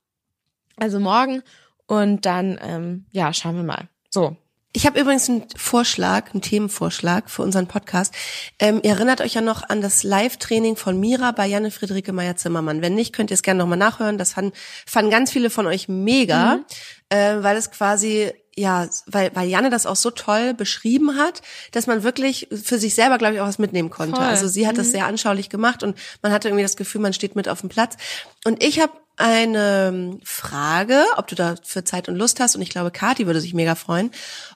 also 0.77 0.99
morgen. 0.99 1.43
Und 1.85 2.25
dann, 2.25 2.59
ähm, 2.61 3.05
ja, 3.11 3.33
schauen 3.33 3.55
wir 3.55 3.63
mal. 3.63 3.87
So. 4.09 4.35
Ich 4.71 4.85
habe 4.85 4.99
übrigens 4.99 5.27
einen 5.27 5.45
Vorschlag, 5.55 6.31
einen 6.31 6.43
Themenvorschlag 6.43 7.29
für 7.29 7.41
unseren 7.41 7.67
Podcast. 7.67 8.13
Ähm, 8.59 8.81
ihr 8.83 8.91
erinnert 8.91 9.19
euch 9.21 9.33
ja 9.33 9.41
noch 9.41 9.67
an 9.67 9.81
das 9.81 10.03
Live-Training 10.03 10.75
von 10.75 10.99
Mira 10.99 11.31
bei 11.31 11.47
Janne 11.47 11.71
Friederike 11.71 12.13
Meyer-Zimmermann. 12.13 12.83
Wenn 12.83 12.93
nicht, 12.93 13.13
könnt 13.13 13.31
ihr 13.31 13.35
es 13.35 13.41
gerne 13.41 13.59
nochmal 13.59 13.79
nachhören. 13.79 14.19
Das 14.19 14.33
fanden, 14.33 14.51
fanden 14.85 15.09
ganz 15.09 15.31
viele 15.31 15.49
von 15.49 15.65
euch 15.65 15.87
mega, 15.87 16.57
mhm. 16.57 16.65
äh, 17.09 17.43
weil 17.43 17.57
es 17.57 17.71
quasi 17.71 18.31
ja, 18.59 18.87
weil, 19.05 19.31
weil 19.33 19.47
Janne 19.47 19.69
das 19.69 19.85
auch 19.85 19.95
so 19.95 20.11
toll 20.11 20.53
beschrieben 20.53 21.17
hat, 21.17 21.41
dass 21.71 21.87
man 21.87 22.03
wirklich 22.03 22.49
für 22.51 22.77
sich 22.77 22.93
selber, 22.93 23.17
glaube 23.17 23.35
ich, 23.35 23.41
auch 23.41 23.47
was 23.47 23.57
mitnehmen 23.57 23.89
konnte. 23.89 24.17
Voll. 24.17 24.25
Also 24.25 24.47
sie 24.47 24.67
hat 24.67 24.73
mhm. 24.73 24.79
das 24.79 24.91
sehr 24.91 25.05
anschaulich 25.05 25.49
gemacht 25.49 25.81
und 25.81 25.97
man 26.21 26.31
hatte 26.31 26.49
irgendwie 26.49 26.63
das 26.63 26.75
Gefühl, 26.75 27.01
man 27.01 27.13
steht 27.13 27.35
mit 27.35 27.47
auf 27.47 27.61
dem 27.61 27.69
Platz. 27.69 27.95
Und 28.43 28.61
ich 28.61 28.81
habe 28.81 28.91
eine 29.15 30.17
Frage, 30.23 31.03
ob 31.17 31.27
du 31.27 31.35
dafür 31.35 31.85
Zeit 31.85 32.07
und 32.09 32.15
Lust 32.15 32.39
hast, 32.39 32.55
und 32.55 32.61
ich 32.61 32.69
glaube, 32.69 32.91
Kati 32.91 33.27
würde 33.27 33.41
sich 33.41 33.53
mega 33.53 33.75
freuen, 33.75 34.11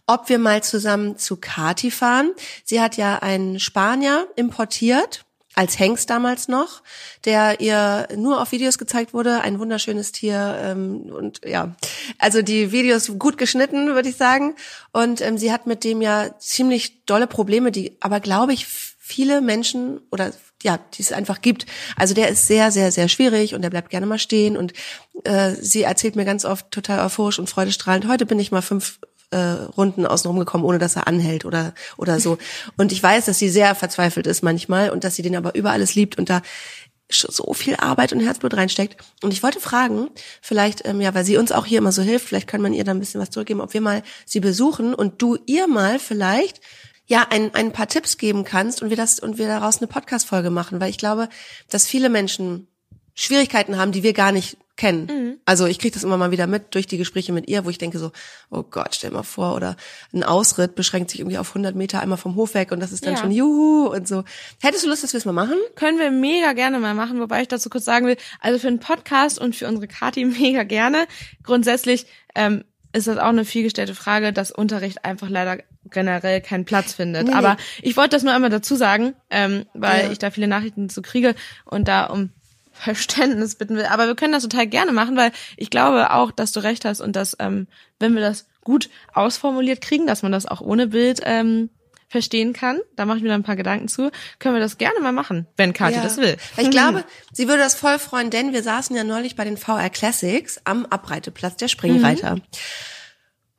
ob 0.05 0.29
wir 0.29 0.39
mal 0.39 0.63
zusammen 0.63 1.17
zu 1.17 1.37
Kati 1.37 1.91
fahren. 1.91 2.31
Sie 2.63 2.81
hat 2.81 2.97
ja 2.97 3.19
einen 3.19 3.59
Spanier 3.59 4.27
importiert 4.35 5.25
als 5.55 5.77
Hengst 5.77 6.09
damals 6.09 6.47
noch, 6.47 6.81
der 7.25 7.59
ihr 7.59 8.07
nur 8.15 8.41
auf 8.41 8.51
Videos 8.51 8.77
gezeigt 8.77 9.13
wurde, 9.13 9.41
ein 9.41 9.59
wunderschönes 9.59 10.11
Tier 10.11 10.57
ähm, 10.59 11.01
und 11.01 11.41
ja, 11.45 11.75
also 12.17 12.41
die 12.41 12.71
Videos 12.71 13.11
gut 13.19 13.37
geschnitten, 13.37 13.93
würde 13.93 14.09
ich 14.09 14.17
sagen. 14.17 14.55
Und 14.91 15.21
ähm, 15.21 15.37
sie 15.37 15.51
hat 15.51 15.67
mit 15.67 15.83
dem 15.83 16.01
ja 16.01 16.37
ziemlich 16.39 17.05
dolle 17.05 17.27
Probleme, 17.27 17.71
die 17.71 17.97
aber 17.99 18.19
glaube 18.19 18.53
ich 18.53 18.65
viele 18.65 19.41
Menschen 19.41 19.99
oder 20.11 20.31
ja, 20.63 20.79
die 20.93 21.01
es 21.01 21.11
einfach 21.11 21.41
gibt. 21.41 21.65
Also 21.97 22.13
der 22.13 22.29
ist 22.29 22.47
sehr, 22.47 22.71
sehr, 22.71 22.91
sehr 22.91 23.09
schwierig 23.09 23.53
und 23.53 23.61
der 23.61 23.69
bleibt 23.69 23.89
gerne 23.89 24.05
mal 24.05 24.17
stehen 24.17 24.55
und 24.57 24.73
äh, 25.25 25.51
sie 25.51 25.83
erzählt 25.83 26.15
mir 26.15 26.25
ganz 26.25 26.45
oft 26.45 26.71
total 26.71 27.05
euphorisch 27.05 27.37
und 27.37 27.49
freudestrahlend, 27.49 28.07
heute 28.07 28.25
bin 28.25 28.39
ich 28.39 28.51
mal 28.51 28.61
fünf 28.61 28.99
äh, 29.33 29.63
Runden 29.75 30.05
außenrum 30.05 30.39
gekommen, 30.39 30.63
ohne 30.63 30.79
dass 30.79 30.95
er 30.95 31.07
anhält 31.07 31.45
oder 31.45 31.73
oder 31.97 32.19
so. 32.19 32.37
Und 32.77 32.91
ich 32.91 33.01
weiß, 33.01 33.25
dass 33.25 33.39
sie 33.39 33.49
sehr 33.49 33.75
verzweifelt 33.75 34.27
ist 34.27 34.43
manchmal 34.43 34.91
und 34.91 35.03
dass 35.03 35.15
sie 35.15 35.23
den 35.23 35.35
aber 35.35 35.55
über 35.55 35.71
alles 35.71 35.95
liebt 35.95 36.17
und 36.17 36.29
da 36.29 36.41
so 37.09 37.53
viel 37.53 37.75
Arbeit 37.75 38.13
und 38.13 38.21
Herzblut 38.21 38.55
reinsteckt. 38.55 38.97
Und 39.21 39.33
ich 39.33 39.43
wollte 39.43 39.59
fragen, 39.59 40.09
vielleicht, 40.41 40.85
ähm, 40.87 41.01
ja, 41.01 41.13
weil 41.13 41.25
sie 41.25 41.37
uns 41.37 41.51
auch 41.51 41.65
hier 41.65 41.77
immer 41.79 41.91
so 41.91 42.01
hilft, 42.01 42.27
vielleicht 42.27 42.47
kann 42.47 42.61
man 42.61 42.73
ihr 42.73 42.83
da 42.83 42.91
ein 42.91 42.99
bisschen 42.99 43.21
was 43.21 43.29
zurückgeben, 43.29 43.61
ob 43.61 43.73
wir 43.73 43.81
mal 43.81 44.03
sie 44.25 44.39
besuchen 44.39 44.93
und 44.93 45.21
du 45.21 45.37
ihr 45.45 45.67
mal 45.67 45.99
vielleicht 45.99 46.61
ja 47.05 47.27
ein, 47.29 47.53
ein 47.53 47.71
paar 47.71 47.87
Tipps 47.87 48.17
geben 48.17 48.43
kannst 48.43 48.81
und 48.81 48.89
wir 48.89 48.97
das 48.97 49.19
und 49.19 49.37
wir 49.37 49.47
daraus 49.47 49.77
eine 49.77 49.87
Podcast-Folge 49.87 50.49
machen, 50.49 50.79
weil 50.79 50.89
ich 50.89 50.97
glaube, 50.97 51.29
dass 51.69 51.85
viele 51.85 52.09
Menschen 52.09 52.67
Schwierigkeiten 53.13 53.77
haben, 53.77 53.91
die 53.91 54.03
wir 54.03 54.13
gar 54.13 54.31
nicht 54.31 54.57
kennen. 54.75 55.05
Mhm. 55.05 55.37
Also 55.45 55.65
ich 55.67 55.77
kriege 55.77 55.93
das 55.93 56.03
immer 56.03 56.17
mal 56.17 56.31
wieder 56.31 56.47
mit 56.47 56.73
durch 56.73 56.87
die 56.87 56.97
Gespräche 56.97 57.31
mit 57.31 57.47
ihr, 57.47 57.63
wo 57.65 57.69
ich 57.69 57.77
denke 57.77 57.99
so, 57.99 58.11
oh 58.49 58.63
Gott, 58.63 58.95
stell 58.95 59.11
mal 59.11 59.23
vor, 59.23 59.55
oder 59.55 59.75
ein 60.13 60.23
Ausritt 60.23 60.75
beschränkt 60.75 61.11
sich 61.11 61.19
irgendwie 61.19 61.37
auf 61.37 61.49
100 61.49 61.75
Meter 61.75 62.01
einmal 62.01 62.17
vom 62.17 62.35
Hof 62.35 62.55
weg 62.55 62.71
und 62.71 62.79
das 62.79 62.91
ist 62.91 63.05
dann 63.05 63.13
ja. 63.13 63.19
schon 63.19 63.31
juhu 63.31 63.87
und 63.87 64.07
so. 64.07 64.23
Hättest 64.61 64.83
du 64.83 64.89
Lust, 64.89 65.03
dass 65.03 65.13
wir 65.13 65.19
es 65.19 65.25
mal 65.25 65.33
machen? 65.33 65.57
Können 65.75 65.99
wir 65.99 66.09
mega 66.09 66.53
gerne 66.53 66.79
mal 66.79 66.95
machen, 66.95 67.19
wobei 67.19 67.41
ich 67.41 67.47
dazu 67.47 67.69
kurz 67.69 67.85
sagen 67.85 68.07
will, 68.07 68.17
also 68.39 68.57
für 68.57 68.67
einen 68.67 68.79
Podcast 68.79 69.39
und 69.39 69.55
für 69.55 69.67
unsere 69.67 69.87
Kati 69.87 70.25
mega 70.39 70.63
gerne. 70.63 71.05
Grundsätzlich 71.43 72.07
ähm, 72.33 72.63
ist 72.93 73.07
das 73.07 73.17
auch 73.17 73.29
eine 73.29 73.45
vielgestellte 73.45 73.95
Frage, 73.95 74.33
dass 74.33 74.51
Unterricht 74.51 75.05
einfach 75.05 75.29
leider 75.29 75.57
generell 75.89 76.41
keinen 76.41 76.65
Platz 76.65 76.93
findet. 76.93 77.27
Nee. 77.27 77.33
Aber 77.33 77.57
ich 77.81 77.97
wollte 77.97 78.11
das 78.11 78.23
nur 78.23 78.33
einmal 78.33 78.49
dazu 78.49 78.75
sagen, 78.75 79.13
ähm, 79.29 79.65
weil 79.73 80.05
ja. 80.05 80.11
ich 80.11 80.19
da 80.19 80.31
viele 80.31 80.47
Nachrichten 80.47 80.89
zu 80.89 81.01
kriege 81.01 81.35
und 81.65 81.87
da 81.87 82.05
um 82.05 82.31
Verständnis 82.73 83.55
bitten 83.55 83.77
will. 83.77 83.85
Aber 83.85 84.07
wir 84.07 84.15
können 84.15 84.33
das 84.33 84.43
total 84.43 84.67
gerne 84.67 84.91
machen, 84.91 85.15
weil 85.15 85.31
ich 85.57 85.69
glaube 85.69 86.11
auch, 86.11 86.31
dass 86.31 86.51
du 86.51 86.59
recht 86.59 86.85
hast 86.85 87.01
und 87.01 87.15
dass, 87.15 87.37
ähm, 87.39 87.67
wenn 87.99 88.15
wir 88.15 88.21
das 88.21 88.47
gut 88.61 88.89
ausformuliert 89.13 89.81
kriegen, 89.81 90.07
dass 90.07 90.23
man 90.23 90.31
das 90.31 90.45
auch 90.45 90.61
ohne 90.61 90.87
Bild 90.87 91.21
ähm, 91.23 91.69
verstehen 92.13 92.53
kann, 92.53 92.79
da 92.95 93.05
mache 93.05 93.17
ich 93.17 93.23
mir 93.23 93.29
dann 93.29 93.41
ein 93.41 93.45
paar 93.45 93.55
Gedanken 93.55 93.87
zu, 93.87 94.11
können 94.39 94.55
wir 94.55 94.61
das 94.61 94.77
gerne 94.77 94.99
mal 94.99 95.11
machen, 95.11 95.47
wenn 95.57 95.73
Kathi 95.73 95.95
ja. 95.95 96.03
das 96.03 96.17
will. 96.17 96.37
Ich 96.57 96.69
glaube, 96.69 97.03
sie 97.31 97.47
würde 97.47 97.63
das 97.63 97.73
voll 97.75 97.97
freuen, 97.97 98.29
denn 98.29 98.53
wir 98.53 98.61
saßen 98.61 98.95
ja 98.95 99.03
neulich 99.03 99.35
bei 99.35 99.43
den 99.43 99.57
VR 99.57 99.89
Classics 99.89 100.61
am 100.63 100.85
Abreiteplatz 100.85 101.57
der 101.57 101.67
Springreiter. 101.67 102.35
Mhm. 102.35 102.41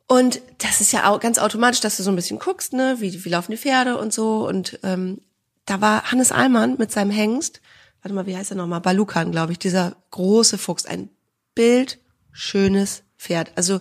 Und 0.07 0.41
das 0.59 0.81
ist 0.81 0.93
ja 0.93 1.09
auch 1.09 1.19
ganz 1.19 1.37
automatisch, 1.37 1.81
dass 1.81 1.97
du 1.97 2.03
so 2.03 2.11
ein 2.11 2.15
bisschen 2.15 2.39
guckst, 2.39 2.73
ne, 2.73 2.97
wie, 2.99 3.25
wie 3.25 3.29
laufen 3.29 3.51
die 3.51 3.57
Pferde 3.57 3.97
und 3.97 4.13
so. 4.13 4.47
Und 4.47 4.79
ähm, 4.83 5.19
da 5.65 5.81
war 5.81 6.11
Hannes 6.11 6.31
Allmann 6.31 6.75
mit 6.77 6.91
seinem 6.91 7.11
Hengst 7.11 7.59
warte 8.05 8.13
mal, 8.13 8.27
wie 8.27 8.37
heißt 8.37 8.51
er 8.51 8.57
nochmal? 8.57 8.81
Balukan, 8.81 9.31
glaube 9.31 9.53
ich, 9.53 9.57
dieser 9.57 9.95
große 10.11 10.59
Fuchs, 10.59 10.85
ein 10.85 11.09
bildschönes 11.55 13.01
Pferd. 13.17 13.51
Also, 13.55 13.79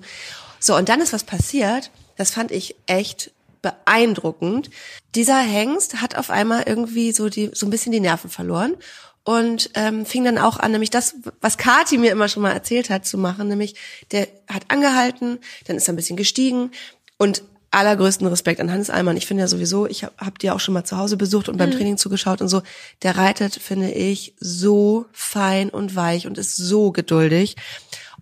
so, 0.58 0.74
und 0.76 0.88
dann 0.88 1.02
ist 1.02 1.12
was 1.12 1.24
passiert, 1.24 1.90
das 2.16 2.30
fand 2.30 2.50
ich 2.50 2.74
echt 2.86 3.32
beeindruckend. 3.60 4.70
Dieser 5.14 5.40
Hengst 5.40 6.00
hat 6.00 6.16
auf 6.16 6.30
einmal 6.30 6.62
irgendwie 6.66 7.12
so 7.12 7.28
die, 7.28 7.50
so 7.52 7.66
ein 7.66 7.70
bisschen 7.70 7.92
die 7.92 8.00
Nerven 8.00 8.30
verloren 8.30 8.76
und 9.24 9.68
ähm, 9.74 10.06
fing 10.06 10.24
dann 10.24 10.38
auch 10.38 10.58
an, 10.58 10.72
nämlich 10.72 10.88
das, 10.88 11.16
was 11.42 11.58
Kati 11.58 11.98
mir 11.98 12.10
immer 12.10 12.28
schon 12.28 12.42
mal 12.42 12.52
erzählt 12.52 12.88
hat, 12.88 13.04
zu 13.04 13.18
machen, 13.18 13.48
nämlich 13.48 13.74
der 14.10 14.26
hat 14.48 14.62
angehalten, 14.68 15.38
dann 15.66 15.76
ist 15.76 15.86
er 15.86 15.92
ein 15.92 15.96
bisschen 15.96 16.16
gestiegen 16.16 16.70
und 17.18 17.42
allergrößten 17.74 18.26
Respekt 18.26 18.60
an 18.60 18.70
Hannes 18.70 18.90
Allmann. 18.90 19.16
Ich 19.16 19.26
finde 19.26 19.42
ja 19.42 19.48
sowieso, 19.48 19.86
ich 19.86 20.04
habe 20.04 20.14
hab 20.18 20.38
die 20.38 20.50
auch 20.50 20.60
schon 20.60 20.74
mal 20.74 20.84
zu 20.84 20.96
Hause 20.96 21.16
besucht 21.16 21.48
und 21.48 21.56
beim 21.56 21.70
mhm. 21.70 21.74
Training 21.74 21.96
zugeschaut 21.96 22.40
und 22.40 22.48
so. 22.48 22.62
Der 23.02 23.16
reitet, 23.16 23.54
finde 23.54 23.90
ich, 23.90 24.34
so 24.38 25.06
fein 25.12 25.70
und 25.70 25.94
weich 25.94 26.26
und 26.26 26.38
ist 26.38 26.56
so 26.56 26.92
geduldig. 26.92 27.56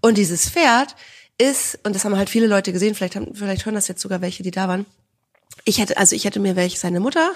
Und 0.00 0.18
dieses 0.18 0.50
Pferd 0.50 0.96
ist, 1.38 1.78
und 1.84 1.94
das 1.94 2.04
haben 2.04 2.16
halt 2.16 2.30
viele 2.30 2.46
Leute 2.46 2.72
gesehen, 2.72 2.94
vielleicht 2.94 3.16
haben, 3.16 3.34
vielleicht 3.34 3.66
hören 3.66 3.74
das 3.74 3.88
jetzt 3.88 4.00
sogar 4.00 4.20
welche, 4.20 4.42
die 4.42 4.50
da 4.50 4.68
waren. 4.68 4.86
Ich 5.64 5.78
hätte, 5.78 5.96
also 5.96 6.16
ich 6.16 6.24
hätte 6.24 6.40
mir 6.40 6.56
welche, 6.56 6.78
seine 6.78 7.00
Mutter, 7.00 7.32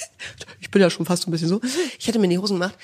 ich 0.60 0.70
bin 0.70 0.82
ja 0.82 0.90
schon 0.90 1.06
fast 1.06 1.26
ein 1.26 1.30
bisschen 1.30 1.48
so, 1.48 1.60
ich 1.98 2.06
hätte 2.06 2.18
mir 2.18 2.24
in 2.24 2.30
die 2.30 2.38
Hosen 2.38 2.56
gemacht. 2.56 2.76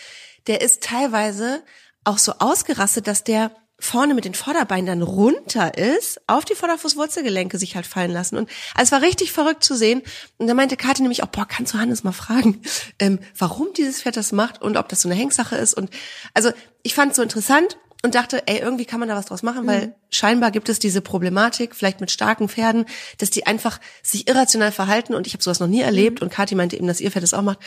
Der 0.46 0.60
ist 0.60 0.82
teilweise 0.82 1.62
auch 2.04 2.18
so 2.18 2.32
ausgerastet, 2.38 3.06
dass 3.06 3.24
der 3.24 3.52
vorne 3.80 4.14
mit 4.14 4.24
den 4.24 4.34
Vorderbeinen 4.34 4.86
dann 4.86 5.02
runter 5.02 5.76
ist, 5.76 6.20
auf 6.26 6.44
die 6.44 6.54
Vorderfußwurzelgelenke 6.54 7.58
sich 7.58 7.74
halt 7.74 7.86
fallen 7.86 8.12
lassen. 8.12 8.36
Und 8.36 8.48
also 8.74 8.88
es 8.88 8.92
war 8.92 9.02
richtig 9.02 9.32
verrückt 9.32 9.64
zu 9.64 9.74
sehen. 9.74 10.02
Und 10.38 10.46
da 10.46 10.54
meinte 10.54 10.76
Kathi 10.76 11.02
nämlich 11.02 11.22
auch, 11.22 11.28
boah, 11.28 11.46
kannst 11.46 11.74
du 11.74 11.78
Hannes 11.78 12.04
mal 12.04 12.12
fragen, 12.12 12.60
ähm, 12.98 13.18
warum 13.36 13.68
dieses 13.76 14.02
Pferd 14.02 14.16
das 14.16 14.32
macht 14.32 14.62
und 14.62 14.76
ob 14.76 14.88
das 14.88 15.02
so 15.02 15.08
eine 15.08 15.16
Hengsache 15.16 15.56
ist. 15.56 15.74
Und 15.74 15.90
also 16.34 16.50
ich 16.82 16.94
fand 16.94 17.10
es 17.10 17.16
so 17.16 17.22
interessant 17.22 17.78
und 18.02 18.14
dachte, 18.14 18.46
ey, 18.46 18.58
irgendwie 18.58 18.86
kann 18.86 19.00
man 19.00 19.08
da 19.08 19.16
was 19.16 19.26
draus 19.26 19.42
machen, 19.42 19.66
weil 19.66 19.88
mhm. 19.88 19.92
scheinbar 20.10 20.50
gibt 20.50 20.68
es 20.68 20.78
diese 20.78 21.00
Problematik, 21.00 21.74
vielleicht 21.74 22.00
mit 22.00 22.10
starken 22.10 22.48
Pferden, 22.48 22.86
dass 23.18 23.30
die 23.30 23.46
einfach 23.46 23.78
sich 24.02 24.26
irrational 24.26 24.72
verhalten 24.72 25.14
und 25.14 25.26
ich 25.26 25.34
habe 25.34 25.42
sowas 25.42 25.60
noch 25.60 25.66
nie 25.66 25.82
erlebt 25.82 26.20
mhm. 26.20 26.26
und 26.26 26.32
Kathi 26.32 26.54
meinte 26.54 26.76
eben, 26.76 26.86
dass 26.86 27.00
ihr 27.00 27.10
Pferd 27.10 27.22
das 27.22 27.34
auch 27.34 27.42
macht 27.42 27.58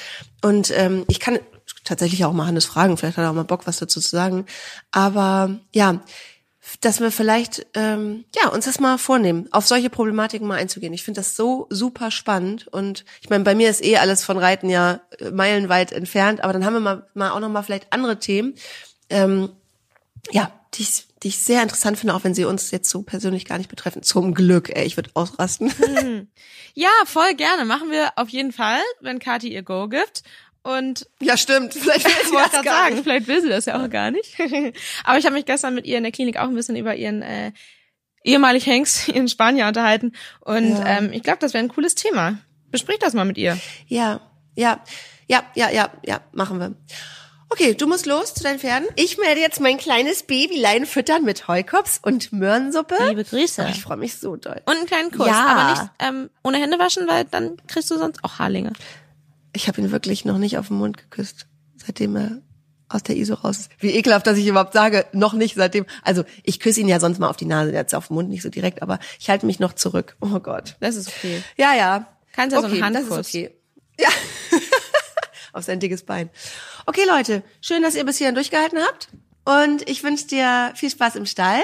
und 0.41 0.71
ähm, 0.75 1.05
ich 1.07 1.19
kann 1.19 1.39
tatsächlich 1.83 2.25
auch 2.25 2.33
mal 2.33 2.45
Hannes 2.45 2.65
fragen, 2.65 2.97
vielleicht 2.97 3.17
hat 3.17 3.25
er 3.25 3.29
auch 3.29 3.35
mal 3.35 3.43
Bock, 3.43 3.67
was 3.67 3.77
dazu 3.77 3.99
zu 3.99 4.09
sagen, 4.09 4.45
aber 4.91 5.59
ja, 5.73 6.01
dass 6.79 7.01
wir 7.01 7.11
vielleicht 7.11 7.65
ähm, 7.73 8.23
ja 8.35 8.49
uns 8.49 8.65
das 8.65 8.79
mal 8.79 8.97
vornehmen, 8.97 9.47
auf 9.51 9.67
solche 9.67 9.89
Problematiken 9.89 10.47
mal 10.47 10.57
einzugehen. 10.57 10.93
Ich 10.93 11.03
finde 11.03 11.19
das 11.19 11.35
so 11.35 11.67
super 11.69 12.09
spannend 12.09 12.67
und 12.69 13.03
ich 13.21 13.29
meine, 13.29 13.43
bei 13.43 13.53
mir 13.53 13.69
ist 13.69 13.83
eh 13.83 13.97
alles 13.97 14.23
von 14.23 14.37
Reiten 14.37 14.69
ja 14.69 15.01
äh, 15.19 15.31
meilenweit 15.31 15.91
entfernt, 15.91 16.41
aber 16.41 16.53
dann 16.53 16.65
haben 16.65 16.73
wir 16.73 16.79
mal, 16.79 17.07
mal 17.13 17.31
auch 17.31 17.39
noch 17.39 17.49
mal 17.49 17.63
vielleicht 17.63 17.91
andere 17.91 18.19
Themen. 18.19 18.55
Ähm, 19.09 19.49
ja, 20.31 20.51
die 20.73 20.83
ich, 20.83 21.05
die 21.21 21.27
ich 21.27 21.39
sehr 21.39 21.61
interessant 21.61 21.99
finde, 21.99 22.15
auch 22.15 22.23
wenn 22.23 22.33
sie 22.33 22.45
uns 22.45 22.71
jetzt 22.71 22.89
so 22.89 23.03
persönlich 23.03 23.45
gar 23.45 23.57
nicht 23.57 23.69
betreffen. 23.69 24.01
Zum 24.01 24.33
Glück, 24.33 24.69
ey, 24.75 24.85
ich 24.85 24.97
würde 24.97 25.11
ausrasten. 25.13 25.73
Ja, 26.75 26.89
voll 27.05 27.35
gerne. 27.35 27.65
Machen 27.65 27.91
wir 27.91 28.13
auf 28.15 28.29
jeden 28.29 28.51
Fall, 28.51 28.81
wenn 28.99 29.19
Kathi 29.19 29.53
ihr 29.53 29.61
Go 29.61 29.87
gibt. 29.87 30.23
Und 30.63 31.07
ja, 31.21 31.37
stimmt. 31.37 31.73
Vielleicht 31.75 32.05
will 32.05 32.25
sie 32.25 32.35
das 32.51 32.51
gar 32.51 32.63
sagen. 32.63 32.95
Nicht. 32.95 33.03
Vielleicht 33.03 33.27
will 33.27 33.41
sie 33.41 33.49
das 33.49 33.65
ja 33.65 33.83
auch 33.83 33.89
gar 33.89 34.11
nicht. 34.11 34.35
Aber 35.03 35.17
ich 35.17 35.25
habe 35.25 35.35
mich 35.35 35.45
gestern 35.45 35.75
mit 35.75 35.85
ihr 35.85 35.97
in 35.97 36.03
der 36.03 36.11
Klinik 36.11 36.37
auch 36.37 36.47
ein 36.47 36.55
bisschen 36.55 36.75
über 36.75 36.95
ihren 36.95 37.21
äh, 37.21 37.51
ehemalig 38.23 38.65
Hengst, 38.65 39.09
ihren 39.09 39.27
Spanier 39.27 39.67
unterhalten. 39.67 40.13
Und 40.39 40.69
ja. 40.69 40.97
ähm, 40.97 41.11
ich 41.11 41.23
glaube, 41.23 41.39
das 41.39 41.53
wäre 41.53 41.63
ein 41.63 41.69
cooles 41.69 41.95
Thema. 41.95 42.39
Besprich 42.71 42.97
das 42.99 43.13
mal 43.13 43.25
mit 43.25 43.37
ihr. 43.37 43.59
Ja, 43.87 44.21
ja, 44.55 44.81
ja, 45.27 45.43
ja, 45.53 45.69
ja, 45.69 45.91
ja, 46.05 46.21
machen 46.31 46.59
wir. 46.59 46.73
Okay, 47.49 47.75
du 47.75 47.85
musst 47.85 48.07
los 48.07 48.33
zu 48.33 48.41
deinen 48.41 48.57
Pferden. 48.57 48.87
Ich 48.95 49.19
werde 49.19 49.39
jetzt 49.39 49.59
mein 49.59 49.77
kleines 49.77 50.23
Babylein 50.23 50.87
füttern 50.87 51.23
mit 51.23 51.47
Heukops 51.47 51.99
und 52.01 52.33
Möhrensuppe. 52.33 52.95
Liebe 53.09 53.23
Grüße. 53.23 53.63
Oh, 53.63 53.69
ich 53.69 53.79
freue 53.79 53.97
mich 53.97 54.15
so 54.15 54.37
doll. 54.37 54.59
Und 54.65 54.75
einen 54.75 54.87
kleinen 54.87 55.11
Kuss, 55.11 55.27
ja. 55.27 55.45
aber 55.45 55.69
nicht 55.69 55.91
ähm, 55.99 56.29
ohne 56.43 56.57
Hände 56.57 56.79
waschen, 56.79 57.07
weil 57.07 57.25
dann 57.25 57.57
kriegst 57.67 57.91
du 57.91 57.97
sonst 57.97 58.23
auch 58.23 58.39
Haarlinge. 58.39 58.73
Ich 59.53 59.67
habe 59.67 59.81
ihn 59.81 59.91
wirklich 59.91 60.25
noch 60.25 60.37
nicht 60.37 60.57
auf 60.57 60.67
den 60.67 60.77
Mund 60.77 60.97
geküsst, 60.97 61.47
seitdem 61.77 62.15
er 62.15 62.41
aus 62.89 63.03
der 63.03 63.15
ISO 63.15 63.35
raus 63.35 63.59
ist. 63.59 63.69
Wie 63.79 63.91
ekelhaft, 63.91 64.27
dass 64.27 64.37
ich 64.37 64.47
überhaupt 64.47 64.73
sage, 64.73 65.05
noch 65.13 65.33
nicht 65.33 65.55
seitdem. 65.55 65.85
Also 66.03 66.23
ich 66.43 66.59
küsse 66.59 66.81
ihn 66.81 66.87
ja 66.87 66.99
sonst 66.99 67.19
mal 67.19 67.29
auf 67.29 67.37
die 67.37 67.45
Nase, 67.45 67.77
hat 67.77 67.93
auf 67.93 68.07
den 68.07 68.15
Mund 68.15 68.29
nicht 68.29 68.43
so 68.43 68.49
direkt, 68.49 68.81
aber 68.81 68.99
ich 69.19 69.29
halte 69.29 69.45
mich 69.45 69.59
noch 69.59 69.73
zurück. 69.73 70.15
Oh 70.21 70.39
Gott. 70.39 70.75
Das 70.79 70.95
ist 70.95 71.07
okay. 71.07 71.43
Ja, 71.57 71.73
ja. 71.73 72.07
Kannst 72.33 72.53
ja 72.53 72.59
okay, 72.59 72.69
so 72.69 72.83
einen 72.83 72.95
Handkuss. 72.95 73.17
Das 73.17 73.27
ist 73.27 73.35
okay. 73.35 73.51
Ja. 73.99 74.09
auf 75.53 75.63
sein 75.63 75.79
dickes 75.79 76.03
Bein. 76.03 76.29
Okay, 76.85 77.01
Leute, 77.07 77.43
schön, 77.61 77.81
dass 77.81 77.95
ihr 77.95 78.05
bis 78.05 78.17
hierhin 78.17 78.35
durchgehalten 78.35 78.79
habt. 78.79 79.09
Und 79.45 79.87
ich 79.89 80.03
wünsche 80.03 80.27
dir 80.27 80.71
viel 80.75 80.89
Spaß 80.89 81.15
im 81.15 81.25
Stall. 81.25 81.61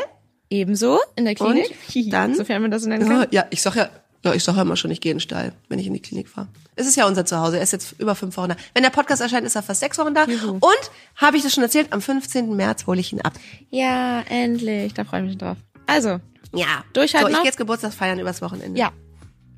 Ebenso 0.49 0.99
in 1.15 1.25
der 1.25 1.35
Klinik. 1.35 1.75
Und 1.95 2.13
dann, 2.13 2.35
sofern 2.35 2.61
man 2.61 2.71
das 2.71 2.85
nennen 2.85 3.07
kann. 3.07 3.27
Ja, 3.31 3.45
ich 3.49 3.61
sag 3.61 3.75
ja, 3.75 3.89
ja, 4.23 4.33
ich 4.33 4.43
sag 4.43 4.55
ja 4.55 4.63
immer 4.63 4.75
schon, 4.75 4.91
ich 4.91 5.01
gehe 5.01 5.11
in 5.11 5.17
den 5.17 5.21
Stall, 5.21 5.53
wenn 5.69 5.79
ich 5.79 5.87
in 5.87 5.93
die 5.93 6.01
Klinik 6.01 6.27
fahre. 6.27 6.47
Es 6.75 6.87
ist 6.87 6.95
ja 6.95 7.07
unser 7.07 7.25
Zuhause. 7.25 7.57
Er 7.57 7.63
ist 7.63 7.71
jetzt 7.71 7.95
über 7.99 8.15
fünf 8.15 8.35
Wochen 8.37 8.49
da. 8.49 8.55
Wenn 8.73 8.83
der 8.83 8.89
Podcast 8.89 9.21
erscheint, 9.21 9.45
ist 9.45 9.55
er 9.55 9.63
fast 9.63 9.79
sechs 9.79 9.97
Wochen 9.97 10.13
da. 10.13 10.25
Juhu. 10.25 10.53
Und, 10.53 10.91
habe 11.15 11.37
ich 11.37 11.43
das 11.43 11.53
schon 11.53 11.63
erzählt, 11.63 11.91
am 11.91 12.01
15. 12.01 12.55
März 12.55 12.85
hole 12.87 12.99
ich 12.99 13.13
ihn 13.13 13.21
ab. 13.21 13.33
Ja, 13.69 14.21
endlich. 14.21 14.93
Da 14.93 15.03
freue 15.03 15.21
ich 15.21 15.27
mich 15.27 15.37
drauf. 15.37 15.57
Also. 15.87 16.19
Ja. 16.53 16.83
Durchhalten 16.93 17.29
So, 17.29 17.33
ich 17.33 17.41
gehe 17.41 17.45
jetzt 17.45 17.57
Geburtstag 17.57 17.93
feiern 17.93 18.19
übers 18.19 18.41
Wochenende. 18.41 18.79
Ja. 18.79 18.91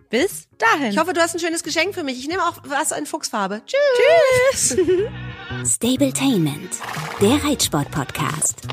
Bis 0.10 0.50
dahin. 0.58 0.92
Ich 0.92 0.98
hoffe, 0.98 1.14
du 1.14 1.22
hast 1.22 1.34
ein 1.36 1.40
schönes 1.40 1.64
Geschenk 1.64 1.94
für 1.94 2.04
mich. 2.04 2.20
Ich 2.20 2.28
nehme 2.28 2.44
auch 2.44 2.58
was 2.66 2.92
in 2.92 3.06
Fuchsfarbe. 3.06 3.62
Tschüss. 3.66 4.76
Tschüss. 4.78 5.76
Stabletainment, 5.76 6.78
der 7.22 7.42
Reitsport-Podcast. 7.44 8.64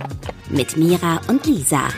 Mit 0.50 0.76
Mira 0.76 1.20
und 1.28 1.46
Lisa. 1.46 1.88